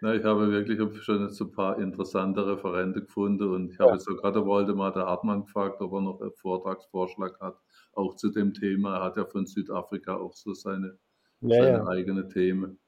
Na, 0.00 0.14
ich 0.14 0.24
habe 0.24 0.50
wirklich 0.50 0.78
schon 1.02 1.22
jetzt 1.22 1.40
ein 1.40 1.52
paar 1.52 1.78
interessante 1.78 2.46
Referente 2.46 3.00
gefunden 3.00 3.48
und 3.48 3.70
ich 3.70 3.78
ja. 3.78 3.86
habe 3.86 3.98
so 3.98 4.14
gerade 4.16 4.44
Waldemar 4.44 4.92
der 4.92 5.06
Hartmann 5.06 5.44
gefragt, 5.44 5.80
ob 5.80 5.92
er 5.94 6.02
noch 6.02 6.20
einen 6.20 6.32
Vortragsvorschlag 6.32 7.40
hat, 7.40 7.56
auch 7.94 8.14
zu 8.16 8.30
dem 8.30 8.52
Thema. 8.52 8.96
Er 8.96 9.04
hat 9.04 9.16
ja 9.16 9.24
von 9.24 9.46
Südafrika 9.46 10.16
auch 10.16 10.34
so 10.34 10.52
seine, 10.52 10.98
ja, 11.40 11.62
seine 11.62 11.78
ja. 11.78 11.86
eigene 11.86 12.28
Themen. 12.28 12.78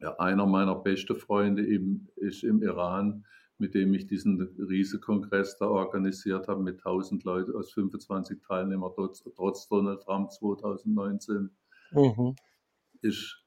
Ja, 0.00 0.18
einer 0.18 0.46
meiner 0.46 0.76
besten 0.76 1.16
Freunde 1.16 1.64
im, 1.64 2.08
ist 2.16 2.42
im 2.42 2.62
Iran, 2.62 3.24
mit 3.58 3.74
dem 3.74 3.92
ich 3.92 4.06
diesen 4.06 4.40
Riesenkongress 4.58 5.58
da 5.58 5.66
organisiert 5.66 6.48
habe 6.48 6.62
mit 6.62 6.78
1000 6.78 7.22
Leuten 7.24 7.54
aus 7.54 7.72
25 7.72 8.40
Teilnehmern 8.40 8.92
trotz, 8.94 9.22
trotz 9.36 9.68
Donald 9.68 10.02
Trump 10.02 10.32
2019. 10.32 11.50
Mhm. 11.92 12.34
Ist 13.02 13.44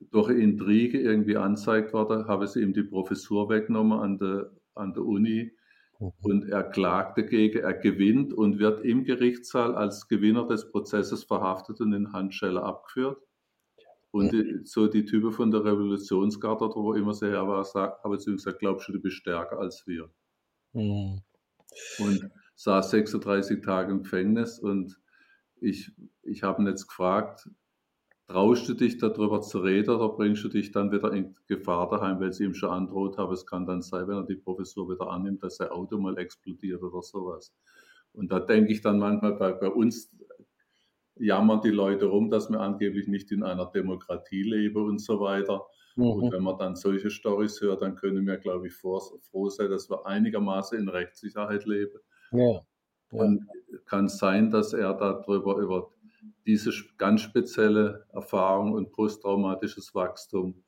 durch 0.00 0.30
Intrige 0.30 1.00
irgendwie 1.00 1.36
angezeigt 1.36 1.92
worden, 1.92 2.26
habe 2.26 2.46
sie 2.46 2.62
ihm 2.62 2.72
die 2.72 2.82
Professur 2.82 3.48
weggenommen 3.48 3.98
an 3.98 4.18
der, 4.18 4.50
an 4.74 4.92
der 4.92 5.04
Uni 5.04 5.52
mhm. 5.98 6.12
und 6.22 6.48
er 6.48 6.64
klagt 6.64 7.18
dagegen, 7.18 7.60
er 7.60 7.74
gewinnt 7.74 8.32
und 8.32 8.58
wird 8.58 8.84
im 8.84 9.04
Gerichtssaal 9.04 9.74
als 9.74 10.08
Gewinner 10.08 10.46
des 10.46 10.70
Prozesses 10.70 11.24
verhaftet 11.24 11.80
und 11.80 11.92
in 11.94 12.12
Handschelle 12.12 12.62
abgeführt. 12.62 13.18
Und 14.18 14.32
die, 14.32 14.60
so 14.64 14.86
die 14.86 15.04
Typen 15.04 15.32
von 15.32 15.50
der 15.50 15.64
Revolutionsgarde, 15.64 16.70
wo 16.74 16.94
immer 16.94 17.14
sehr 17.14 17.30
her 17.30 17.46
war, 17.46 17.64
haben 18.02 18.18
zu 18.18 18.30
ihm 18.30 18.36
gesagt, 18.36 18.58
glaubst 18.58 18.88
du, 18.88 18.92
du 18.92 19.00
bist 19.00 19.16
stärker 19.16 19.58
als 19.58 19.86
wir? 19.86 20.10
Mhm. 20.72 21.20
Und 21.98 22.30
saß 22.56 22.90
36 22.90 23.62
Tage 23.62 23.92
im 23.92 24.02
Gefängnis 24.02 24.58
und 24.58 25.00
ich, 25.60 25.92
ich 26.22 26.42
habe 26.42 26.62
ihn 26.62 26.66
jetzt 26.66 26.88
gefragt, 26.88 27.48
traust 28.26 28.68
du 28.68 28.74
dich 28.74 28.98
darüber 28.98 29.40
zu 29.40 29.58
reden 29.60 29.90
oder 29.90 30.10
bringst 30.10 30.44
du 30.44 30.48
dich 30.48 30.70
dann 30.70 30.92
wieder 30.92 31.12
in 31.12 31.34
Gefahr 31.46 31.88
daheim, 31.88 32.20
weil 32.20 32.32
sie 32.32 32.44
ihm 32.44 32.54
schon 32.54 32.70
androht 32.70 33.16
haben, 33.16 33.32
es 33.32 33.46
kann 33.46 33.66
dann 33.66 33.82
sein, 33.82 34.06
wenn 34.06 34.16
er 34.16 34.26
die 34.26 34.36
Professur 34.36 34.90
wieder 34.90 35.08
annimmt, 35.08 35.42
dass 35.42 35.56
sein 35.56 35.68
Auto 35.68 35.98
mal 35.98 36.18
explodiert 36.18 36.82
oder 36.82 37.02
sowas. 37.02 37.54
Und 38.12 38.30
da 38.30 38.40
denke 38.40 38.72
ich 38.72 38.82
dann 38.82 38.98
manchmal 38.98 39.34
bei, 39.34 39.52
bei 39.52 39.68
uns, 39.68 40.10
jammern 41.20 41.60
die 41.60 41.70
Leute 41.70 42.06
rum, 42.06 42.30
dass 42.30 42.50
wir 42.50 42.60
angeblich 42.60 43.08
nicht 43.08 43.30
in 43.30 43.42
einer 43.42 43.66
Demokratie 43.66 44.42
leben 44.42 44.84
und 44.84 45.00
so 45.00 45.20
weiter. 45.20 45.66
Mhm. 45.96 46.04
Und 46.04 46.32
wenn 46.32 46.42
man 46.42 46.58
dann 46.58 46.76
solche 46.76 47.10
Stories 47.10 47.60
hört, 47.60 47.82
dann 47.82 47.96
können 47.96 48.26
wir, 48.26 48.36
glaube 48.36 48.68
ich, 48.68 48.74
froh 48.74 49.48
sein, 49.48 49.70
dass 49.70 49.90
wir 49.90 50.06
einigermaßen 50.06 50.78
in 50.78 50.88
Rechtssicherheit 50.88 51.64
leben. 51.66 51.98
Ja. 52.32 52.60
Ja. 53.10 53.20
Und 53.20 53.46
kann 53.86 54.08
sein, 54.08 54.50
dass 54.50 54.72
er 54.72 54.94
darüber 54.94 55.56
über 55.56 55.90
diese 56.46 56.72
ganz 56.96 57.22
spezielle 57.22 58.06
Erfahrung 58.12 58.72
und 58.72 58.92
posttraumatisches 58.92 59.94
Wachstum 59.94 60.62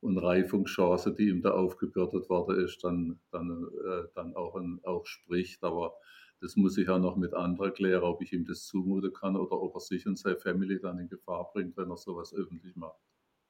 und 0.00 0.18
Reifungschance, 0.18 1.14
die 1.14 1.28
ihm 1.28 1.42
da 1.42 1.50
aufgebürdet 1.50 2.28
worden 2.28 2.64
ist, 2.64 2.82
dann, 2.84 3.20
dann, 3.30 3.68
äh, 3.84 4.08
dann 4.14 4.34
auch, 4.34 4.58
auch 4.84 5.06
spricht. 5.06 5.62
Aber 5.62 5.94
das 6.40 6.56
muss 6.56 6.78
ich 6.78 6.88
ja 6.88 6.98
noch 6.98 7.16
mit 7.16 7.34
anderen 7.34 7.72
klären, 7.72 8.02
ob 8.02 8.22
ich 8.22 8.32
ihm 8.32 8.46
das 8.46 8.66
zumuten 8.66 9.12
kann 9.12 9.36
oder 9.36 9.60
ob 9.60 9.74
er 9.74 9.80
sich 9.80 10.06
und 10.06 10.18
seine 10.18 10.36
Family 10.36 10.80
dann 10.80 10.98
in 10.98 11.08
Gefahr 11.08 11.50
bringt, 11.52 11.76
wenn 11.76 11.90
er 11.90 11.96
sowas 11.96 12.34
öffentlich 12.34 12.74
macht. 12.76 12.98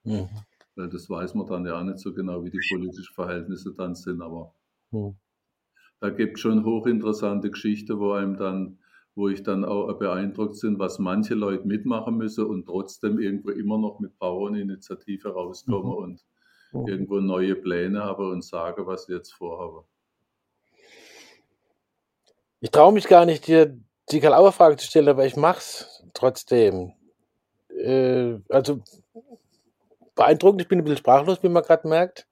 Mhm. 0.05 0.29
Weil 0.75 0.89
das 0.89 1.09
weiß 1.09 1.35
man 1.35 1.47
dann 1.47 1.67
ja 1.67 1.79
auch 1.79 1.85
nicht 1.85 1.99
so 1.99 2.13
genau, 2.13 2.45
wie 2.45 2.51
die 2.51 2.61
politischen 2.73 3.15
Verhältnisse 3.15 3.75
dann 3.75 3.95
sind, 3.95 4.23
aber 4.23 4.55
mhm. 4.91 5.15
da 6.01 6.11
gibt 6.11 6.37
es 6.37 6.41
schon 6.41 6.65
hochinteressante 6.65 7.51
Geschichten, 7.51 7.99
wo 7.99 8.13
einem 8.13 8.37
dann, 8.37 8.79
wo 9.15 9.29
ich 9.29 9.43
dann 9.43 9.65
auch 9.65 9.93
beeindruckt 9.99 10.61
bin, 10.61 10.79
was 10.79 10.99
manche 10.99 11.35
Leute 11.35 11.67
mitmachen 11.67 12.17
müssen 12.17 12.47
und 12.47 12.67
trotzdem 12.67 13.19
irgendwo 13.21 13.51
immer 13.51 13.79
noch 13.79 14.01
mit 14.01 14.19
Power 14.19 14.49
und 14.49 14.57
Initiative 14.57 15.29
rauskommen 15.29 15.93
mhm. 15.93 16.03
und 16.03 16.25
mhm. 16.73 16.89
irgendwo 16.89 17.21
neue 17.21 17.55
Pläne 17.55 18.03
haben 18.03 18.31
und 18.31 18.43
sagen, 18.43 18.87
was 18.87 19.07
sie 19.07 19.13
jetzt 19.13 19.33
vorhaben. 19.33 19.87
Ich 22.61 22.71
traue 22.71 22.93
mich 22.93 23.07
gar 23.07 23.25
nicht, 23.25 23.47
dir 23.47 23.77
die 24.11 24.21
Karl-Auer-Frage 24.21 24.77
zu 24.77 24.87
stellen, 24.87 25.09
aber 25.09 25.25
ich 25.25 25.37
mach's 25.37 26.05
trotzdem. 26.13 26.93
Äh, 27.71 28.39
also 28.51 28.83
beeindruckend, 30.15 30.63
ich 30.63 30.69
bin 30.69 30.79
ein 30.79 30.85
bisschen 30.85 30.99
sprachlos, 30.99 31.43
wie 31.43 31.49
man 31.49 31.63
gerade 31.63 31.89
merkt. 31.89 32.27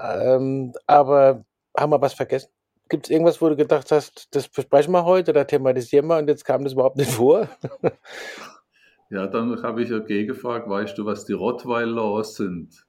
Ähm, 0.00 0.72
aber 0.86 1.44
haben 1.76 1.90
wir 1.90 2.00
was 2.00 2.14
vergessen? 2.14 2.50
Gibt 2.88 3.06
es 3.06 3.10
irgendwas, 3.10 3.40
wo 3.40 3.48
du 3.48 3.56
gedacht 3.56 3.90
hast, 3.90 4.34
das 4.34 4.48
besprechen 4.48 4.92
wir 4.92 5.04
heute 5.04 5.32
oder 5.32 5.46
thematisieren 5.46 6.06
wir 6.06 6.18
und 6.18 6.28
jetzt 6.28 6.44
kam 6.44 6.62
das 6.64 6.72
überhaupt 6.72 6.96
nicht 6.96 7.10
vor? 7.10 7.48
ja, 9.10 9.26
dann 9.26 9.62
habe 9.62 9.82
ich 9.82 9.90
ja 9.90 9.98
gefragt, 9.98 10.68
weißt 10.68 10.96
du, 10.98 11.06
was 11.06 11.24
die 11.24 11.32
Rottweil-Laws 11.32 12.36
sind? 12.36 12.86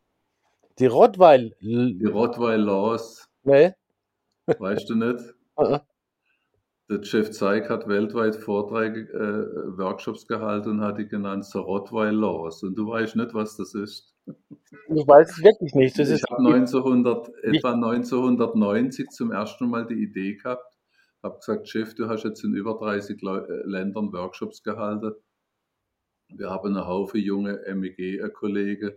Die 0.77 0.87
Rottweil? 0.87 1.55
Die 1.59 2.05
Rottweil-Laws. 2.05 3.27
Nee. 3.43 3.73
Weißt 4.45 4.89
du 4.89 4.95
nicht? 4.95 5.23
Der 6.91 6.99
Jeff 7.01 7.31
Zeig 7.31 7.69
hat 7.69 7.87
weltweit 7.87 8.35
Vorträge, 8.35 9.07
äh, 9.13 9.77
Workshops 9.77 10.27
gehalten 10.27 10.71
und 10.71 10.81
hat 10.81 10.97
die 10.97 11.07
genannt 11.07 11.45
The 11.45 11.59
Rottweil 11.59 12.13
Laws. 12.13 12.63
Und 12.63 12.75
du 12.75 12.85
weißt 12.85 13.15
nicht, 13.15 13.33
was 13.33 13.55
das 13.55 13.73
ist. 13.73 14.13
Ich 14.25 15.07
weiß 15.07 15.37
es 15.37 15.41
wirklich 15.41 15.73
nicht. 15.73 15.97
Das 15.97 16.09
ich 16.09 16.21
habe 16.29 16.45
1900, 16.45 17.29
etwa 17.43 17.71
1990 17.71 19.09
zum 19.09 19.31
ersten 19.31 19.69
Mal 19.69 19.87
die 19.87 20.03
Idee 20.03 20.35
gehabt, 20.35 20.77
habe 21.23 21.37
gesagt, 21.37 21.69
Chef, 21.69 21.95
du 21.95 22.09
hast 22.09 22.25
jetzt 22.25 22.43
in 22.43 22.53
über 22.55 22.77
30 22.77 23.21
Le 23.21 23.47
äh, 23.47 23.69
Ländern 23.69 24.11
Workshops 24.11 24.61
gehalten. 24.61 25.13
Wir 26.27 26.49
haben 26.49 26.75
einen 26.75 26.85
Haufen 26.85 27.21
junge 27.21 27.61
MEG-Kollegen 27.73 28.91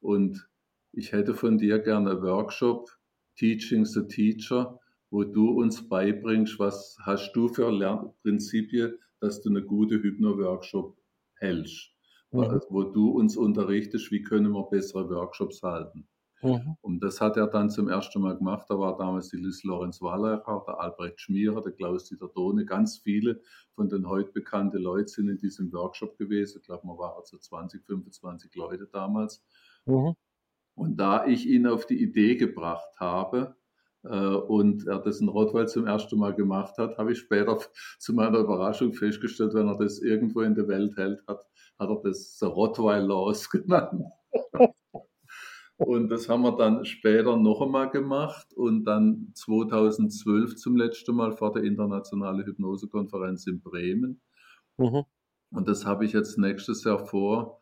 und 0.00 0.46
ich 0.92 1.12
hätte 1.12 1.32
von 1.32 1.56
dir 1.56 1.78
gerne 1.78 2.10
einen 2.10 2.22
Workshop, 2.22 2.90
Teaching 3.36 3.86
the 3.86 4.06
Teacher, 4.06 4.79
wo 5.10 5.24
du 5.24 5.50
uns 5.50 5.88
beibringst, 5.88 6.58
was 6.58 6.96
hast 7.02 7.32
du 7.32 7.48
für 7.48 7.70
Lernprinzipien, 7.70 8.96
dass 9.20 9.42
du 9.42 9.50
eine 9.50 9.62
gute 9.62 10.02
Hypno-Workshop 10.02 10.96
hältst. 11.34 11.90
Mhm. 12.32 12.60
Wo 12.68 12.84
du 12.84 13.10
uns 13.10 13.36
unterrichtest, 13.36 14.10
wie 14.12 14.22
können 14.22 14.52
wir 14.52 14.62
bessere 14.70 15.10
Workshops 15.10 15.62
halten. 15.62 16.08
Mhm. 16.42 16.76
Und 16.80 17.02
das 17.02 17.20
hat 17.20 17.36
er 17.36 17.48
dann 17.48 17.70
zum 17.70 17.88
ersten 17.88 18.22
Mal 18.22 18.36
gemacht. 18.36 18.66
Da 18.68 18.78
war 18.78 18.96
damals 18.96 19.28
die 19.28 19.36
Liz 19.36 19.62
Lorenz 19.64 20.00
Wallacher, 20.00 20.64
der 20.66 20.80
Albrecht 20.80 21.20
Schmierer, 21.20 21.62
der 21.62 21.72
Klaus-Dieter 21.72 22.28
Dohne. 22.28 22.64
Ganz 22.64 22.98
viele 22.98 23.40
von 23.74 23.88
den 23.88 24.08
heute 24.08 24.30
bekannten 24.32 24.78
Leuten 24.78 25.08
sind 25.08 25.28
in 25.28 25.38
diesem 25.38 25.72
Workshop 25.72 26.16
gewesen. 26.16 26.58
Ich 26.60 26.66
glaube, 26.66 26.86
man 26.86 26.96
waren 26.98 27.24
so 27.24 27.36
20, 27.36 27.84
25 27.84 28.54
Leute 28.54 28.88
damals. 28.90 29.44
Mhm. 29.86 30.14
Und 30.74 30.96
da 30.96 31.26
ich 31.26 31.46
ihn 31.46 31.66
auf 31.66 31.84
die 31.84 32.00
Idee 32.00 32.36
gebracht 32.36 32.88
habe, 32.98 33.56
und 34.02 34.86
er 34.86 34.98
das 34.98 35.20
in 35.20 35.28
Rottweil 35.28 35.68
zum 35.68 35.86
ersten 35.86 36.18
Mal 36.18 36.34
gemacht 36.34 36.78
hat, 36.78 36.96
habe 36.96 37.12
ich 37.12 37.18
später 37.18 37.58
zu 37.98 38.14
meiner 38.14 38.38
Überraschung 38.38 38.92
festgestellt, 38.94 39.54
wenn 39.54 39.68
er 39.68 39.76
das 39.76 40.00
irgendwo 40.00 40.40
in 40.40 40.54
der 40.54 40.68
Welt 40.68 40.96
hält, 40.96 41.20
hat, 41.26 41.44
hat 41.78 41.90
er 41.90 42.00
das 42.02 42.38
The 42.38 42.46
Rottweil 42.46 43.04
Laws 43.04 43.50
genannt. 43.50 44.04
und 45.76 46.08
das 46.08 46.28
haben 46.28 46.42
wir 46.42 46.56
dann 46.56 46.84
später 46.84 47.36
noch 47.36 47.60
einmal 47.60 47.90
gemacht 47.90 48.52
und 48.54 48.84
dann 48.84 49.32
2012 49.34 50.56
zum 50.56 50.76
letzten 50.76 51.14
Mal 51.14 51.32
vor 51.32 51.52
der 51.52 51.64
Internationalen 51.64 52.44
Hypnosekonferenz 52.46 53.46
in 53.46 53.60
Bremen. 53.60 54.20
Mhm. 54.78 55.04
Und 55.52 55.68
das 55.68 55.84
habe 55.84 56.04
ich 56.04 56.12
jetzt 56.12 56.38
nächstes 56.38 56.84
Jahr 56.84 57.06
vor, 57.06 57.59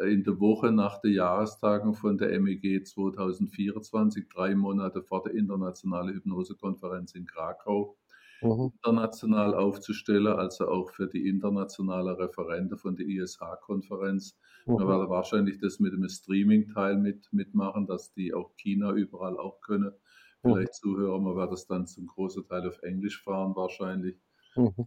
in 0.00 0.24
der 0.24 0.40
Woche 0.40 0.72
nach 0.72 1.00
der 1.00 1.12
Jahrestagung 1.12 1.94
von 1.94 2.18
der 2.18 2.38
MEG 2.40 2.86
2024, 2.86 4.28
drei 4.28 4.54
Monate 4.54 5.02
vor 5.02 5.22
der 5.22 5.34
internationalen 5.34 6.14
Hypnosekonferenz 6.14 7.14
in 7.14 7.26
Krakau, 7.26 7.96
mhm. 8.42 8.72
international 8.74 9.54
aufzustellen, 9.54 10.28
also 10.28 10.68
auch 10.68 10.90
für 10.90 11.06
die 11.06 11.28
internationale 11.28 12.18
Referente 12.18 12.76
von 12.76 12.96
der 12.96 13.06
ISH-Konferenz. 13.06 14.38
Mhm. 14.66 14.78
Wir 14.78 14.88
werden 14.88 15.08
wahrscheinlich 15.08 15.58
das 15.58 15.80
mit 15.80 15.92
dem 15.92 16.08
Streaming-Teil 16.08 16.96
mit, 16.96 17.32
mitmachen, 17.32 17.86
dass 17.86 18.12
die 18.12 18.34
auch 18.34 18.54
China 18.56 18.92
überall 18.92 19.38
auch 19.38 19.60
können, 19.60 19.92
vielleicht 20.40 20.72
mhm. 20.72 20.72
zuhören. 20.72 21.24
Man 21.24 21.36
wird 21.36 21.52
das 21.52 21.66
dann 21.66 21.86
zum 21.86 22.06
großen 22.06 22.44
Teil 22.44 22.66
auf 22.68 22.82
Englisch 22.82 23.22
fahren 23.22 23.54
wahrscheinlich. 23.54 24.16
Mhm. 24.56 24.86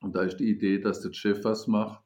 Und 0.00 0.16
da 0.16 0.22
ist 0.22 0.38
die 0.38 0.50
Idee, 0.50 0.78
dass 0.78 1.00
der 1.00 1.12
Chef 1.12 1.44
was 1.44 1.66
macht, 1.66 2.02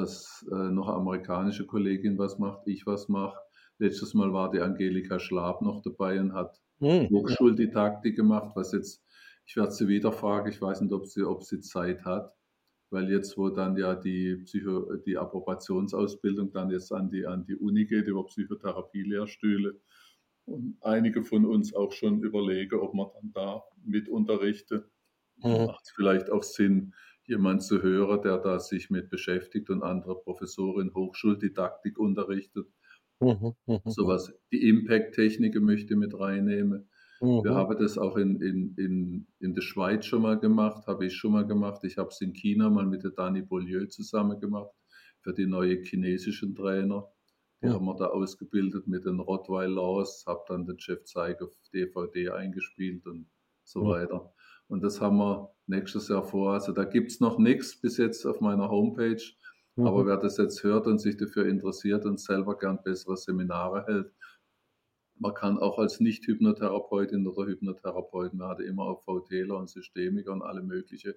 dass 0.00 0.46
äh, 0.50 0.54
noch 0.54 0.88
eine 0.88 0.96
amerikanische 0.96 1.66
Kollegin 1.66 2.18
was 2.18 2.38
macht, 2.38 2.66
ich 2.66 2.86
was 2.86 3.08
mache. 3.08 3.38
Letztes 3.78 4.14
Mal 4.14 4.32
war 4.32 4.50
die 4.50 4.60
Angelika 4.60 5.18
Schlab 5.18 5.62
noch 5.62 5.82
dabei 5.82 6.20
und 6.20 6.32
hat 6.32 6.60
mhm. 6.80 7.08
Hochschuldidaktik 7.10 8.16
gemacht, 8.16 8.52
was 8.54 8.72
jetzt, 8.72 9.04
ich 9.46 9.56
werde 9.56 9.72
sie 9.72 9.88
wieder 9.88 10.12
fragen, 10.12 10.50
ich 10.50 10.60
weiß 10.60 10.80
nicht, 10.80 10.92
ob 10.92 11.06
sie, 11.06 11.22
ob 11.22 11.42
sie 11.44 11.60
Zeit 11.60 12.04
hat, 12.04 12.32
weil 12.90 13.10
jetzt, 13.10 13.36
wo 13.36 13.50
dann 13.50 13.76
ja 13.76 13.94
die, 13.94 14.36
Psycho, 14.44 14.96
die 15.06 15.16
Approbationsausbildung 15.16 16.52
dann 16.52 16.70
jetzt 16.70 16.92
an 16.92 17.10
die, 17.10 17.26
an 17.26 17.44
die 17.44 17.56
Uni 17.56 17.84
geht 17.84 18.06
über 18.06 18.24
Psychotherapielehrstühle 18.24 19.80
und 20.46 20.78
einige 20.80 21.24
von 21.24 21.44
uns 21.44 21.74
auch 21.74 21.92
schon 21.92 22.22
überlegen, 22.22 22.78
ob 22.80 22.94
man 22.94 23.08
dann 23.14 23.32
da 23.32 23.62
mit 23.84 24.08
unterrichtet. 24.08 24.90
Mhm. 25.42 25.66
Macht 25.66 25.84
es 25.84 25.90
vielleicht 25.90 26.30
auch 26.30 26.42
Sinn, 26.42 26.94
jemand 27.28 27.62
zu 27.62 27.82
hören, 27.82 28.22
der 28.22 28.38
da 28.38 28.58
sich 28.58 28.90
mit 28.90 29.10
beschäftigt 29.10 29.70
und 29.70 29.82
andere 29.82 30.20
Professorin 30.20 30.94
Hochschuldidaktik 30.94 31.98
unterrichtet. 31.98 32.66
Mhm. 33.20 33.54
Mhm. 33.66 33.80
Sowas, 33.84 34.32
die 34.50 34.68
Impact-Techniken 34.68 35.62
möchte 35.64 35.94
ich 35.94 35.98
mit 35.98 36.18
reinnehmen. 36.18 36.88
Mhm. 37.20 37.44
Wir 37.44 37.54
haben 37.54 37.78
das 37.78 37.98
auch 37.98 38.16
in, 38.16 38.40
in, 38.40 38.74
in, 38.76 39.26
in 39.40 39.54
der 39.54 39.62
Schweiz 39.62 40.06
schon 40.06 40.22
mal 40.22 40.38
gemacht, 40.38 40.86
habe 40.86 41.06
ich 41.06 41.14
schon 41.14 41.32
mal 41.32 41.46
gemacht. 41.46 41.84
Ich 41.84 41.98
habe 41.98 42.08
es 42.08 42.20
in 42.20 42.32
China 42.32 42.70
mal 42.70 42.86
mit 42.86 43.04
der 43.04 43.10
Dani 43.10 43.42
Beaulieu 43.42 43.86
zusammen 43.86 44.40
gemacht 44.40 44.70
für 45.20 45.34
die 45.34 45.46
neue 45.46 45.82
chinesischen 45.82 46.54
Trainer. 46.54 47.06
Die 47.60 47.66
ja. 47.66 47.74
haben 47.74 47.86
wir 47.86 47.96
da 47.96 48.06
ausgebildet 48.06 48.86
mit 48.86 49.04
den 49.04 49.18
Rottweil-Laws, 49.18 50.24
habe 50.26 50.44
dann 50.46 50.64
den 50.64 50.78
Chef 50.78 51.04
Zeig 51.04 51.42
auf 51.42 51.52
DVD 51.74 52.30
eingespielt 52.30 53.04
und 53.06 53.28
so 53.64 53.82
ja. 53.82 53.88
weiter. 53.88 54.32
Und 54.68 54.82
das 54.82 55.00
haben 55.00 55.16
wir 55.18 55.50
nächstes 55.66 56.08
Jahr 56.08 56.22
vor. 56.22 56.52
Also 56.52 56.72
da 56.72 56.84
gibt 56.84 57.10
es 57.10 57.20
noch 57.20 57.38
nichts 57.38 57.80
bis 57.80 57.96
jetzt 57.96 58.26
auf 58.26 58.40
meiner 58.40 58.70
Homepage. 58.70 59.22
Mhm. 59.76 59.86
Aber 59.86 60.06
wer 60.06 60.16
das 60.16 60.36
jetzt 60.36 60.62
hört 60.62 60.86
und 60.86 60.98
sich 60.98 61.16
dafür 61.16 61.46
interessiert 61.46 62.04
und 62.04 62.20
selber 62.20 62.58
gern 62.58 62.82
bessere 62.82 63.16
Seminare 63.16 63.84
hält, 63.86 64.12
man 65.20 65.34
kann 65.34 65.58
auch 65.58 65.78
als 65.78 66.00
Nicht-Hypnotherapeutin 66.00 67.26
oder 67.26 67.46
Hypnotherapeuten, 67.46 68.38
man 68.38 68.50
hatte 68.50 68.62
immer 68.62 68.84
auch 68.84 69.02
VTler 69.02 69.56
und 69.56 69.68
Systemiker 69.68 70.32
und 70.32 70.42
alle 70.42 70.62
mögliche 70.62 71.16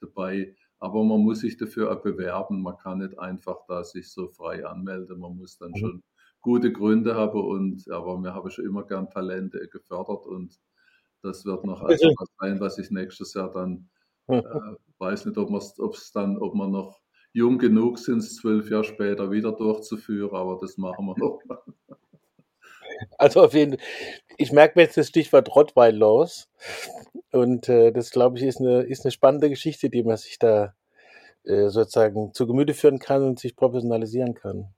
dabei. 0.00 0.56
Aber 0.78 1.04
man 1.04 1.20
muss 1.20 1.40
sich 1.40 1.56
dafür 1.56 1.92
auch 1.92 2.02
bewerben. 2.02 2.62
Man 2.62 2.76
kann 2.76 2.98
nicht 2.98 3.18
einfach 3.18 3.58
da 3.68 3.84
sich 3.84 4.10
so 4.10 4.28
frei 4.28 4.66
anmelden. 4.66 5.20
Man 5.20 5.36
muss 5.36 5.58
dann 5.58 5.70
mhm. 5.70 5.76
schon 5.76 6.02
gute 6.40 6.72
Gründe 6.72 7.14
haben. 7.14 7.40
Und, 7.40 7.88
aber 7.90 8.18
mir 8.18 8.34
habe 8.34 8.50
schon 8.50 8.64
immer 8.64 8.84
gern 8.84 9.08
Talente 9.10 9.68
gefördert 9.68 10.26
und 10.26 10.58
das 11.22 11.44
wird 11.44 11.64
noch 11.64 11.82
also 11.82 12.08
was 12.18 12.28
sein, 12.38 12.60
was 12.60 12.78
ich 12.78 12.90
nächstes 12.90 13.34
Jahr 13.34 13.50
dann 13.52 13.88
äh, 14.28 14.42
weiß 14.98 15.26
nicht, 15.26 15.38
ob 15.38 15.94
es 15.94 16.12
dann, 16.12 16.38
ob 16.38 16.54
wir 16.54 16.68
noch 16.68 17.00
jung 17.32 17.58
genug 17.58 17.98
sind, 17.98 18.22
zwölf 18.22 18.70
Jahre 18.70 18.84
später 18.84 19.30
wieder 19.30 19.52
durchzuführen, 19.52 20.34
aber 20.34 20.58
das 20.60 20.76
machen 20.76 21.06
wir 21.06 21.18
noch. 21.18 21.40
Also 23.18 23.42
auf 23.42 23.54
jeden 23.54 23.78
Fall, 23.78 23.86
ich 24.38 24.52
merke 24.52 24.78
mir 24.78 24.84
jetzt 24.84 24.96
das 24.96 25.08
Stichwort 25.08 25.54
Rottweil 25.54 25.96
los. 25.96 26.48
Und 27.32 27.68
äh, 27.68 27.90
das, 27.92 28.10
glaube 28.10 28.38
ich, 28.38 28.44
ist 28.44 28.60
eine, 28.60 28.82
ist 28.82 29.04
eine 29.04 29.10
spannende 29.10 29.48
Geschichte, 29.48 29.90
die 29.90 30.02
man 30.02 30.16
sich 30.16 30.38
da 30.38 30.74
äh, 31.44 31.68
sozusagen 31.68 32.32
zu 32.34 32.46
Gemüte 32.46 32.74
führen 32.74 32.98
kann 32.98 33.24
und 33.24 33.40
sich 33.40 33.56
professionalisieren 33.56 34.34
kann. 34.34 34.74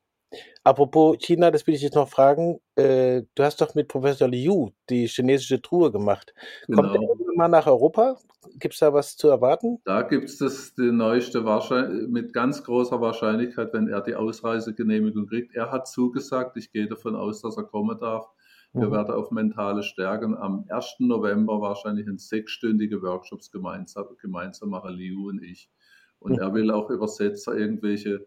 Apropos 0.63 1.17
China, 1.19 1.51
das 1.51 1.67
will 1.67 1.75
ich 1.75 1.83
jetzt 1.83 1.95
noch 1.95 2.09
fragen. 2.09 2.61
Äh, 2.77 3.23
du 3.35 3.43
hast 3.43 3.61
doch 3.61 3.75
mit 3.75 3.89
Professor 3.89 4.29
Liu 4.29 4.71
die 4.89 5.07
chinesische 5.07 5.61
Truhe 5.61 5.93
gemacht. 5.93 6.35
Genau. 6.67 6.83
Kommt 6.83 6.95
der 6.95 7.03
irgendwann 7.03 7.37
mal 7.37 7.49
nach 7.49 7.67
Europa? 7.67 8.17
Gibt 8.59 8.75
es 8.75 8.81
da 8.81 8.93
was 8.93 9.17
zu 9.17 9.29
erwarten? 9.29 9.79
Da 9.85 10.03
gibt 10.03 10.25
es 10.25 10.39
das 10.39 10.75
die 10.75 10.93
neueste 10.93 11.45
Wahrscheinlichkeit, 11.45 12.09
mit 12.11 12.33
ganz 12.33 12.63
großer 12.63 13.01
Wahrscheinlichkeit, 13.01 13.73
wenn 13.73 13.89
er 13.89 14.01
die 14.01 14.15
Ausreisegenehmigung 14.15 15.27
kriegt. 15.27 15.55
Er 15.55 15.71
hat 15.71 15.89
zugesagt, 15.89 16.57
ich 16.57 16.71
gehe 16.73 16.87
davon 16.87 17.17
aus, 17.17 17.43
dass 17.43 17.57
er 17.57 17.65
kommen 17.65 17.99
darf. 17.99 18.27
Wir 18.75 18.89
mhm. 18.89 18.93
werden 18.93 19.15
auf 19.15 19.31
mentale 19.31 19.83
Stärken 19.83 20.37
am 20.37 20.67
1. 20.69 20.97
November 20.99 21.61
wahrscheinlich 21.61 22.07
in 22.09 22.19
sechsstündige 22.19 23.03
Workshops 23.03 23.51
gemeinsam, 23.51 24.07
gemeinsam 24.21 24.71
machen, 24.71 24.95
Liu 24.95 25.29
und 25.29 25.43
ich. 25.43 25.71
Und 26.19 26.33
mhm. 26.33 26.39
er 26.41 26.55
will 26.55 26.71
auch 26.71 26.91
Übersetzer 26.91 27.57
irgendwelche 27.57 28.27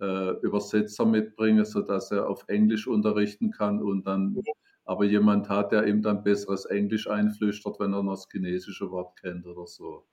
äh, 0.00 0.30
Übersetzer 0.40 1.04
mitbringen, 1.04 1.64
sodass 1.64 2.10
er 2.10 2.28
auf 2.28 2.44
Englisch 2.48 2.86
unterrichten 2.86 3.50
kann 3.50 3.82
und 3.82 4.06
dann 4.06 4.36
aber 4.84 5.04
jemand 5.04 5.48
hat, 5.48 5.72
der 5.72 5.86
ihm 5.86 6.02
dann 6.02 6.22
besseres 6.22 6.66
Englisch 6.66 7.08
einflüstert, 7.08 7.80
wenn 7.80 7.94
er 7.94 8.02
noch 8.02 8.14
das 8.14 8.28
chinesische 8.30 8.90
Wort 8.90 9.18
kennt 9.20 9.46
oder 9.46 9.66
so. 9.66 10.06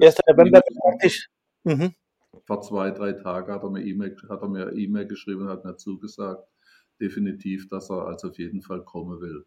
Erst 0.00 0.20
November 0.26 0.60
praktisch. 0.82 1.28
Mhm. 1.64 1.94
Vor 2.44 2.60
zwei, 2.62 2.90
drei 2.90 3.12
Tagen 3.12 3.52
hat 3.52 3.62
er 3.62 3.70
mir 3.70 3.84
E-Mail, 3.84 4.16
hat 4.28 4.42
er 4.42 4.48
mir 4.48 4.72
E-Mail 4.72 5.06
geschrieben 5.06 5.42
und 5.42 5.48
hat 5.48 5.64
mir 5.64 5.76
zugesagt, 5.76 6.48
definitiv, 7.00 7.68
dass 7.68 7.90
er 7.90 8.06
also 8.06 8.28
auf 8.28 8.38
jeden 8.38 8.62
Fall 8.62 8.82
kommen 8.82 9.20
will. 9.20 9.46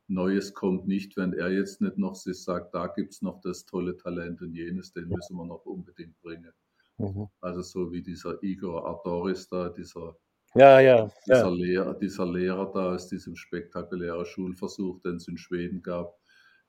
Neues 0.07 0.53
kommt 0.53 0.87
nicht, 0.87 1.17
wenn 1.17 1.33
er 1.33 1.51
jetzt 1.51 1.81
nicht 1.81 1.97
noch 1.97 2.15
sich 2.15 2.43
sagt, 2.43 2.75
da 2.75 2.89
gibt 2.89 3.15
es 3.15 3.23
noch 3.23 3.41
das 3.41 3.65
tolle 3.65 3.97
Talent 3.97 4.43
und 4.43 4.55
jenes, 4.55 4.93
den 4.93 5.09
müssen 5.09 5.37
wir 5.37 5.47
noch 5.47 5.65
unbedingt 5.65 6.21
bringen. 6.21 6.53
Mhm. 6.99 7.29
Also 7.41 7.63
so 7.63 7.93
wie 7.93 8.03
dieser 8.03 8.43
Igor 8.43 8.87
Ardoris 8.87 9.49
da, 9.49 9.69
dieser 9.69 10.17
ja, 10.55 10.79
ja, 10.79 11.11
dieser, 11.27 11.49
ja. 11.49 11.49
Lehrer, 11.49 11.95
dieser 11.95 12.27
Lehrer 12.31 12.71
da 12.73 12.95
aus 12.95 13.09
diesem 13.09 13.35
spektakulären 13.35 14.25
Schulversuch, 14.25 15.01
den 15.01 15.17
es 15.17 15.27
in 15.27 15.37
Schweden 15.37 15.83
gab, 15.83 16.17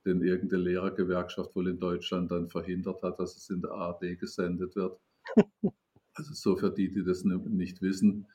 den 0.04 0.22
irgendeine 0.22 0.62
Lehrergewerkschaft 0.62 1.54
wohl 1.54 1.68
in 1.68 1.78
Deutschland 1.78 2.32
dann 2.32 2.48
verhindert 2.48 3.02
hat, 3.02 3.20
dass 3.20 3.36
es 3.36 3.48
in 3.48 3.60
der 3.60 3.70
ARD 3.70 4.18
gesendet 4.18 4.74
wird. 4.76 4.98
Also 6.18 6.32
so 6.32 6.56
für 6.56 6.70
die, 6.70 6.90
die 6.90 7.04
das 7.04 7.24
nicht 7.24 7.82
wissen. 7.82 8.26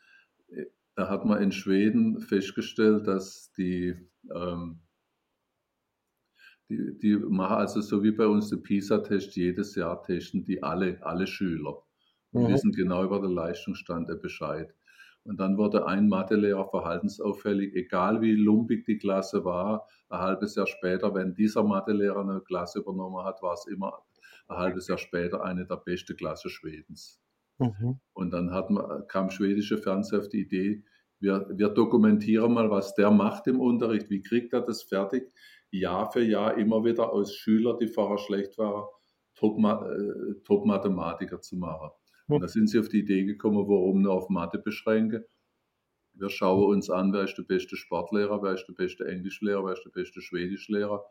Äh, 0.50 0.66
da 0.94 1.10
hat 1.10 1.26
man 1.26 1.42
in 1.42 1.52
Schweden 1.52 2.20
festgestellt, 2.20 3.08
dass 3.08 3.52
die, 3.54 3.96
ähm, 4.36 4.82
die, 6.72 6.98
die 6.98 7.18
machen 7.18 7.58
also 7.58 7.82
so 7.82 8.02
wie 8.04 8.12
bei 8.12 8.26
uns 8.26 8.50
der 8.50 8.58
PISA-Test, 8.58 9.36
jedes 9.36 9.76
Jahr 9.76 10.02
testen 10.02 10.44
die 10.44 10.64
alle, 10.64 10.98
alle 11.02 11.28
Schüler. 11.28 11.84
Und 12.32 12.44
mhm. 12.44 12.54
wissen 12.54 12.72
genau 12.72 13.04
über 13.04 13.20
den 13.20 13.32
Leistungsstand 13.32 14.10
Bescheid. 14.22 14.74
Und 15.24 15.40
dann 15.40 15.58
wurde 15.58 15.86
ein 15.86 16.08
Mathelehrer 16.08 16.68
verhaltensauffällig, 16.70 17.76
egal 17.76 18.22
wie 18.22 18.32
lumpig 18.32 18.86
die 18.86 18.98
Klasse 18.98 19.44
war. 19.44 19.86
Ein 20.10 20.20
halbes 20.20 20.56
Jahr 20.56 20.66
später, 20.66 21.14
wenn 21.14 21.36
dieser 21.36 21.64
Mathelehrer 21.64 22.22
eine 22.22 22.42
Klasse 22.42 22.80
übernommen 22.80 23.24
hat, 23.26 23.42
war 23.42 23.54
es 23.54 23.68
immer 23.68 24.00
ein 24.48 24.58
halbes 24.58 24.88
Jahr 24.88 24.98
später 24.98 25.44
eine 25.44 25.66
der 25.66 25.76
besten 25.76 26.16
Klasse 26.16 26.50
Schwedens. 26.50 27.22
Mhm. 27.60 28.00
Und 28.14 28.32
dann 28.32 28.48
man, 28.48 29.08
kam 29.08 29.30
schwedische 29.30 29.78
Fernseher 29.78 30.20
auf 30.20 30.30
die 30.30 30.42
Idee, 30.42 30.84
wir, 31.22 31.48
wir 31.54 31.70
dokumentieren 31.70 32.52
mal, 32.52 32.72
was 32.72 32.96
der 32.96 33.12
macht 33.12 33.46
im 33.46 33.60
Unterricht, 33.60 34.10
wie 34.10 34.24
kriegt 34.24 34.54
er 34.54 34.62
das 34.62 34.82
fertig, 34.82 35.32
Jahr 35.72 36.12
für 36.12 36.24
Jahr 36.24 36.58
immer 36.58 36.84
wieder 36.84 37.12
aus 37.12 37.36
Schülern, 37.36 37.78
die 37.80 37.88
vorher 37.88 38.18
schlecht 38.18 38.58
waren, 38.58 38.86
Top-Mathematiker 39.36 41.38
Top 41.38 41.44
zu 41.44 41.58
machen. 41.58 41.90
Und 42.28 42.42
da 42.42 42.48
sind 42.48 42.70
sie 42.70 42.80
auf 42.80 42.90
die 42.90 43.00
Idee 43.00 43.26
gekommen, 43.26 43.68
warum 43.68 44.02
nur 44.02 44.14
auf 44.14 44.30
Mathe 44.30 44.60
beschränken. 44.60 45.24
Wir 46.14 46.30
schauen 46.30 46.76
uns 46.76 46.90
an, 46.90 47.14
wer 47.14 47.24
ist 47.24 47.38
der 47.38 47.44
beste 47.44 47.76
Sportlehrer, 47.76 48.42
wer 48.44 48.54
ist 48.54 48.68
der 48.68 48.74
beste 48.74 49.06
Englischlehrer, 49.06 49.66
wer 49.66 49.74
ist 49.74 49.86
der 49.86 49.92
beste 49.92 50.22
Schwedischlehrer. 50.22 51.04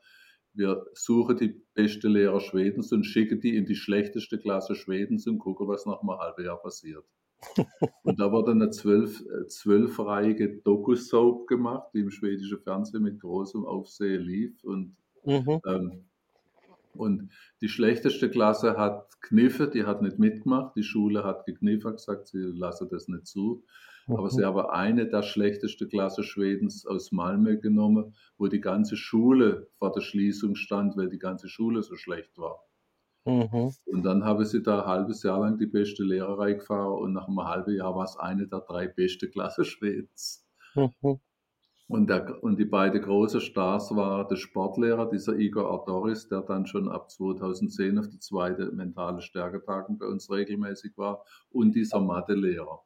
Wir 0.52 0.84
suchen 0.94 1.36
die 1.36 1.62
beste 1.74 2.08
Lehrer 2.08 2.40
Schwedens 2.40 2.92
und 2.92 3.04
schicken 3.04 3.40
die 3.40 3.56
in 3.56 3.66
die 3.66 3.76
schlechteste 3.76 4.38
Klasse 4.38 4.74
Schwedens 4.74 5.26
und 5.26 5.38
gucken, 5.38 5.68
was 5.68 5.86
nach 5.86 6.00
einem 6.00 6.18
halben 6.18 6.44
Jahr 6.44 6.61
passiert. 6.61 7.04
Und 8.03 8.20
da 8.20 8.30
wurde 8.32 8.53
eine 8.53 8.70
zwölf, 8.70 9.20
äh, 9.20 9.47
zwölfreihige 9.47 10.61
Doku-Soap 10.62 11.47
gemacht, 11.47 11.88
die 11.95 12.01
im 12.01 12.11
schwedischen 12.11 12.61
Fernsehen 12.61 13.03
mit 13.03 13.20
großem 13.20 13.64
Aufsehen 13.64 14.22
lief. 14.22 14.62
Und, 14.64 14.97
mhm. 15.24 15.61
ähm, 15.66 16.05
und 16.95 17.30
die 17.61 17.68
schlechteste 17.68 18.30
Klasse 18.30 18.76
hat 18.76 19.07
Kniffe, 19.22 19.68
die 19.68 19.84
hat 19.84 20.03
nicht 20.03 20.18
mitgemacht. 20.18 20.76
Die 20.76 20.82
Schule 20.82 21.24
hat 21.24 21.47
gekniffen, 21.47 21.93
gesagt, 21.93 22.28
sie 22.28 22.38
lasse 22.38 22.86
das 22.91 23.09
nicht 23.09 23.26
zu. 23.26 23.64
Aber 24.07 24.24
mhm. 24.24 24.30
sie 24.30 24.45
haben 24.45 24.66
eine 24.66 25.09
der 25.09 25.22
schlechtesten 25.22 25.88
Klasse 25.88 26.22
Schwedens 26.22 26.86
aus 26.86 27.12
Malmö 27.12 27.59
genommen, 27.59 28.14
wo 28.38 28.49
die 28.49 28.61
ganze 28.61 28.97
Schule 28.97 29.68
vor 29.78 29.93
der 29.93 30.01
Schließung 30.01 30.57
stand, 30.57 30.97
weil 30.97 31.09
die 31.09 31.18
ganze 31.18 31.49
Schule 31.49 31.82
so 31.82 31.97
schlecht 31.97 32.36
war. 32.38 32.64
Mhm. 33.24 33.72
Und 33.86 34.02
dann 34.02 34.24
habe 34.24 34.44
sie 34.46 34.62
da 34.62 34.80
ein 34.80 34.86
halbes 34.86 35.22
Jahr 35.22 35.40
lang 35.40 35.58
die 35.58 35.66
beste 35.66 36.02
Lehrerei 36.02 36.54
gefahren 36.54 37.02
und 37.02 37.12
nach 37.12 37.28
einem 37.28 37.44
halben 37.44 37.74
Jahr 37.74 37.94
war 37.94 38.04
es 38.04 38.16
eine 38.16 38.46
der 38.46 38.60
drei 38.60 38.88
beste 38.88 39.28
Klasse 39.28 39.64
Schwedens. 39.64 40.46
Mhm. 40.74 41.20
Und, 41.88 42.08
der, 42.08 42.40
und 42.44 42.56
die 42.56 42.64
beiden 42.64 43.02
großen 43.02 43.40
Stars 43.40 43.94
waren 43.96 44.28
der 44.28 44.36
Sportlehrer, 44.36 45.10
dieser 45.10 45.36
Igor 45.36 45.72
Ardoris, 45.72 46.28
der 46.28 46.42
dann 46.42 46.64
schon 46.66 46.88
ab 46.88 47.10
2010 47.10 47.98
auf 47.98 48.08
die 48.08 48.20
zweite 48.20 48.70
mentale 48.70 49.20
Stärketagung 49.20 49.98
bei 49.98 50.06
uns 50.06 50.30
regelmäßig 50.30 50.96
war, 50.96 51.24
und 51.50 51.74
dieser 51.74 52.00
Mathelehrer. 52.00 52.80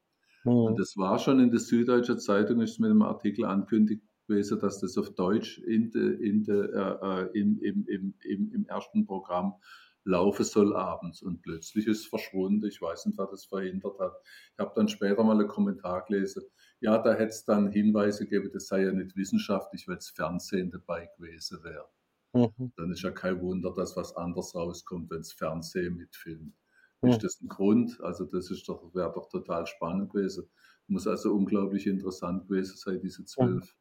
Mhm. 0.44 0.52
Und 0.52 0.80
das 0.80 0.96
war 0.96 1.18
schon 1.18 1.38
in 1.38 1.50
der 1.50 1.60
Süddeutschen 1.60 2.18
Zeitung, 2.18 2.62
ist 2.62 2.80
mit 2.80 2.90
einem 2.90 3.02
Artikel 3.02 3.44
ankündigt 3.44 4.02
gewesen, 4.26 4.58
dass 4.58 4.80
das 4.80 4.96
auf 4.96 5.14
Deutsch 5.14 5.58
in 5.58 5.90
de, 5.90 6.14
in 6.26 6.42
de, 6.44 6.70
äh, 6.72 6.96
äh 7.02 7.38
in, 7.38 7.58
im, 7.58 7.86
im, 7.86 8.14
im, 8.22 8.52
im 8.54 8.66
ersten 8.66 9.04
Programm 9.04 9.56
laufen 10.04 10.44
soll 10.44 10.76
abends. 10.76 11.22
Und 11.22 11.42
plötzlich 11.42 11.86
ist 11.86 12.00
es 12.00 12.06
verschwunden. 12.06 12.66
Ich 12.66 12.80
weiß 12.80 13.06
nicht, 13.06 13.18
wer 13.18 13.26
das 13.26 13.46
verhindert 13.46 13.98
hat. 13.98 14.14
Ich 14.52 14.58
habe 14.58 14.72
dann 14.74 14.88
später 14.88 15.24
mal 15.24 15.38
einen 15.38 15.48
Kommentar 15.48 16.04
gelesen. 16.04 16.42
Ja, 16.80 16.98
da 16.98 17.14
hätte 17.14 17.30
es 17.30 17.44
dann 17.44 17.70
Hinweise 17.70 18.24
gegeben, 18.24 18.50
das 18.52 18.66
sei 18.66 18.84
ja 18.84 18.92
nicht 18.92 19.16
wissenschaftlich, 19.16 19.88
weil 19.88 19.96
es 19.96 20.10
Fernsehen 20.10 20.70
dabei 20.70 21.08
gewesen 21.16 21.64
wäre. 21.64 21.88
Mhm. 22.34 22.72
Dann 22.76 22.90
ist 22.90 23.02
ja 23.02 23.10
kein 23.10 23.40
Wunder, 23.40 23.72
dass 23.72 23.96
was 23.96 24.14
anderes 24.16 24.54
rauskommt, 24.54 25.10
wenn 25.10 25.20
es 25.20 25.32
Fernsehen 25.32 25.96
mitfilmt. 25.96 26.54
Mhm. 27.00 27.10
Ist 27.10 27.24
das 27.24 27.40
ein 27.40 27.48
Grund? 27.48 27.98
Also 28.02 28.24
das 28.24 28.50
ist 28.50 28.68
doch, 28.68 28.94
wäre 28.94 29.12
doch 29.14 29.28
total 29.28 29.66
spannend 29.66 30.12
gewesen. 30.12 30.48
Muss 30.86 31.06
also 31.06 31.32
unglaublich 31.32 31.86
interessant 31.86 32.46
gewesen 32.46 32.76
sein, 32.76 33.00
diese 33.00 33.24
zwölf, 33.24 33.74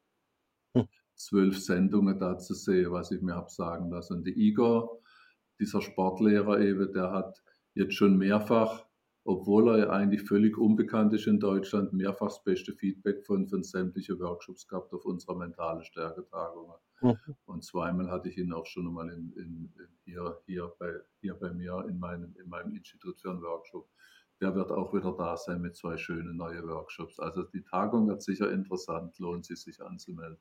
mhm. 0.73 0.87
zwölf 1.15 1.59
Sendungen 1.59 2.17
da 2.17 2.37
zu 2.37 2.53
sehen, 2.53 2.91
was 2.91 3.11
ich 3.11 3.21
mir 3.21 3.35
habe 3.35 3.49
sagen 3.49 3.89
lassen. 3.89 4.19
Und 4.19 4.27
die 4.27 4.47
Igor, 4.47 5.01
dieser 5.59 5.81
Sportlehrer 5.81 6.59
eben, 6.59 6.91
der 6.93 7.11
hat 7.11 7.43
jetzt 7.73 7.93
schon 7.95 8.17
mehrfach, 8.17 8.85
obwohl 9.25 9.79
er 9.79 9.91
eigentlich 9.91 10.23
völlig 10.23 10.57
unbekannt 10.57 11.13
ist 11.13 11.27
in 11.27 11.39
Deutschland, 11.39 11.93
mehrfach 11.93 12.27
das 12.27 12.43
beste 12.43 12.73
Feedback 12.73 13.25
von, 13.25 13.47
von 13.47 13.63
sämtlichen 13.63 14.19
Workshops 14.19 14.67
gehabt 14.67 14.93
auf 14.93 15.05
unserer 15.05 15.35
mentale 15.35 15.83
Stärketagungen. 15.83 16.75
Mhm. 17.01 17.17
Und 17.45 17.63
zweimal 17.63 18.09
hatte 18.09 18.29
ich 18.29 18.37
ihn 18.37 18.53
auch 18.53 18.65
schon 18.65 18.91
mal 18.93 19.09
in, 19.09 19.31
in, 19.33 19.73
in 19.77 19.87
hier, 20.03 20.39
hier, 20.45 20.73
bei, 20.79 20.93
hier 21.21 21.35
bei 21.35 21.53
mir 21.53 21.85
in 21.87 21.99
meinem, 21.99 22.35
in 22.35 22.49
meinem 22.49 22.75
Institut 22.75 23.19
für 23.19 23.29
einen 23.29 23.41
Workshop. 23.41 23.89
Der 24.41 24.55
wird 24.55 24.71
auch 24.71 24.93
wieder 24.93 25.15
da 25.15 25.37
sein 25.37 25.61
mit 25.61 25.75
zwei 25.75 25.95
schönen 25.95 26.35
neuen 26.35 26.67
Workshops. 26.67 27.19
Also 27.19 27.43
die 27.43 27.63
Tagung 27.63 28.07
wird 28.07 28.21
sicher 28.21 28.51
interessant, 28.51 29.17
lohnt 29.19 29.45
sich, 29.45 29.61
sich 29.61 29.81
anzumelden. 29.81 30.37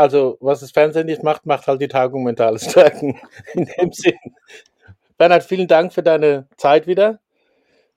Also, 0.00 0.38
was 0.40 0.60
das 0.60 0.70
Fernsehen 0.70 1.04
nicht 1.04 1.22
macht, 1.22 1.44
macht 1.44 1.66
halt 1.66 1.82
die 1.82 1.86
Tagung 1.86 2.24
mentales 2.24 2.70
Stärken. 2.70 3.20
In 3.52 3.66
dem 3.66 3.92
Sinn. 3.92 4.14
Bernhard, 5.18 5.42
vielen 5.42 5.68
Dank 5.68 5.92
für 5.92 6.02
deine 6.02 6.48
Zeit 6.56 6.86
wieder. 6.86 7.20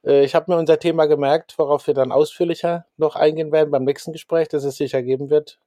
Äh, 0.06 0.26
ich 0.26 0.36
habe 0.36 0.52
mir 0.52 0.58
unser 0.58 0.80
Thema 0.80 1.06
gemerkt, 1.06 1.58
worauf 1.58 1.88
wir 1.88 1.94
dann 1.94 2.12
ausführlicher 2.12 2.86
noch 2.98 3.16
eingehen 3.16 3.54
werden 3.54 3.72
beim 3.72 3.86
nächsten 3.86 4.12
Gespräch, 4.12 4.50
das 4.50 4.66
es 4.66 4.76
sicher 4.76 5.02
geben 5.02 5.30
wird. 5.30 5.60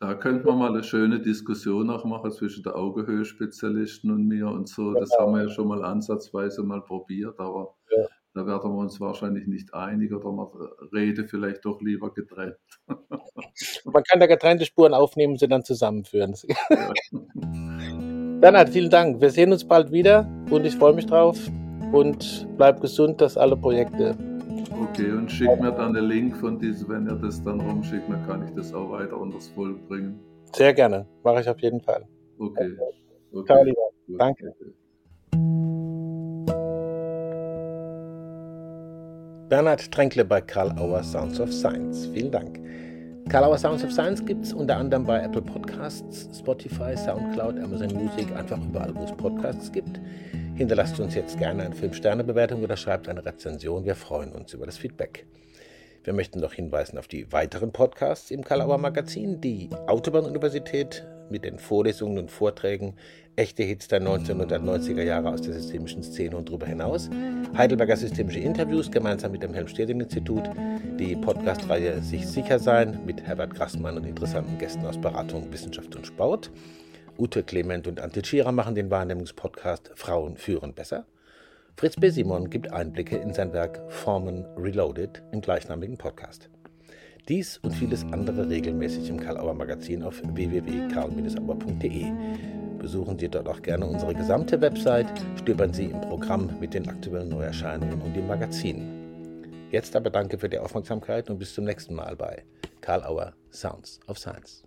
Da 0.00 0.12
könnte 0.12 0.44
man 0.44 0.58
mal 0.58 0.68
eine 0.68 0.82
schöne 0.82 1.18
Diskussion 1.18 1.88
auch 1.88 2.04
machen 2.04 2.30
zwischen 2.30 2.62
der 2.62 2.76
Augenhöhe-Spezialisten 2.76 4.10
und 4.10 4.28
mir 4.28 4.48
und 4.48 4.68
so. 4.68 4.92
Das 4.92 5.08
genau. 5.08 5.22
haben 5.22 5.34
wir 5.34 5.44
ja 5.44 5.48
schon 5.48 5.66
mal 5.66 5.82
ansatzweise 5.82 6.62
mal 6.62 6.82
probiert, 6.82 7.40
aber 7.40 7.74
ja. 7.90 8.04
Da 8.32 8.46
werden 8.46 8.72
wir 8.72 8.78
uns 8.78 9.00
wahrscheinlich 9.00 9.48
nicht 9.48 9.74
einig 9.74 10.12
oder 10.12 10.30
man 10.30 10.46
rede 10.92 11.26
vielleicht 11.26 11.64
doch 11.64 11.80
lieber 11.80 12.12
getrennt. 12.14 12.56
Man 13.84 14.02
kann 14.04 14.20
da 14.20 14.26
getrennte 14.26 14.64
Spuren 14.64 14.94
aufnehmen 14.94 15.32
und 15.32 15.40
sie 15.40 15.48
dann 15.48 15.64
zusammenführen. 15.64 16.34
Ja. 16.70 16.92
Bernhard, 18.40 18.70
vielen 18.70 18.90
Dank. 18.90 19.20
Wir 19.20 19.30
sehen 19.30 19.52
uns 19.52 19.64
bald 19.64 19.92
wieder 19.92 20.26
und 20.50 20.64
ich 20.64 20.76
freue 20.76 20.94
mich 20.94 21.06
drauf. 21.06 21.38
Und 21.92 22.46
bleib 22.56 22.80
gesund, 22.80 23.20
dass 23.20 23.36
alle 23.36 23.56
Projekte. 23.56 24.16
Okay, 24.82 25.10
und 25.12 25.30
schick 25.30 25.60
mir 25.60 25.72
dann 25.72 25.92
den 25.92 26.04
Link 26.04 26.36
von 26.36 26.58
diesem, 26.58 26.88
wenn 26.88 27.06
ihr 27.06 27.16
das 27.16 27.42
dann 27.42 27.60
rumschickt, 27.60 28.08
dann 28.08 28.26
kann 28.26 28.46
ich 28.46 28.54
das 28.54 28.72
auch 28.72 28.90
weiter 28.90 29.18
unter 29.18 29.36
das 29.36 29.48
Volk 29.48 29.86
bringen. 29.88 30.18
Sehr 30.54 30.72
gerne, 30.72 31.06
mache 31.22 31.40
ich 31.40 31.48
auf 31.48 31.60
jeden 31.60 31.80
Fall. 31.80 32.06
Okay. 32.38 32.76
okay. 33.32 33.44
Ciao, 33.44 33.64
lieber. 33.64 33.90
Danke. 34.18 34.54
Bernhard 39.50 39.90
Tränkle 39.90 40.24
bei 40.24 40.40
Karl 40.40 40.70
Auer 40.78 41.02
Sounds 41.02 41.40
of 41.40 41.52
Science. 41.52 42.06
Vielen 42.14 42.30
Dank. 42.30 42.60
Karl 43.28 43.42
Auer 43.42 43.58
Sounds 43.58 43.82
of 43.82 43.90
Science 43.90 44.24
gibt 44.24 44.44
es 44.44 44.52
unter 44.52 44.76
anderem 44.76 45.04
bei 45.04 45.20
Apple 45.20 45.42
Podcasts, 45.42 46.28
Spotify, 46.38 46.96
Soundcloud, 46.96 47.58
Amazon 47.58 47.92
Music, 47.92 48.30
einfach 48.36 48.64
überall, 48.64 48.94
wo 48.94 49.02
es 49.02 49.10
Podcasts 49.10 49.72
gibt. 49.72 50.00
Hinterlasst 50.54 51.00
uns 51.00 51.16
jetzt 51.16 51.36
gerne 51.36 51.64
eine 51.64 51.74
5-Sterne-Bewertung 51.74 52.62
oder 52.62 52.76
schreibt 52.76 53.08
eine 53.08 53.26
Rezension. 53.26 53.84
Wir 53.84 53.96
freuen 53.96 54.30
uns 54.30 54.54
über 54.54 54.66
das 54.66 54.78
Feedback. 54.78 55.26
Wir 56.04 56.12
möchten 56.12 56.38
noch 56.38 56.52
hinweisen 56.52 56.96
auf 56.96 57.08
die 57.08 57.32
weiteren 57.32 57.72
Podcasts 57.72 58.30
im 58.30 58.44
Karl 58.44 58.62
Auer 58.62 58.78
Magazin, 58.78 59.40
die 59.40 59.68
Autobahn-Universität 59.88 61.04
mit 61.28 61.44
den 61.44 61.58
Vorlesungen 61.58 62.18
und 62.18 62.30
Vorträgen 62.30 62.94
echte 63.36 63.62
Hits 63.62 63.88
der 63.88 64.02
1990er 64.02 65.02
Jahre 65.02 65.30
aus 65.30 65.42
der 65.42 65.54
systemischen 65.54 66.02
Szene 66.02 66.36
und 66.36 66.48
darüber 66.48 66.66
hinaus, 66.66 67.08
Heidelberger 67.56 67.96
Systemische 67.96 68.40
Interviews 68.40 68.90
gemeinsam 68.90 69.32
mit 69.32 69.42
dem 69.42 69.54
Helmstedin-Institut, 69.54 70.50
die 70.98 71.16
Podcast-Reihe 71.16 72.02
Sich 72.02 72.26
sicher 72.26 72.58
sein 72.58 73.00
mit 73.06 73.22
Herbert 73.22 73.54
Grassmann 73.54 73.96
und 73.96 74.04
interessanten 74.04 74.58
Gästen 74.58 74.84
aus 74.86 75.00
Beratung, 75.00 75.52
Wissenschaft 75.52 75.94
und 75.96 76.06
Sport. 76.06 76.50
Ute 77.18 77.42
Clement 77.42 77.86
und 77.86 78.00
Ante 78.00 78.22
Tschira 78.22 78.52
machen 78.52 78.74
den 78.74 78.90
Wahrnehmungspodcast 78.90 79.92
Frauen 79.94 80.36
führen 80.36 80.74
besser. 80.74 81.06
Fritz 81.76 81.96
B. 81.96 82.10
Simon 82.10 82.50
gibt 82.50 82.72
Einblicke 82.72 83.16
in 83.16 83.32
sein 83.32 83.52
Werk 83.52 83.80
Formen 83.88 84.44
Reloaded 84.56 85.22
im 85.32 85.40
gleichnamigen 85.40 85.96
Podcast. 85.96 86.50
Dies 87.28 87.58
und 87.58 87.72
vieles 87.72 88.04
andere 88.12 88.48
regelmäßig 88.48 89.08
im 89.08 89.20
Karl-Auer 89.20 89.54
Magazin 89.54 90.02
auf 90.02 90.20
www.karl-auer.de. 90.22 92.12
Besuchen 92.80 93.18
Sie 93.18 93.28
dort 93.28 93.46
auch 93.46 93.60
gerne 93.60 93.86
unsere 93.86 94.14
gesamte 94.14 94.60
Website, 94.60 95.06
stöbern 95.38 95.72
Sie 95.72 95.86
im 95.86 96.00
Programm 96.00 96.50
mit 96.60 96.72
den 96.72 96.88
aktuellen 96.88 97.28
Neuerscheinungen 97.28 98.00
und 98.00 98.16
dem 98.16 98.26
Magazin. 98.26 99.00
Jetzt 99.70 99.94
aber 99.94 100.08
danke 100.08 100.38
für 100.38 100.48
die 100.48 100.58
Aufmerksamkeit 100.58 101.28
und 101.28 101.38
bis 101.38 101.54
zum 101.54 101.64
nächsten 101.64 101.94
Mal 101.94 102.16
bei 102.16 102.42
Karl 102.80 103.04
Auer 103.04 103.34
Sounds 103.52 104.00
of 104.08 104.18
Science. 104.18 104.64